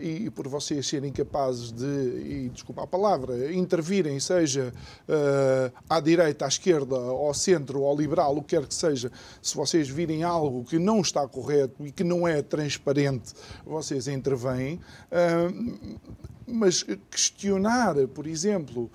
e 0.00 0.30
por 0.30 0.46
vocês 0.46 0.86
serem 0.86 1.10
capazes 1.10 1.72
de, 1.72 1.84
e 1.84 2.50
desculpa 2.52 2.84
a 2.84 2.86
palavra, 2.86 3.52
intervirem, 3.52 4.20
seja 4.20 4.72
à 5.88 5.98
direita, 5.98 6.44
à 6.44 6.48
esquerda, 6.48 6.94
ao 6.96 7.34
centro, 7.34 7.84
ao 7.84 7.96
liberal, 7.96 8.36
o 8.36 8.42
que 8.42 8.56
quer 8.56 8.66
que 8.66 8.74
seja, 8.74 9.10
se 9.42 9.56
vocês 9.56 9.88
virem 9.88 10.22
algo 10.22 10.64
que 10.64 10.78
não 10.78 11.00
está 11.00 11.26
correto 11.26 11.84
e 11.84 11.90
que 11.90 12.04
não 12.04 12.26
é 12.26 12.40
transparente 12.40 13.34
vocês 13.66 14.08
intervêm, 14.08 14.80
mas 16.46 16.84
questionar, 17.10 17.96
por 18.14 18.26
exemplo, 18.26 18.88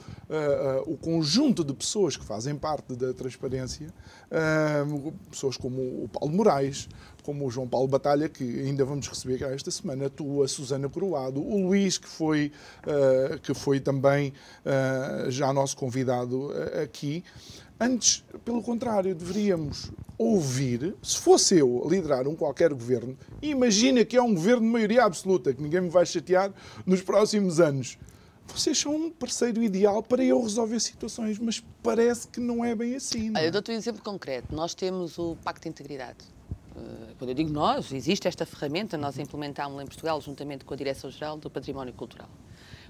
o 0.86 0.96
conjunto 0.96 1.64
de 1.64 1.74
pessoas 1.74 2.16
que 2.16 2.24
fazem 2.24 2.56
parte 2.56 2.96
da 2.96 3.14
transparência, 3.14 3.88
pessoas 5.30 5.58
como 5.58 5.82
o 6.04 6.10
Paulo 6.12 6.34
Moraes, 6.34 6.88
como 7.24 7.46
o 7.46 7.52
João 7.52 7.68
Paulo 7.68 7.88
Batalha, 7.88 8.28
que 8.30 8.62
ainda 8.62 8.84
vamos 8.84 9.08
receber 9.08 9.38
cá 9.38 9.52
esta 9.52 9.70
semana, 9.70 10.10
tu, 10.10 10.42
a 10.42 10.48
Susana 10.48 10.90
Coroado, 10.90 11.42
o 11.42 11.68
Luís, 11.68 11.98
que 11.98 12.08
foi, 12.08 12.52
que 13.44 13.54
foi 13.54 13.80
também 13.80 14.34
já 15.28 15.52
nosso 15.52 15.76
convidado 15.76 16.52
aqui. 16.82 17.24
Antes, 17.80 18.24
pelo 18.46 18.62
contrário, 18.62 19.14
deveríamos 19.16 19.92
ouvir, 20.22 20.96
se 21.02 21.18
fosse 21.18 21.58
eu 21.58 21.84
a 21.84 21.90
liderar 21.90 22.28
um 22.28 22.36
qualquer 22.36 22.72
governo, 22.74 23.18
imagina 23.42 24.06
que 24.06 24.16
é 24.16 24.22
um 24.22 24.34
governo 24.34 24.62
de 24.62 24.68
maioria 24.68 25.04
absoluta, 25.04 25.54
que 25.54 25.62
ninguém 25.62 25.82
me 25.82 25.90
vai 25.90 26.06
chatear 26.06 26.54
nos 26.86 27.02
próximos 27.02 27.60
anos. 27.60 27.98
Vocês 28.48 28.78
são 28.78 28.96
um 28.96 29.10
parceiro 29.10 29.64
ideal 29.64 30.04
para 30.04 30.24
eu 30.24 30.42
resolver 30.42 30.80
situações, 30.80 31.40
mas 31.40 31.64
parece 31.82 32.28
que 32.28 32.40
não 32.40 32.64
é 32.64 32.76
bem 32.76 32.96
assim. 32.96 33.34
É? 33.36 33.48
Eu 33.48 33.52
dou-te 33.52 33.72
um 33.72 33.74
exemplo 33.74 34.04
concreto. 34.04 34.54
Nós 34.54 34.76
temos 34.76 35.18
o 35.18 35.38
Pacto 35.44 35.64
de 35.64 35.70
Integridade. 35.70 36.20
Eh, 36.76 37.14
quando 37.18 37.30
eu 37.30 37.34
digo 37.34 37.50
nós, 37.50 37.92
existe 37.92 38.28
esta 38.28 38.46
ferramenta, 38.46 38.98
nós 38.98 39.18
implementámos-la 39.18 39.84
em 39.84 39.88
Portugal 39.88 40.20
juntamente 40.22 40.66
com 40.66 40.74
a 40.74 40.78
Direção-Geral 40.78 41.38
do 41.38 41.50
Património 41.50 41.94
Cultural. 41.94 42.30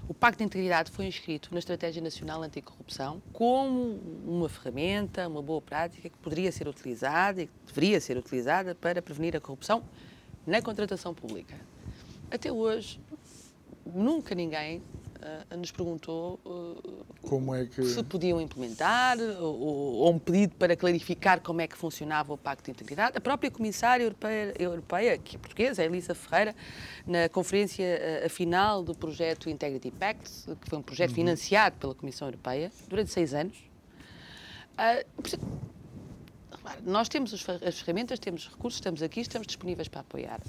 O 0.08 0.14
Pacto 0.14 0.38
de 0.38 0.44
Integridade 0.44 0.90
foi 0.90 1.06
inscrito 1.06 1.48
na 1.52 1.60
Estratégia 1.60 2.02
Nacional 2.02 2.42
Anticorrupção 2.42 3.22
como 3.32 4.00
uma 4.26 4.48
ferramenta, 4.48 5.28
uma 5.28 5.40
boa 5.40 5.62
prática 5.62 6.08
que 6.10 6.18
poderia 6.18 6.50
ser 6.50 6.66
utilizada 6.66 7.42
e 7.42 7.46
que 7.46 7.52
deveria 7.66 8.00
ser 8.00 8.16
utilizada 8.16 8.74
para 8.74 9.00
prevenir 9.00 9.36
a 9.36 9.40
corrupção 9.40 9.84
na 10.44 10.60
contratação 10.60 11.14
pública. 11.14 11.54
Até 12.30 12.50
hoje, 12.50 13.00
nunca 13.86 14.34
ninguém 14.34 14.82
uh, 15.22 15.56
nos 15.56 15.70
perguntou 15.70 16.40
uh, 16.44 17.04
como 17.22 17.54
é 17.54 17.66
que... 17.66 17.82
se 17.84 18.02
podiam 18.02 18.40
implementar 18.40 19.18
ou, 19.18 19.60
ou, 19.60 20.10
um 20.10 20.18
pedido 20.18 20.54
para 20.56 20.76
clarificar 20.76 21.40
como 21.40 21.60
é 21.60 21.66
que 21.66 21.76
funcionava 21.76 22.32
o 22.32 22.38
Pacto 22.38 22.64
de 22.64 22.70
Integridade. 22.72 23.16
A 23.16 23.20
própria 23.20 23.50
Comissária 23.50 24.04
Europeia, 24.04 24.54
Europeia 24.58 25.18
que 25.18 25.36
é 25.36 25.38
portuguesa, 25.38 25.82
a 25.82 25.84
Elisa 25.84 26.14
Ferreira, 26.14 26.54
na 27.06 27.28
conferência 27.28 28.22
uh, 28.24 28.28
final 28.28 28.82
do 28.82 28.94
projeto 28.94 29.48
Integrity 29.48 29.90
Pact, 29.90 30.28
que 30.60 30.68
foi 30.68 30.78
um 30.78 30.82
projeto 30.82 31.10
uhum. 31.10 31.16
financiado 31.16 31.76
pela 31.76 31.94
Comissão 31.94 32.28
Europeia 32.28 32.70
durante 32.88 33.10
seis 33.10 33.32
anos, 33.34 33.56
nós 36.84 37.08
temos 37.08 37.32
as 37.34 37.80
ferramentas, 37.80 38.18
temos 38.18 38.48
recursos, 38.48 38.78
estamos 38.78 39.02
aqui, 39.02 39.20
estamos 39.20 39.46
disponíveis 39.46 39.88
para 39.88 40.00
apoiar. 40.00 40.40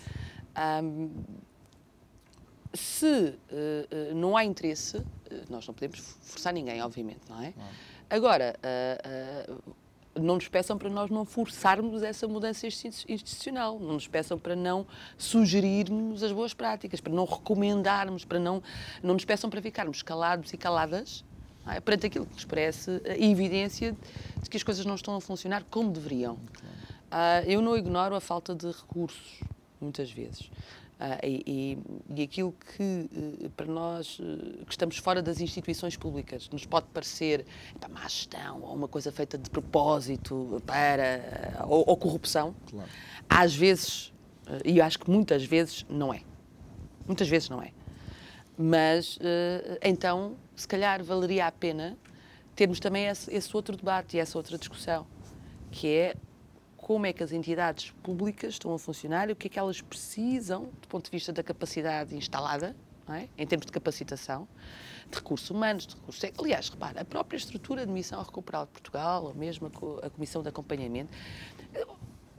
Um, 0.81 1.11
se 2.73 3.05
uh, 3.05 4.15
não 4.15 4.35
há 4.35 4.43
interesse, 4.43 4.97
uh, 4.97 5.05
nós 5.49 5.65
não 5.67 5.73
podemos 5.73 5.99
forçar 6.21 6.53
ninguém, 6.53 6.81
obviamente, 6.81 7.21
não 7.29 7.41
é? 7.41 7.53
Não. 7.55 7.67
Agora, 8.09 8.55
não 10.15 10.35
nos 10.35 10.47
peçam 10.47 10.77
para 10.77 10.89
nós 10.89 11.09
não 11.09 11.25
forçarmos 11.25 12.03
essa 12.03 12.27
mudança 12.27 12.67
institucional, 12.67 13.79
não 13.79 13.93
nos 13.93 14.07
peçam 14.07 14.37
para 14.37 14.55
não 14.55 14.85
sugerirmos 15.17 16.21
as 16.21 16.31
boas 16.31 16.53
práticas, 16.53 17.01
para 17.01 17.11
não 17.11 17.25
recomendarmos, 17.25 18.23
para 18.23 18.39
não, 18.39 18.61
não 19.01 19.15
nos 19.15 19.25
peçam 19.25 19.49
para 19.49 19.61
ficarmos 19.61 20.03
calados 20.03 20.53
e 20.53 20.57
caladas 20.57 21.23
é? 21.67 21.79
perante 21.79 22.07
aquilo 22.07 22.25
que 22.25 22.33
nos 22.33 22.45
parece 22.45 23.01
a 23.05 23.17
evidência 23.17 23.95
de 24.41 24.49
que 24.49 24.57
as 24.57 24.63
coisas 24.63 24.85
não 24.85 24.95
estão 24.95 25.15
a 25.15 25.21
funcionar 25.21 25.63
como 25.69 25.91
deveriam. 25.91 26.33
Uh, 26.33 27.45
eu 27.47 27.61
não 27.61 27.77
ignoro 27.77 28.15
a 28.15 28.21
falta 28.21 28.55
de 28.55 28.67
recursos, 28.67 29.39
muitas 29.79 30.11
vezes. 30.11 30.49
Uh, 31.03 31.19
e, 31.21 31.77
e, 32.15 32.23
aquilo 32.23 32.53
que 32.53 33.09
uh, 33.43 33.49
para 33.57 33.65
nós 33.65 34.19
uh, 34.19 34.65
que 34.65 34.71
estamos 34.71 34.95
fora 34.95 35.21
das 35.21 35.41
instituições 35.41 35.97
públicas 35.97 36.47
nos 36.49 36.65
pode 36.65 36.87
parecer 36.93 37.45
para 37.77 37.89
má 37.89 38.03
gestão 38.03 38.61
ou 38.61 38.73
uma 38.73 38.87
coisa 38.87 39.11
feita 39.11 39.37
de 39.37 39.49
propósito 39.49 40.63
para 40.65 41.65
ou, 41.67 41.83
ou 41.85 41.97
corrupção, 41.97 42.55
claro. 42.69 42.87
às 43.27 43.53
vezes 43.53 44.13
e 44.63 44.79
acho 44.79 44.97
que 44.97 45.11
muitas 45.11 45.43
vezes 45.43 45.85
não 45.89 46.13
é, 46.13 46.21
muitas 47.05 47.27
vezes 47.27 47.49
não 47.49 47.61
é. 47.61 47.73
Mas 48.57 49.19
então, 49.83 50.37
se 50.55 50.65
calhar 50.65 51.03
valeria 51.03 51.47
a 51.47 51.51
pena 51.51 51.97
termos 52.55 52.79
também 52.79 53.07
esse, 53.07 53.33
esse 53.33 53.53
outro 53.53 53.75
debate 53.75 54.15
e 54.15 54.21
essa 54.21 54.37
outra 54.37 54.57
discussão, 54.57 55.05
que 55.69 55.87
é 55.87 56.15
como 56.83 57.05
é 57.05 57.13
que 57.13 57.23
as 57.23 57.31
entidades 57.31 57.91
públicas 58.03 58.55
estão 58.55 58.73
a 58.73 58.77
funcionar 58.77 59.29
e 59.29 59.31
o 59.31 59.35
que 59.37 59.47
é 59.47 59.49
que 59.49 59.57
elas 59.57 59.81
precisam 59.81 60.65
do 60.81 60.87
ponto 60.89 61.05
de 61.05 61.11
vista 61.11 61.31
da 61.31 61.41
capacidade 61.41 62.13
instalada, 62.13 62.75
é? 63.09 63.29
em 63.37 63.47
termos 63.47 63.65
de 63.65 63.71
capacitação, 63.71 64.45
de 65.09 65.17
recursos 65.17 65.49
humanos, 65.49 65.87
de 65.87 65.95
recursos. 65.95 66.29
Aliás, 66.37 66.67
repara, 66.67 66.99
a 66.99 67.05
própria 67.05 67.37
estrutura 67.37 67.85
de 67.85 67.91
missão 67.91 68.21
recuperal 68.21 68.65
de 68.65 68.71
Portugal, 68.71 69.23
ou 69.23 69.33
mesmo 69.33 69.71
a 70.03 70.09
comissão 70.09 70.41
de 70.41 70.49
acompanhamento, 70.49 71.09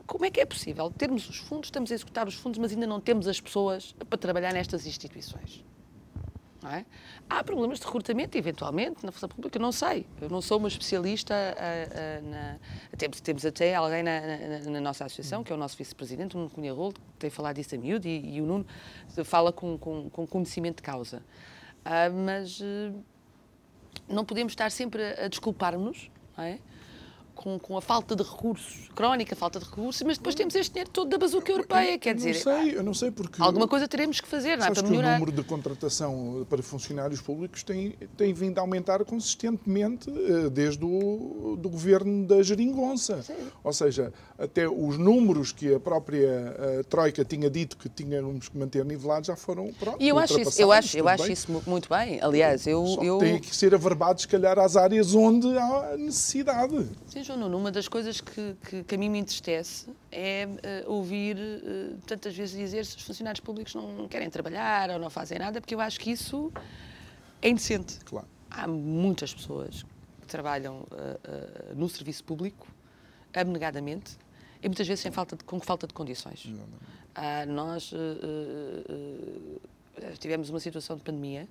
como 0.07 0.27
é 0.27 0.31
que 0.31 0.41
é 0.41 0.45
possível 0.45 0.91
termos 0.91 1.27
os 1.27 1.39
fundos, 1.39 1.69
estamos 1.69 1.91
a 1.91 1.95
executar 1.95 2.29
os 2.29 2.35
fundos, 2.35 2.59
mas 2.59 2.71
ainda 2.71 2.87
não 2.87 3.01
temos 3.01 3.27
as 3.27 3.41
pessoas 3.41 3.95
para 4.11 4.19
trabalhar 4.19 4.53
nestas 4.53 4.87
instituições? 4.87 5.65
É? 6.67 6.85
Há 7.29 7.45
problemas 7.45 7.79
de 7.79 7.85
recrutamento, 7.85 8.39
eventualmente, 8.39 9.05
na 9.05 9.13
força 9.13 9.29
pública, 9.29 9.59
não 9.59 9.71
sei. 9.71 10.07
Eu 10.21 10.31
não 10.31 10.41
sou 10.41 10.59
uma 10.59 10.69
especialista. 10.69 11.35
Uh, 11.35 12.25
uh, 12.25 12.31
na... 12.31 12.59
temos, 12.97 13.21
temos 13.21 13.45
até 13.45 13.75
alguém 13.75 14.03
na, 14.03 14.21
na, 14.21 14.71
na, 14.71 14.81
nossa 14.81 15.05
associação, 15.05 15.45
que 15.45 15.53
é 15.53 15.55
o 15.55 15.59
nosso 15.59 15.77
vice-presidente, 15.77 16.37
o 16.37 16.39
Nuno 16.39 16.51
Cunha 16.51 16.73
Rolo, 16.73 16.95
que 16.95 17.01
tem 17.19 17.29
falado 17.31 17.57
disso 17.57 17.75
a 17.75 17.79
miúdo, 17.79 18.09
e, 18.09 18.37
e 18.37 18.41
o 18.41 18.47
Nuno 18.47 18.67
fala 19.25 19.53
com, 19.53 19.77
com, 19.77 20.09
com 20.09 20.27
conhecimento 20.27 20.77
de 20.77 20.83
causa. 20.83 21.23
Uh, 21.85 22.13
mas 22.25 22.63
não 24.09 24.25
podemos 24.25 24.53
estar 24.53 24.71
sempre 24.71 25.03
a, 25.03 25.27
a 25.27 25.29
desculpar-nos 25.29 26.11
é? 26.39 26.59
Com, 27.35 27.59
com 27.59 27.77
a 27.77 27.83
falta 27.83 28.15
de 28.17 28.23
recursos, 28.23 28.89
crónica 28.95 29.35
falta 29.37 29.59
de 29.59 29.65
recursos, 29.65 30.03
mas 30.03 30.17
depois 30.19 30.35
temos 30.35 30.55
este 30.55 30.73
dinheiro 30.73 30.91
todo 30.91 31.09
da 31.09 31.19
bazuca 31.19 31.51
europeia, 31.51 31.99
quer 31.99 32.11
eu 32.11 32.15
dizer... 32.15 32.35
Não 32.35 32.41
sei, 32.41 32.77
eu 32.77 32.83
não 32.83 32.95
sei 32.95 33.11
porque... 33.11 33.43
Alguma 33.43 33.69
coisa 33.69 33.89
teremos 33.89 34.21
que 34.21 34.29
fazer, 34.29 34.57
não 34.57 34.67
é? 34.67 34.71
Para 34.71 34.83
melhorar. 34.89 35.17
o 35.17 35.19
número 35.21 35.33
de 35.33 35.43
contratação 35.43 36.47
para 36.49 36.63
funcionários 36.63 37.21
públicos 37.21 37.63
tem, 37.63 37.95
tem 38.17 38.33
vindo 38.33 38.59
a 38.59 38.61
aumentar 38.61 39.05
consistentemente 39.05 40.11
eh, 40.11 40.51
desde 40.51 40.85
o 40.85 41.57
do 41.59 41.69
governo 41.69 42.27
da 42.27 42.43
Geringonça. 42.43 43.23
Sim. 43.23 43.35
Ou 43.63 43.73
seja, 43.73 44.13
até 44.39 44.69
os 44.69 44.99
números 44.99 45.53
que 45.53 45.75
a 45.75 45.81
própria 45.81 46.57
a 46.59 46.65
eh, 46.81 46.83
Troika 46.85 47.25
tinha 47.25 47.51
dito 47.51 47.77
que 47.77 47.89
tínhamos 47.89 48.49
que 48.49 48.57
manter 48.57 48.85
nivelados 48.85 49.27
já 49.27 49.37
foram 49.37 49.73
pronto, 49.73 49.97
E 50.01 50.09
eu 50.09 50.19
acho 50.19 50.41
isso, 50.41 50.61
eu 50.61 50.73
acho, 50.73 50.97
eu 50.97 51.09
acho 51.09 51.31
isso 51.31 51.63
muito 51.67 51.89
bem. 51.89 52.21
Aliás, 52.23 52.67
eu... 52.67 52.85
eu... 53.03 53.19
Tem 53.19 53.39
que 53.39 53.55
ser 53.55 53.75
averbados, 53.75 54.23
se 54.23 54.29
calhar, 54.29 54.59
às 54.59 54.77
áreas 54.77 55.15
onde 55.15 55.47
há 55.57 55.97
necessidade. 55.97 56.87
Sim, 57.07 57.24
João 57.25 57.39
Nuno, 57.39 57.57
uma 57.57 57.73
das 57.73 57.89
coisas 57.89 58.21
que, 58.21 58.55
que, 58.69 58.85
que 58.85 58.95
a 58.95 58.99
mim 58.99 59.09
me 59.09 59.19
entristece 59.19 59.89
é 60.13 60.47
uh, 60.87 60.93
ouvir 60.93 61.37
uh, 61.37 61.99
tantas 62.07 62.37
vezes 62.37 62.55
dizer 62.55 62.85
se 62.85 62.99
os 62.99 63.03
funcionários 63.03 63.41
públicos 63.41 63.75
não 63.75 64.07
querem 64.07 64.29
trabalhar 64.29 64.91
ou 64.91 64.99
não 64.99 65.09
fazem 65.09 65.39
nada, 65.39 65.59
porque 65.61 65.75
eu 65.75 65.81
acho 65.81 65.99
que 65.99 66.11
isso 66.11 66.53
é 67.41 67.49
indecente. 67.49 67.99
Claro. 68.05 68.29
Há 68.51 68.69
muitas 68.69 69.33
pessoas 69.33 69.83
que 70.21 70.27
trabalham 70.27 70.81
uh, 70.81 71.75
no 71.75 71.89
serviço 71.89 72.23
público, 72.25 72.67
abnegadamente, 73.33 74.19
e 74.63 74.69
muitas 74.69 74.87
vezes 74.87 75.01
sem 75.01 75.11
falta 75.11 75.35
de, 75.35 75.45
com 75.45 75.59
falta 75.61 75.87
de 75.87 75.95
condições. 75.95 76.47
nós 77.49 77.93
tivemos 80.19 80.51
uma 80.51 80.61
situação 80.61 80.97
de 80.97 81.03
pandemia 81.03 81.49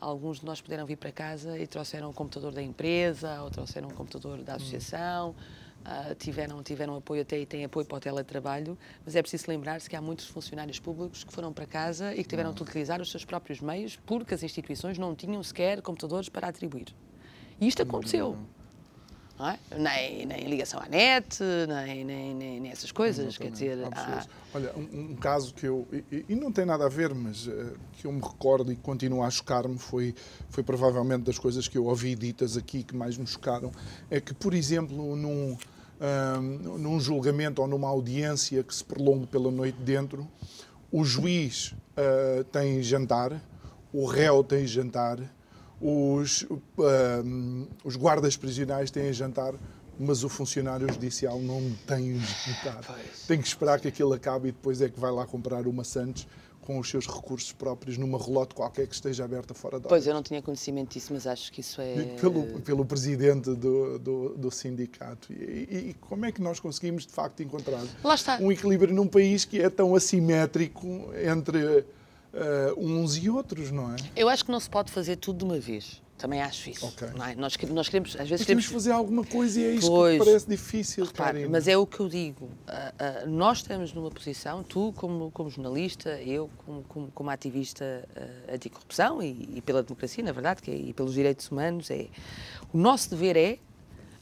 Alguns 0.00 0.40
de 0.40 0.46
nós 0.46 0.60
puderam 0.60 0.86
vir 0.86 0.96
para 0.96 1.12
casa 1.12 1.58
e 1.58 1.66
trouxeram 1.66 2.08
o 2.08 2.12
computador 2.12 2.52
da 2.52 2.62
empresa 2.62 3.42
ou 3.42 3.50
trouxeram 3.50 3.88
o 3.88 3.94
computador 3.94 4.38
da 4.42 4.54
associação. 4.54 5.34
Uh, 5.80 6.14
tiveram, 6.14 6.62
tiveram 6.62 6.94
apoio 6.96 7.22
até 7.22 7.38
e 7.38 7.46
têm 7.46 7.64
apoio 7.64 7.86
para 7.86 7.96
o 7.96 8.00
teletrabalho, 8.00 8.76
mas 9.02 9.16
é 9.16 9.22
preciso 9.22 9.46
lembrar-se 9.48 9.88
que 9.88 9.96
há 9.96 10.00
muitos 10.02 10.26
funcionários 10.26 10.78
públicos 10.78 11.24
que 11.24 11.32
foram 11.32 11.54
para 11.54 11.64
casa 11.64 12.14
e 12.14 12.22
que 12.22 12.28
tiveram 12.28 12.52
de 12.52 12.62
utilizar 12.62 13.00
os 13.00 13.10
seus 13.10 13.24
próprios 13.24 13.62
meios 13.62 13.98
porque 14.04 14.34
as 14.34 14.42
instituições 14.42 14.98
não 14.98 15.14
tinham 15.14 15.42
sequer 15.42 15.80
computadores 15.80 16.28
para 16.28 16.48
atribuir. 16.48 16.94
E 17.58 17.66
isto 17.66 17.82
aconteceu 17.82 18.36
é? 19.48 19.58
nem, 19.76 20.26
nem 20.26 20.48
ligação 20.48 20.80
à 20.80 20.88
net, 20.88 21.38
nem, 21.68 22.04
nem, 22.04 22.34
nem, 22.34 22.60
nem 22.60 22.72
essas 22.72 22.92
coisas. 22.92 23.38
Quer 23.38 23.50
dizer, 23.50 23.78
há... 23.92 24.26
Olha, 24.52 24.72
um, 24.76 25.12
um, 25.12 25.16
caso 25.16 25.54
que 25.54 25.66
eu. 25.66 25.86
E, 25.92 26.24
e, 26.28 26.34
não 26.34 26.50
tem 26.50 26.64
nada 26.64 26.86
a 26.86 26.88
ver, 26.88 27.14
mas 27.14 27.46
uh, 27.46 27.72
que 27.92 28.06
eu 28.06 28.12
me 28.12 28.20
recordo 28.20 28.72
e 28.72 28.76
continua 28.76 29.26
a 29.26 29.30
chocar-me 29.30 29.78
foi, 29.78 30.14
foi 30.48 30.64
provavelmente 30.64 31.22
das 31.22 31.38
coisas 31.38 31.68
que 31.68 31.78
eu 31.78 31.86
ouvi 31.86 32.14
ditas 32.16 32.56
aqui 32.56 32.82
que 32.82 32.96
mais 32.96 33.16
me 33.16 33.26
chocaram. 33.26 33.70
É 34.10 34.20
que, 34.20 34.34
por 34.34 34.52
exemplo, 34.52 35.14
num, 35.14 35.56
um, 36.00 36.78
num 36.78 36.98
julgamento 36.98 37.62
ou 37.62 37.68
numa 37.68 37.88
audiência 37.88 38.62
que 38.62 38.74
se 38.74 38.84
prolongue 38.84 39.26
pela 39.26 39.50
noite 39.50 39.78
dentro, 39.80 40.26
o 40.90 41.04
juiz 41.04 41.72
uh, 41.96 42.42
tem 42.44 42.82
jantar, 42.82 43.40
o 43.92 44.04
réu 44.04 44.42
tem 44.42 44.66
jantar 44.66 45.18
os, 45.80 46.42
uh, 46.42 47.68
os 47.84 47.96
guardas 47.96 48.36
prisionais 48.36 48.90
têm 48.90 49.08
a 49.08 49.12
jantar, 49.12 49.54
mas 49.98 50.24
o 50.24 50.28
funcionário 50.28 50.90
judicial 50.92 51.38
não 51.38 51.72
tem 51.86 52.18
jantar. 52.18 52.82
Tem 53.26 53.40
que 53.40 53.46
esperar 53.46 53.80
que 53.80 53.88
aquilo 53.88 54.12
acabe 54.12 54.48
e 54.48 54.52
depois 54.52 54.80
é 54.80 54.88
que 54.88 54.98
vai 54.98 55.10
lá 55.10 55.26
comprar 55.26 55.66
uma 55.66 55.84
Santos 55.84 56.26
com 56.60 56.78
os 56.78 56.88
seus 56.88 57.06
recursos 57.06 57.52
próprios 57.52 57.98
numa 57.98 58.18
relote 58.18 58.54
qualquer 58.54 58.86
que 58.86 58.94
esteja 58.94 59.24
aberta 59.24 59.54
fora 59.54 59.80
da 59.80 59.88
Pois, 59.88 60.06
eu 60.06 60.14
não 60.14 60.22
tinha 60.22 60.40
conhecimento 60.40 60.92
disso, 60.92 61.12
mas 61.12 61.26
acho 61.26 61.50
que 61.50 61.60
isso 61.60 61.80
é... 61.80 62.16
Pelo, 62.20 62.60
pelo 62.60 62.84
presidente 62.84 63.54
do, 63.54 63.98
do, 63.98 64.28
do 64.36 64.50
sindicato. 64.50 65.32
E, 65.32 65.88
e, 65.90 65.96
como 66.00 66.26
é 66.26 66.32
que 66.32 66.40
nós 66.40 66.60
conseguimos, 66.60 67.06
de 67.06 67.12
facto, 67.12 67.42
encontrar 67.42 67.82
um 68.40 68.52
equilíbrio 68.52 68.94
num 68.94 69.06
país 69.06 69.44
que 69.44 69.60
é 69.60 69.68
tão 69.68 69.94
assimétrico 69.94 71.10
entre 71.24 71.84
uh, 72.34 72.78
uns 72.78 73.16
e 73.16 73.28
outros, 73.28 73.70
não 73.70 73.92
é? 73.92 73.96
Eu 74.16 74.28
acho 74.28 74.44
que 74.44 74.50
não 74.50 74.60
se 74.60 74.68
pode 74.68 74.90
fazer 74.90 75.16
tudo 75.16 75.38
de 75.38 75.44
uma 75.44 75.58
vez. 75.58 76.00
Também 76.20 76.42
acho 76.42 76.68
isso. 76.68 76.86
Okay. 76.86 77.08
É? 77.08 77.34
Nós, 77.34 77.56
nós 77.70 77.88
queremos, 77.88 78.14
às 78.14 78.28
vezes, 78.28 78.44
queremos 78.44 78.66
fazer 78.66 78.90
alguma 78.92 79.24
coisa 79.24 79.58
e 79.58 79.64
é 79.64 79.70
isso 79.72 79.88
pois, 79.88 80.18
que 80.18 80.24
parece 80.26 80.46
difícil. 80.46 81.06
Repare, 81.06 81.48
mas 81.48 81.66
é 81.66 81.78
o 81.78 81.86
que 81.86 81.98
eu 81.98 82.10
digo. 82.10 82.44
Uh, 82.44 83.26
uh, 83.26 83.30
nós 83.30 83.58
estamos 83.58 83.94
numa 83.94 84.10
posição, 84.10 84.62
tu 84.62 84.92
como, 84.96 85.30
como 85.30 85.48
jornalista, 85.48 86.10
eu 86.20 86.50
como, 86.58 86.82
como, 86.82 87.10
como 87.12 87.30
ativista 87.30 88.06
uh, 88.14 88.54
anticorrupção 88.54 89.22
e, 89.22 89.48
e, 89.54 89.62
pela 89.62 89.82
democracia, 89.82 90.22
na 90.22 90.32
verdade, 90.32 90.60
que 90.60 90.70
é, 90.70 90.76
e 90.76 90.92
pelos 90.92 91.14
direitos 91.14 91.50
humanos, 91.50 91.90
é 91.90 92.08
o 92.70 92.76
nosso 92.76 93.08
dever 93.08 93.38
é 93.38 93.58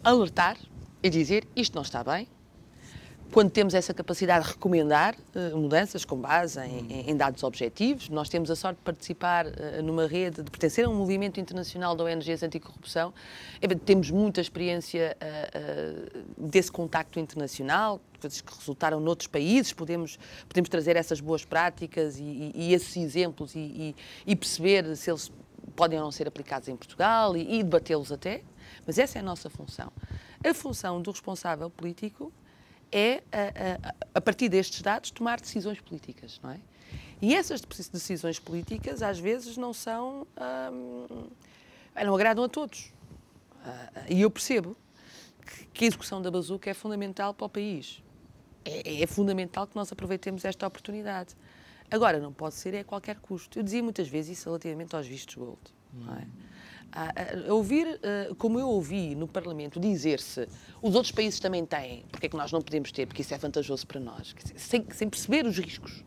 alertar 0.04 0.56
e 1.02 1.10
dizer 1.10 1.48
isto 1.56 1.74
não 1.74 1.82
está 1.82 2.04
bem, 2.04 2.28
quando 3.32 3.50
temos 3.50 3.74
essa 3.74 3.92
capacidade 3.92 4.46
de 4.46 4.52
recomendar 4.52 5.14
uh, 5.14 5.56
mudanças 5.56 6.04
com 6.04 6.16
base 6.16 6.60
em, 6.60 7.10
em, 7.10 7.16
dados 7.16 7.42
objetivos, 7.42 8.08
nós 8.08 8.28
temos 8.28 8.50
a 8.50 8.56
sorte 8.56 8.78
de 8.78 8.82
participar 8.82 9.46
uh, 9.46 9.82
numa 9.82 10.06
rede, 10.06 10.42
de 10.42 10.50
pertencer 10.50 10.86
a 10.86 10.88
um 10.88 10.94
movimento 10.94 11.38
internacional 11.38 11.94
de 11.94 12.02
ONGs 12.02 12.42
anticorrupção, 12.42 13.12
é, 13.60 13.68
temos 13.68 14.10
muita 14.10 14.40
experiência 14.40 15.16
uh, 15.20 16.46
desse 16.48 16.72
contacto 16.72 17.20
internacional, 17.20 18.00
coisas 18.18 18.40
que 18.40 18.54
resultaram 18.54 18.98
noutros 18.98 19.28
países, 19.28 19.72
podemos, 19.72 20.18
podemos 20.48 20.68
trazer 20.68 20.96
essas 20.96 21.20
boas 21.20 21.44
práticas 21.44 22.18
e, 22.18 22.22
e, 22.22 22.52
e 22.54 22.74
esses 22.74 22.96
exemplos 22.96 23.54
e, 23.54 23.94
e, 24.26 24.34
perceber 24.34 24.96
se 24.96 25.10
eles 25.10 25.30
podem 25.76 25.98
ou 25.98 26.04
não 26.04 26.10
ser 26.10 26.26
aplicados 26.26 26.68
em 26.68 26.76
Portugal 26.76 27.36
e, 27.36 27.62
debatê-los 27.62 28.10
até, 28.10 28.42
mas 28.86 28.98
essa 28.98 29.18
é 29.18 29.20
a 29.20 29.24
nossa 29.24 29.48
função. 29.48 29.92
A 30.44 30.54
função 30.54 31.00
do 31.00 31.10
responsável 31.10 31.68
político 31.70 32.32
é, 32.90 33.22
a, 33.32 33.88
a, 33.88 33.94
a, 34.14 34.20
partir 34.20 34.48
destes 34.48 34.80
dados, 34.82 35.10
tomar 35.10 35.40
decisões 35.40 35.80
políticas, 35.80 36.40
não 36.42 36.50
é? 36.50 36.60
E 37.20 37.34
essas 37.34 37.60
decisões 37.60 38.38
políticas, 38.38 39.02
às 39.02 39.18
vezes, 39.18 39.56
não 39.56 39.72
são. 39.72 40.26
Hum, 40.72 41.28
não 42.04 42.14
agradam 42.14 42.44
a 42.44 42.48
todos. 42.48 42.92
Uh, 43.56 44.04
e 44.08 44.20
eu 44.20 44.30
percebo 44.30 44.76
que, 45.72 45.84
a 45.84 45.88
execução 45.88 46.22
da 46.22 46.30
bazuca 46.30 46.70
é 46.70 46.74
fundamental 46.74 47.34
para 47.34 47.46
o 47.46 47.48
país. 47.48 48.02
É, 48.64 49.02
é, 49.02 49.06
fundamental 49.06 49.66
que 49.66 49.74
nós 49.74 49.90
aproveitemos 49.90 50.44
esta 50.44 50.66
oportunidade. 50.66 51.34
Agora, 51.90 52.20
não 52.20 52.32
pode 52.32 52.54
ser 52.54 52.76
a 52.76 52.84
qualquer 52.84 53.16
custo. 53.16 53.58
Eu 53.58 53.62
dizia 53.62 53.82
muitas 53.82 54.08
vezes 54.08 54.38
isso 54.38 54.48
relativamente 54.48 54.94
aos 54.94 55.06
vistos 55.06 55.34
gold. 55.34 55.58
Não 55.92 56.14
é? 56.14 56.26
A, 56.92 57.50
a 57.50 57.54
ouvir, 57.54 57.86
uh, 57.86 58.34
como 58.36 58.58
eu 58.58 58.68
ouvi 58.68 59.14
no 59.14 59.28
Parlamento, 59.28 59.78
dizer-se 59.78 60.48
os 60.82 60.94
outros 60.94 61.12
países 61.12 61.38
também 61.38 61.64
têm, 61.64 62.04
porque 62.10 62.26
é 62.26 62.28
que 62.28 62.36
nós 62.36 62.50
não 62.50 62.62
podemos 62.62 62.90
ter, 62.92 63.06
porque 63.06 63.22
isso 63.22 63.34
é 63.34 63.38
vantajoso 63.38 63.86
para 63.86 64.00
nós, 64.00 64.34
sem, 64.56 64.84
sem 64.90 65.08
perceber 65.08 65.46
os 65.46 65.58
riscos, 65.58 66.04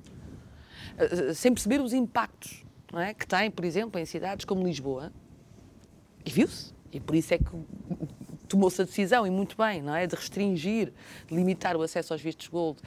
sem 1.35 1.53
perceber 1.53 1.81
os 1.81 1.93
impactos 1.93 2.63
é? 2.99 3.13
que 3.13 3.25
tem, 3.25 3.49
por 3.49 3.63
exemplo, 3.63 3.99
em 3.99 4.05
cidades 4.05 4.45
como 4.45 4.65
Lisboa, 4.65 5.11
e 6.25 6.31
viu-se, 6.31 6.73
e 6.91 6.99
por 6.99 7.15
isso 7.15 7.33
é 7.33 7.37
que 7.37 7.45
tomou-se 8.47 8.81
a 8.81 8.85
decisão, 8.85 9.25
e 9.25 9.29
muito 9.29 9.55
bem, 9.55 9.81
não 9.81 9.95
é? 9.95 10.05
de 10.05 10.15
restringir, 10.15 10.91
de 11.27 11.35
limitar 11.35 11.75
o 11.77 11.81
acesso 11.81 12.13
aos 12.13 12.21
vistos 12.21 12.47
gold 12.47 12.79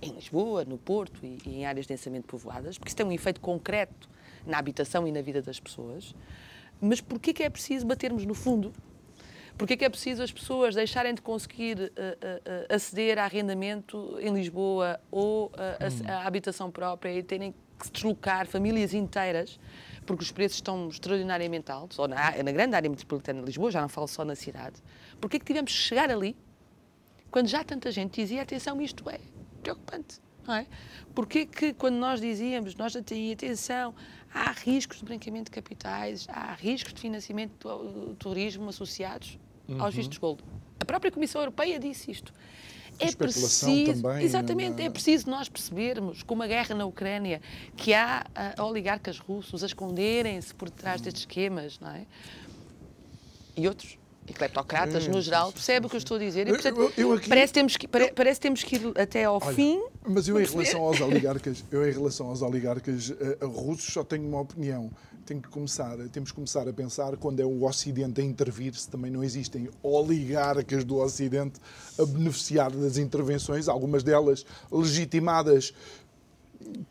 em 0.00 0.10
Lisboa, 0.12 0.64
no 0.64 0.78
Porto 0.78 1.24
e, 1.24 1.38
e 1.46 1.56
em 1.58 1.66
áreas 1.66 1.86
densamente 1.86 2.26
povoadas, 2.26 2.76
porque 2.76 2.88
isso 2.88 2.96
tem 2.96 3.06
um 3.06 3.12
efeito 3.12 3.40
concreto 3.40 4.08
na 4.44 4.58
habitação 4.58 5.06
e 5.06 5.12
na 5.12 5.22
vida 5.22 5.40
das 5.40 5.60
pessoas. 5.60 6.14
Mas 6.82 7.00
porquê 7.00 7.32
que 7.32 7.42
é 7.42 7.48
preciso 7.48 7.86
batermos 7.86 8.26
no 8.26 8.34
fundo? 8.34 8.72
Porquê 9.56 9.76
que 9.76 9.84
é 9.84 9.88
preciso 9.88 10.22
as 10.22 10.32
pessoas 10.32 10.74
deixarem 10.74 11.14
de 11.14 11.22
conseguir 11.22 11.78
uh, 11.78 11.84
uh, 11.84 12.74
aceder 12.74 13.18
a 13.18 13.24
arrendamento 13.24 14.18
em 14.20 14.34
Lisboa 14.34 15.00
ou 15.10 15.52
a, 15.56 16.12
a, 16.12 16.16
a 16.22 16.26
habitação 16.26 16.70
própria 16.70 17.12
e 17.12 17.22
terem 17.22 17.54
que 17.78 17.86
se 17.86 17.92
deslocar 17.92 18.46
famílias 18.46 18.92
inteiras 18.94 19.58
porque 20.04 20.22
os 20.22 20.32
preços 20.32 20.56
estão 20.56 20.88
extraordinariamente 20.88 21.70
altos, 21.70 21.98
ou 21.98 22.08
na, 22.08 22.42
na, 22.42 22.52
grande 22.52 22.74
área 22.74 22.90
metropolitana 22.90 23.40
de 23.40 23.46
Lisboa, 23.46 23.70
já 23.70 23.80
não 23.80 23.88
falo 23.88 24.08
só 24.08 24.24
na 24.24 24.34
cidade. 24.34 24.82
Porquê 25.20 25.38
que 25.38 25.44
tivemos 25.44 25.72
que 25.72 25.78
chegar 25.78 26.10
ali 26.10 26.36
quando 27.30 27.46
já 27.46 27.64
tanta 27.64 27.90
gente 27.90 28.20
dizia, 28.20 28.42
atenção, 28.42 28.80
isto 28.82 29.08
é 29.08 29.18
preocupante, 29.62 30.20
não 30.46 30.54
é? 30.54 30.66
Porquê 31.14 31.46
que 31.46 31.72
quando 31.72 31.94
nós 31.94 32.20
dizíamos, 32.20 32.74
nós 32.74 32.94
atenção, 32.94 33.94
há 34.32 34.52
riscos 34.52 34.98
de 34.98 35.04
branqueamento 35.04 35.44
de 35.44 35.50
capitais, 35.50 36.26
há 36.28 36.54
riscos 36.54 36.94
de 36.94 37.00
financiamento 37.00 37.68
do 37.68 38.14
turismo 38.14 38.68
associados 38.68 39.38
uhum. 39.68 39.82
aos 39.82 39.94
vistos 39.94 40.18
gold. 40.18 40.42
A 40.80 40.84
própria 40.84 41.10
Comissão 41.10 41.40
Europeia 41.40 41.78
disse 41.78 42.10
isto. 42.10 42.32
É 42.98 43.10
preciso, 43.10 44.02
também, 44.02 44.24
exatamente, 44.24 44.76
na... 44.76 44.84
é 44.84 44.90
preciso 44.90 45.28
nós 45.28 45.48
percebermos, 45.48 46.22
com 46.22 46.34
uma 46.34 46.46
guerra 46.46 46.74
na 46.74 46.84
Ucrânia, 46.84 47.40
que 47.76 47.94
há 47.94 48.24
uh, 48.58 48.62
oligarcas 48.62 49.18
russos 49.18 49.62
a 49.62 49.66
esconderem-se 49.66 50.54
por 50.54 50.68
detrás 50.68 51.00
uhum. 51.00 51.04
destes 51.04 51.22
esquemas, 51.22 51.80
não 51.80 51.90
é? 51.90 52.06
E 53.56 53.66
outros 53.66 53.98
e 54.26 54.32
cleptocratas, 54.32 55.08
no 55.08 55.20
geral, 55.20 55.52
percebe 55.52 55.86
o 55.86 55.88
que 55.88 55.96
eu 55.96 55.98
estou 55.98 56.16
a 56.16 56.20
dizer? 56.20 56.46
E, 56.46 56.50
portanto, 56.50 56.78
eu, 56.78 56.92
eu 56.96 57.12
aqui, 57.14 57.28
parece, 57.28 57.52
temos 57.52 57.76
que, 57.76 57.88
pare, 57.88 58.12
parece 58.12 58.40
temos 58.40 58.62
que 58.62 58.76
ir 58.76 58.92
até 58.96 59.24
ao 59.24 59.40
olha, 59.42 59.54
fim. 59.54 59.82
Mas 60.06 60.28
eu, 60.28 60.40
em 60.40 60.44
relação 60.44 60.82
aos 60.82 61.00
oligarcas, 61.02 61.64
eu, 61.70 61.88
em 61.88 61.92
relação 61.92 62.28
aos 62.28 62.40
oligarcas 62.40 63.10
uh, 63.10 63.48
russos, 63.48 63.92
só 63.92 64.04
tenho 64.04 64.26
uma 64.26 64.40
opinião. 64.40 64.90
tem 65.26 65.40
que 65.40 65.48
começar, 65.48 65.96
temos 66.12 66.30
que 66.30 66.36
começar 66.36 66.68
a 66.68 66.72
pensar 66.72 67.16
quando 67.16 67.40
é 67.40 67.44
o 67.44 67.64
Ocidente 67.64 68.20
a 68.20 68.24
intervir, 68.24 68.74
se 68.74 68.88
também 68.88 69.10
não 69.10 69.24
existem 69.24 69.68
oligarcas 69.82 70.84
do 70.84 70.98
Ocidente 70.98 71.60
a 71.98 72.06
beneficiar 72.06 72.70
das 72.70 72.98
intervenções, 72.98 73.68
algumas 73.68 74.04
delas 74.04 74.46
legitimadas 74.70 75.74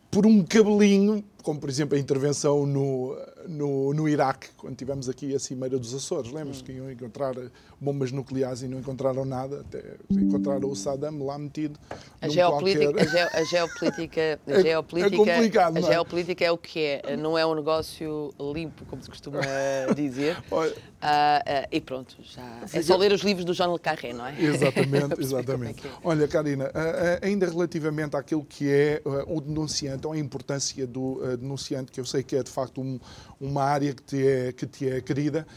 por 0.09 0.25
um 0.25 0.43
cabelinho, 0.43 1.23
como 1.41 1.61
por 1.61 1.69
exemplo 1.69 1.95
a 1.95 1.99
intervenção 1.99 2.65
no, 2.65 3.15
no, 3.47 3.93
no 3.93 4.07
Iraque, 4.07 4.49
quando 4.57 4.75
tivemos 4.75 5.09
aqui 5.09 5.35
a 5.35 5.39
Cimeira 5.39 5.77
dos 5.77 5.93
Açores. 5.93 6.31
Lembras 6.31 6.61
hum. 6.61 6.63
que 6.63 6.71
iam 6.71 6.91
encontrar 6.91 7.35
bombas 7.79 8.11
nucleares 8.11 8.61
e 8.61 8.67
não 8.67 8.79
encontraram 8.79 9.25
nada, 9.25 9.61
até 9.61 9.95
encontraram 10.09 10.69
o 10.69 10.75
Saddam 10.75 11.25
lá 11.25 11.37
metido. 11.37 11.79
A 12.21 12.29
geopolítica, 12.29 12.93
qualquer... 12.93 13.35
a, 13.35 13.43
geopolítica, 13.43 14.39
a 14.47 14.51
é, 14.51 14.61
geopolítica, 14.61 15.31
é 15.31 15.63
a 15.63 15.69
é? 15.69 15.81
geopolítica 15.81 16.45
é 16.45 16.51
o 16.51 16.57
que 16.57 16.79
é, 16.79 17.17
não 17.17 17.35
é 17.35 17.43
um 17.43 17.55
negócio 17.55 18.31
limpo, 18.53 18.85
como 18.85 19.01
se 19.01 19.09
costuma 19.09 19.39
dizer. 19.95 20.37
Olha, 20.51 20.71
uh, 20.71 20.73
uh, 20.73 21.67
e 21.71 21.81
pronto, 21.81 22.15
já 22.21 22.61
é 22.71 22.81
só 22.83 22.95
ler 22.97 23.11
os 23.11 23.21
livros 23.21 23.45
do 23.45 23.53
Jean 23.53 23.73
Le 23.73 23.79
Carré, 23.79 24.13
não 24.13 24.27
é? 24.27 24.39
Exatamente, 24.39 25.15
exatamente. 25.21 25.87
É 25.87 25.91
Olha, 26.03 26.27
Karina, 26.27 26.65
uh, 26.65 27.25
ainda 27.25 27.49
relativamente 27.49 28.15
àquilo 28.15 28.45
que 28.45 28.69
é 28.69 29.01
o 29.27 29.41
denunciante, 29.41 30.05
ou 30.05 30.13
a 30.13 30.17
importância 30.17 30.85
do 30.85 31.19
denunciante, 31.37 31.91
que 31.91 31.99
eu 31.99 32.05
sei 32.05 32.21
que 32.21 32.35
é 32.35 32.43
de 32.43 32.51
facto 32.51 32.79
um, 32.79 32.99
uma 33.41 33.63
área 33.63 33.93
que 33.93 34.03
te 34.03 34.27
é, 34.27 34.51
que 34.51 34.67
te 34.67 34.87
é 34.87 35.01
querida, 35.01 35.47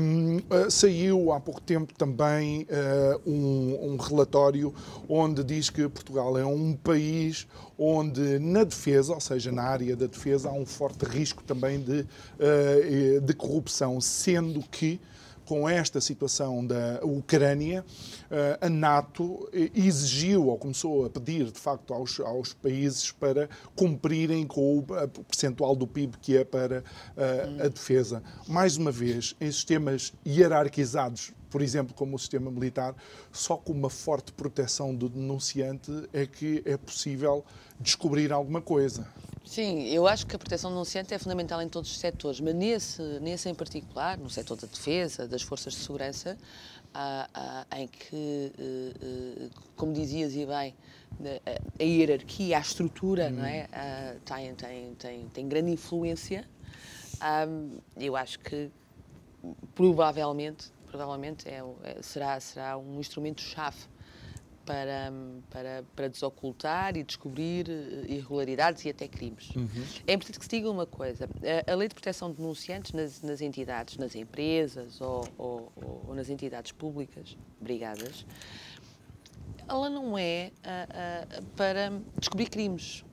um, 0.00 0.70
saiu 0.70 1.32
há 1.32 1.38
pouco 1.38 1.60
tempo 1.60 1.92
também 1.94 2.62
uh, 2.62 3.30
um, 3.30 3.92
um, 3.92 3.96
relatório 3.96 4.74
onde 5.08 5.44
diz 5.44 5.68
que 5.68 5.86
Portugal 5.88 6.38
é 6.38 6.46
um 6.46 6.72
país 6.72 7.46
onde 7.78 8.38
na 8.38 8.64
defesa, 8.64 9.12
ou 9.12 9.20
seja, 9.20 9.52
na 9.52 9.62
área 9.62 9.94
da 9.94 10.06
defesa, 10.06 10.48
há 10.48 10.52
um 10.52 10.64
forte 10.64 11.04
risco 11.04 11.44
também 11.44 11.78
de, 11.80 12.00
uh, 12.00 13.20
de 13.20 13.34
corrupção, 13.34 14.00
sendo 14.00 14.62
que 14.62 14.98
com 15.46 15.68
esta 15.68 16.00
situação 16.00 16.66
da 16.66 17.00
Ucrânia, 17.02 17.84
eh, 18.30 18.58
a 18.60 18.68
NATO 18.68 19.48
exigiu 19.74 20.48
ou 20.48 20.58
começou 20.58 21.06
a 21.06 21.10
pedir, 21.10 21.50
de 21.50 21.58
facto, 21.58 21.94
aos, 21.94 22.20
aos 22.20 22.52
países 22.52 23.10
para 23.12 23.48
cumprirem 23.74 24.46
com 24.46 24.78
o 24.78 24.82
percentual 25.24 25.74
do 25.74 25.86
PIB 25.86 26.18
que 26.20 26.36
é 26.36 26.44
para 26.44 26.84
a, 27.16 27.64
a 27.64 27.68
defesa. 27.68 28.22
Mais 28.48 28.76
uma 28.76 28.90
vez, 28.90 29.34
em 29.40 29.50
sistemas 29.50 30.12
hierarquizados 30.26 31.32
por 31.56 31.62
exemplo, 31.62 31.94
como 31.94 32.16
o 32.16 32.18
sistema 32.18 32.50
militar, 32.50 32.94
só 33.32 33.56
com 33.56 33.72
uma 33.72 33.88
forte 33.88 34.30
proteção 34.30 34.94
do 34.94 35.08
denunciante 35.08 35.90
é 36.12 36.26
que 36.26 36.62
é 36.66 36.76
possível 36.76 37.42
descobrir 37.80 38.30
alguma 38.30 38.60
coisa. 38.60 39.08
Sim, 39.42 39.88
eu 39.88 40.06
acho 40.06 40.26
que 40.26 40.36
a 40.36 40.38
proteção 40.38 40.68
do 40.68 40.74
denunciante 40.74 41.14
é 41.14 41.18
fundamental 41.18 41.62
em 41.62 41.68
todos 41.70 41.90
os 41.90 41.98
setores, 41.98 42.40
mas 42.40 42.54
nesse, 42.54 43.00
nesse 43.20 43.48
em 43.48 43.54
particular, 43.54 44.18
no 44.18 44.28
setor 44.28 44.58
da 44.58 44.66
defesa, 44.66 45.26
das 45.26 45.40
forças 45.40 45.72
de 45.72 45.78
segurança, 45.80 46.36
há, 46.92 47.26
há, 47.70 47.80
em 47.80 47.88
que, 47.88 48.52
eh, 48.58 48.92
eh, 49.00 49.48
como 49.76 49.94
dizias 49.94 50.34
e 50.34 50.44
bem, 50.44 50.74
a 51.80 51.82
hierarquia, 51.82 52.58
a 52.58 52.60
estrutura, 52.60 53.28
hum. 53.28 53.36
não 53.36 53.46
é? 53.46 53.62
Uhum. 53.62 54.20
tem, 54.26 54.54
tem, 54.54 54.94
tem, 54.96 55.28
tem 55.28 55.48
grande 55.48 55.70
influência. 55.70 56.44
eu 57.96 58.14
acho 58.14 58.40
que 58.40 58.70
provavelmente 59.74 60.75
provavelmente 60.96 61.46
é, 61.46 61.62
é, 61.84 62.02
será, 62.02 62.40
será 62.40 62.78
um 62.78 62.98
instrumento-chave 62.98 63.76
para, 64.64 65.12
para, 65.50 65.84
para 65.94 66.08
desocultar 66.08 66.96
e 66.96 67.04
descobrir 67.04 67.68
eh, 67.68 68.14
irregularidades 68.14 68.84
e 68.84 68.88
até 68.88 69.06
crimes. 69.06 69.50
Uhum. 69.54 69.68
É 70.04 70.14
importante 70.14 70.40
que 70.40 70.44
se 70.44 70.50
diga 70.50 70.68
uma 70.68 70.86
coisa: 70.86 71.28
a, 71.68 71.72
a 71.72 71.74
lei 71.76 71.86
de 71.86 71.94
proteção 71.94 72.30
de 72.30 72.38
denunciantes 72.38 72.92
nas, 72.92 73.22
nas 73.22 73.40
entidades, 73.40 73.96
nas 73.96 74.16
empresas 74.16 75.00
ou, 75.00 75.28
ou, 75.38 75.72
ou, 76.08 76.14
nas 76.14 76.28
entidades 76.28 76.72
públicas, 76.72 77.36
brigadas, 77.60 78.26
ela 79.68 79.88
não 79.88 80.18
é 80.18 80.50
para 81.54 81.92
descobrir 82.18 82.48
crimes. 82.48 83.04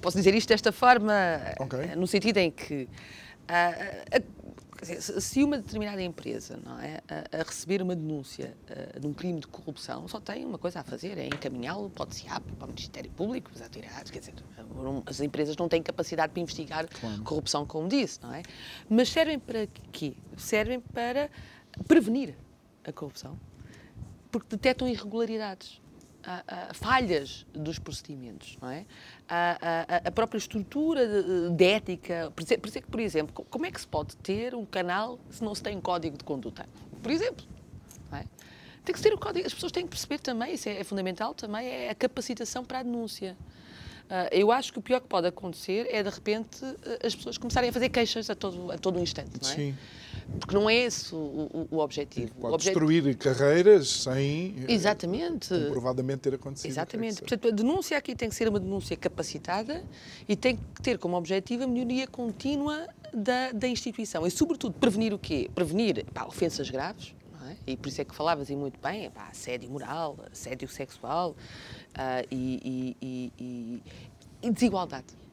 Posso 0.00 0.16
dizer 0.16 0.34
isto 0.34 0.48
desta 0.48 0.72
forma, 0.72 1.14
okay. 1.60 1.94
no 1.94 2.06
sentido 2.06 2.38
em 2.38 2.50
que 2.50 2.88
se 4.82 5.42
uma 5.42 5.58
determinada 5.58 6.02
empresa 6.02 6.58
não 6.64 6.78
é, 6.78 7.00
a, 7.08 7.40
a 7.40 7.42
receber 7.42 7.80
uma 7.82 7.94
denúncia 7.94 8.56
uh, 8.70 9.00
de 9.00 9.06
um 9.06 9.12
crime 9.12 9.40
de 9.40 9.46
corrupção, 9.46 10.06
só 10.08 10.20
tem 10.20 10.44
uma 10.44 10.58
coisa 10.58 10.80
a 10.80 10.84
fazer, 10.84 11.18
é 11.18 11.26
encaminhá-lo 11.26 11.90
para 11.90 12.04
o 12.04 12.06
DCAP, 12.06 12.52
para 12.52 12.64
o 12.64 12.68
Ministério 12.68 13.10
Público, 13.10 13.50
para 13.50 13.60
as 13.60 13.62
autoridades, 13.62 14.10
quer 14.10 14.18
dizer, 14.18 14.34
as 15.06 15.20
empresas 15.20 15.56
não 15.56 15.68
têm 15.68 15.82
capacidade 15.82 16.32
para 16.32 16.42
investigar 16.42 16.88
claro. 16.88 17.22
corrupção, 17.22 17.64
como 17.66 17.88
disse, 17.88 18.20
não 18.22 18.32
é? 18.34 18.42
Mas 18.88 19.08
servem 19.08 19.38
para 19.38 19.66
quê? 19.92 20.14
Servem 20.36 20.80
para 20.80 21.30
prevenir 21.86 22.34
a 22.84 22.92
corrupção, 22.92 23.38
porque 24.30 24.48
detectam 24.50 24.88
irregularidades 24.88 25.80
falhas 26.74 27.46
dos 27.52 27.78
procedimentos, 27.78 28.58
não 28.60 28.70
é? 28.70 28.84
A, 29.28 30.02
a 30.06 30.10
própria 30.10 30.38
estrutura 30.38 31.06
de, 31.06 31.50
de 31.50 31.64
ética. 31.64 32.32
Por 32.34 32.42
exemplo, 32.42 32.90
por 32.90 33.00
exemplo, 33.00 33.46
como 33.48 33.66
é 33.66 33.70
que 33.70 33.80
se 33.80 33.86
pode 33.86 34.16
ter 34.16 34.54
um 34.54 34.64
canal 34.64 35.18
se 35.30 35.42
não 35.42 35.54
se 35.54 35.62
tem 35.62 35.76
um 35.76 35.80
código 35.80 36.16
de 36.16 36.24
conduta? 36.24 36.68
Por 37.02 37.10
exemplo, 37.10 37.44
é? 38.12 38.24
Tem 38.84 38.94
que 38.94 39.02
ter 39.02 39.12
o 39.12 39.18
código. 39.18 39.46
As 39.46 39.54
pessoas 39.54 39.72
têm 39.72 39.84
que 39.84 39.90
perceber 39.90 40.18
também, 40.20 40.54
isso 40.54 40.68
é, 40.68 40.80
é 40.80 40.84
fundamental 40.84 41.34
também, 41.34 41.66
é 41.66 41.90
a 41.90 41.94
capacitação 41.94 42.64
para 42.64 42.80
a 42.80 42.82
denúncia. 42.82 43.36
Uh, 44.06 44.30
eu 44.30 44.52
acho 44.52 44.72
que 44.72 44.78
o 44.78 44.82
pior 44.82 45.00
que 45.00 45.08
pode 45.08 45.26
acontecer 45.26 45.88
é, 45.90 46.00
de 46.00 46.08
repente, 46.08 46.58
as 47.04 47.14
pessoas 47.14 47.36
começarem 47.36 47.70
a 47.70 47.72
fazer 47.72 47.88
queixas 47.88 48.30
a 48.30 48.36
todo, 48.36 48.70
a 48.70 48.78
todo 48.78 49.00
instante, 49.00 49.32
não 49.42 49.50
é? 49.50 49.54
Sim. 49.54 49.76
Porque 50.38 50.54
não 50.54 50.68
é 50.68 50.74
esse 50.74 51.14
o, 51.14 51.18
o, 51.18 51.68
o 51.70 51.78
objetivo. 51.78 52.32
Pode 52.34 52.52
o 52.52 52.54
objetivo... 52.54 52.86
destruir 52.86 53.16
carreiras 53.16 53.88
sem 53.88 54.54
eh, 54.66 54.72
Exatamente. 54.72 55.48
comprovadamente 55.48 56.20
ter 56.20 56.34
acontecido. 56.34 56.70
Exatamente. 56.70 57.20
Portanto, 57.20 57.48
a 57.48 57.50
denúncia 57.50 57.96
aqui 57.96 58.14
tem 58.14 58.28
que 58.28 58.34
ser 58.34 58.48
uma 58.48 58.60
denúncia 58.60 58.96
capacitada 58.96 59.84
e 60.28 60.36
tem 60.36 60.56
que 60.56 60.82
ter 60.82 60.98
como 60.98 61.16
objetivo 61.16 61.64
a 61.64 61.66
melhoria 61.66 62.06
contínua 62.06 62.86
da, 63.14 63.52
da 63.52 63.68
instituição. 63.68 64.26
E, 64.26 64.30
sobretudo, 64.30 64.74
prevenir 64.74 65.14
o 65.14 65.18
quê? 65.18 65.50
Prevenir 65.54 66.04
pá, 66.12 66.24
ofensas 66.26 66.68
graves, 66.68 67.14
é? 67.48 67.72
e 67.72 67.76
por 67.76 67.88
isso 67.88 68.00
é 68.00 68.04
que 68.04 68.14
falavas 68.14 68.50
e 68.50 68.56
muito 68.56 68.78
bem, 68.80 69.10
pá, 69.10 69.28
assédio 69.30 69.70
moral, 69.70 70.18
assédio 70.30 70.68
sexual 70.68 71.30
uh, 71.30 72.26
e, 72.30 72.96
e, 73.00 73.32
e, 73.40 73.82
e 74.42 74.50
desigualdade 74.50 75.25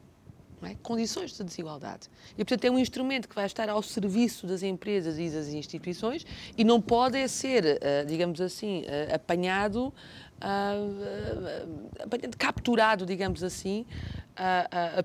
é? 0.66 0.76
condições 0.82 1.32
de 1.32 1.44
desigualdade. 1.44 2.08
E, 2.32 2.44
portanto, 2.44 2.64
é 2.64 2.70
um 2.70 2.78
instrumento 2.78 3.28
que 3.28 3.34
vai 3.34 3.46
estar 3.46 3.68
ao 3.68 3.82
serviço 3.82 4.46
das 4.46 4.62
empresas 4.62 5.18
e 5.18 5.28
das 5.30 5.48
instituições 5.48 6.24
e 6.56 6.64
não 6.64 6.80
pode 6.80 7.26
ser, 7.28 7.64
uh, 7.64 8.06
digamos 8.06 8.40
assim, 8.40 8.82
uh, 8.82 9.14
apanhado, 9.14 9.92
uh, 10.38 12.36
capturado, 12.38 13.06
digamos 13.06 13.42
assim, 13.42 13.86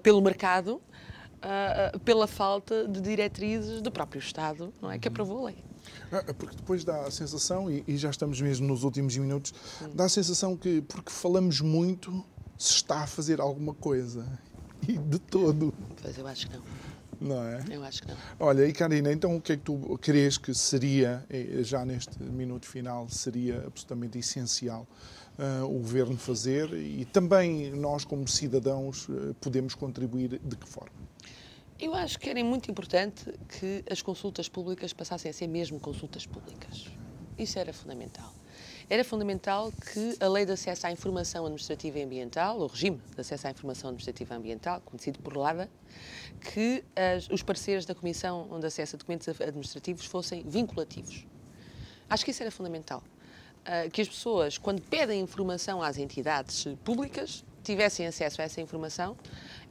pelo 0.02 0.22
mercado, 0.22 0.82
pela 2.04 2.26
falta 2.28 2.88
de 2.88 3.00
diretrizes 3.00 3.82
do 3.82 3.92
próprio 3.92 4.20
Estado, 4.20 4.74
não 4.82 4.92
é? 4.92 4.98
Que 4.98 5.08
aprovou 5.08 5.46
a 5.46 5.46
lei. 5.52 5.64
Porque 6.38 6.56
depois 6.56 6.84
dá 6.84 7.06
a 7.06 7.12
sensação, 7.12 7.70
e, 7.72 7.96
já 7.96 8.10
estamos 8.10 8.42
mesmo 8.42 8.68
nos 8.68 8.84
últimos 8.84 9.16
minutos, 9.16 9.54
dá 9.94 10.06
a 10.06 10.10
sensação 10.10 10.58
que, 10.58 10.82
porque 10.82 11.12
falamos 11.12 11.62
muito, 11.62 12.26
se 12.58 12.74
está 12.74 13.04
a 13.04 13.08
fazer 13.08 13.40
alguma 13.40 13.74
coisa 13.74 14.26
de 14.88 15.20
todo. 15.20 15.74
Pois 16.02 16.18
eu 16.18 16.28
acho 16.28 16.48
que 16.48 16.58
não. 16.58 16.64
Não 17.22 17.44
é? 17.44 17.64
Eu 17.70 17.84
acho 17.84 18.02
que 18.02 18.08
não. 18.08 18.18
Olha, 18.40 18.66
e 18.66 18.72
Karina, 18.72 19.12
então 19.12 19.36
o 19.36 19.42
que 19.42 19.54
é 19.54 19.58
que 19.58 19.64
tu 19.64 20.00
crees 20.02 20.38
que 20.38 20.54
seria, 20.54 21.26
eh, 21.30 21.64
já 21.64 21.84
neste 21.84 22.22
minuto 22.24 22.66
final, 22.66 23.10
seria 23.10 23.64
absolutamente 23.68 24.18
essencial 24.18 24.88
uh, 25.38 25.66
o 25.66 25.80
governo 25.80 26.18
fazer 26.18 26.74
e 26.74 27.04
também 27.04 27.72
nós, 27.72 28.06
como 28.06 28.26
cidadãos, 28.28 29.10
uh, 29.10 29.36
podemos 29.42 29.76
contribuir 29.76 30.40
de 30.40 30.56
que 30.56 30.68
forma? 30.68 30.96
Eu 31.78 31.94
acho 31.94 32.18
que 32.20 32.30
era 32.30 32.42
muito 32.44 32.72
importante 32.72 33.34
que 33.60 33.84
as 33.90 34.02
consultas 34.02 34.48
públicas 34.48 34.94
passassem 34.94 35.30
a 35.30 35.34
ser 35.34 35.48
mesmo 35.48 35.80
consultas 35.80 36.26
públicas. 36.26 36.88
Isso 37.38 37.60
era 37.60 37.74
fundamental 37.74 38.39
era 38.90 39.04
fundamental 39.04 39.72
que 39.72 40.18
a 40.20 40.28
Lei 40.28 40.46
de 40.46 40.52
Acesso 40.52 40.88
à 40.88 40.92
Informação 40.92 41.46
Administrativa 41.46 42.00
e 42.00 42.04
Ambiental, 42.04 42.60
o 42.60 42.66
regime 42.66 43.00
de 43.14 43.22
acesso 43.22 43.48
à 43.48 43.52
informação 43.52 43.90
administrativa 43.90 44.34
e 44.34 44.38
ambiental, 44.38 44.82
conhecido 44.82 45.20
por 45.20 45.38
LADA, 45.38 45.70
que 46.42 46.84
as, 46.96 47.30
os 47.30 47.44
parceiros 47.44 47.86
da 47.86 47.94
Comissão 47.94 48.48
de 48.60 48.66
Acesso 48.66 48.96
a 48.96 48.98
Documentos 48.98 49.28
Administrativos 49.28 50.06
fossem 50.06 50.42
vinculativos. 50.42 51.24
Acho 52.10 52.26
que 52.26 52.32
isso 52.32 52.42
era 52.42 52.52
fundamental. 52.52 53.04
Uh, 53.60 53.92
que 53.92 54.02
as 54.02 54.08
pessoas, 54.08 54.58
quando 54.58 54.82
pedem 54.82 55.22
informação 55.22 55.84
às 55.84 56.00
entidades 56.00 56.66
públicas, 56.84 57.44
tivessem 57.64 58.08
acesso 58.08 58.42
a 58.42 58.46
essa 58.46 58.60
informação, 58.60 59.16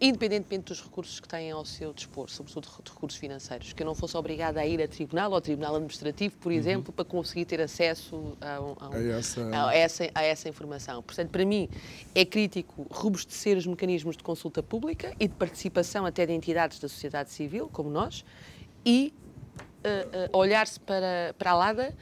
independentemente 0.01 0.67
dos 0.67 0.81
recursos 0.81 1.19
que 1.19 1.27
têm 1.27 1.51
ao 1.51 1.65
seu 1.65 1.93
dispor, 1.93 2.31
sobretudo 2.31 2.69
de 2.69 2.91
recursos 2.91 3.19
financeiros, 3.19 3.73
que 3.73 3.83
eu 3.83 3.87
não 3.87 3.95
fosse 3.95 4.17
obrigada 4.17 4.61
a 4.61 4.67
ir 4.67 4.81
a 4.81 4.87
tribunal, 4.87 5.35
ao 5.35 5.41
tribunal 5.41 5.75
administrativo, 5.75 6.37
por 6.39 6.53
uhum. 6.53 6.59
exemplo, 6.59 6.93
para 6.93 7.05
conseguir 7.05 7.45
ter 7.45 7.61
acesso 7.61 8.37
a, 8.41 8.61
um, 8.61 8.77
a, 8.79 8.89
um, 8.89 8.93
a, 8.93 9.19
essa... 9.19 9.67
a, 9.69 9.75
essa, 9.75 10.11
a 10.15 10.23
essa 10.23 10.49
informação. 10.49 11.03
Portanto, 11.03 11.31
para 11.31 11.45
mim, 11.45 11.69
é 12.15 12.25
crítico 12.25 12.87
robustecer 12.91 13.57
os 13.57 13.67
mecanismos 13.67 14.17
de 14.17 14.23
consulta 14.23 14.63
pública 14.63 15.15
e 15.19 15.27
de 15.27 15.35
participação 15.35 16.07
até 16.07 16.25
de 16.25 16.33
entidades 16.33 16.79
da 16.79 16.89
sociedade 16.89 17.31
civil, 17.31 17.69
como 17.73 17.91
nós, 17.91 18.25
e 18.87 19.13
uh, 19.85 20.33
uh, 20.33 20.39
olhar-se 20.39 20.79
para, 20.79 21.35
para 21.37 21.51
a 21.51 21.55
LADA 21.55 21.97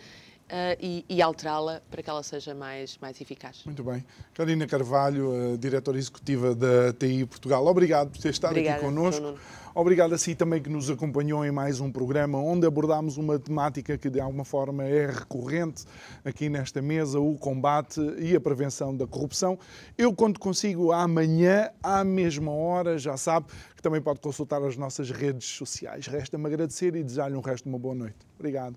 Uh, 0.46 0.78
e, 0.80 1.04
e 1.08 1.20
alterá-la 1.20 1.82
para 1.90 2.00
que 2.00 2.08
ela 2.08 2.22
seja 2.22 2.54
mais, 2.54 2.96
mais 2.98 3.20
eficaz. 3.20 3.62
Muito 3.64 3.82
bem. 3.82 4.04
Karina 4.32 4.64
Carvalho, 4.64 5.54
uh, 5.54 5.58
diretora 5.58 5.98
executiva 5.98 6.54
da 6.54 6.92
TI 6.92 7.26
Portugal, 7.26 7.66
obrigado 7.66 8.10
por 8.10 8.20
ter 8.20 8.30
estado 8.30 8.52
Obrigada, 8.52 8.76
aqui 8.76 8.86
connosco. 8.86 9.36
Obrigado 9.74 10.14
a 10.14 10.18
si 10.18 10.34
também 10.34 10.62
que 10.62 10.70
nos 10.70 10.88
acompanhou 10.88 11.44
em 11.44 11.50
mais 11.50 11.80
um 11.80 11.90
programa 11.90 12.38
onde 12.38 12.64
abordámos 12.64 13.18
uma 13.18 13.38
temática 13.38 13.98
que 13.98 14.08
de 14.08 14.20
alguma 14.20 14.44
forma 14.44 14.84
é 14.84 15.10
recorrente 15.10 15.84
aqui 16.24 16.48
nesta 16.48 16.80
mesa, 16.80 17.18
o 17.18 17.36
combate 17.36 18.00
e 18.18 18.34
a 18.34 18.40
prevenção 18.40 18.96
da 18.96 19.06
corrupção. 19.06 19.58
Eu 19.98 20.14
conto 20.14 20.40
consigo 20.40 20.92
amanhã, 20.92 21.70
à 21.82 22.04
mesma 22.04 22.52
hora, 22.52 22.96
já 22.96 23.16
sabe 23.16 23.48
que 23.74 23.82
também 23.82 24.00
pode 24.00 24.20
consultar 24.20 24.62
as 24.62 24.76
nossas 24.76 25.10
redes 25.10 25.46
sociais. 25.46 26.06
Resta-me 26.06 26.46
agradecer 26.46 26.94
e 26.94 27.02
desejar-lhe 27.02 27.36
um 27.36 27.42
resto 27.42 27.64
de 27.64 27.68
uma 27.68 27.78
boa 27.78 27.96
noite. 27.96 28.16
Obrigado. 28.38 28.76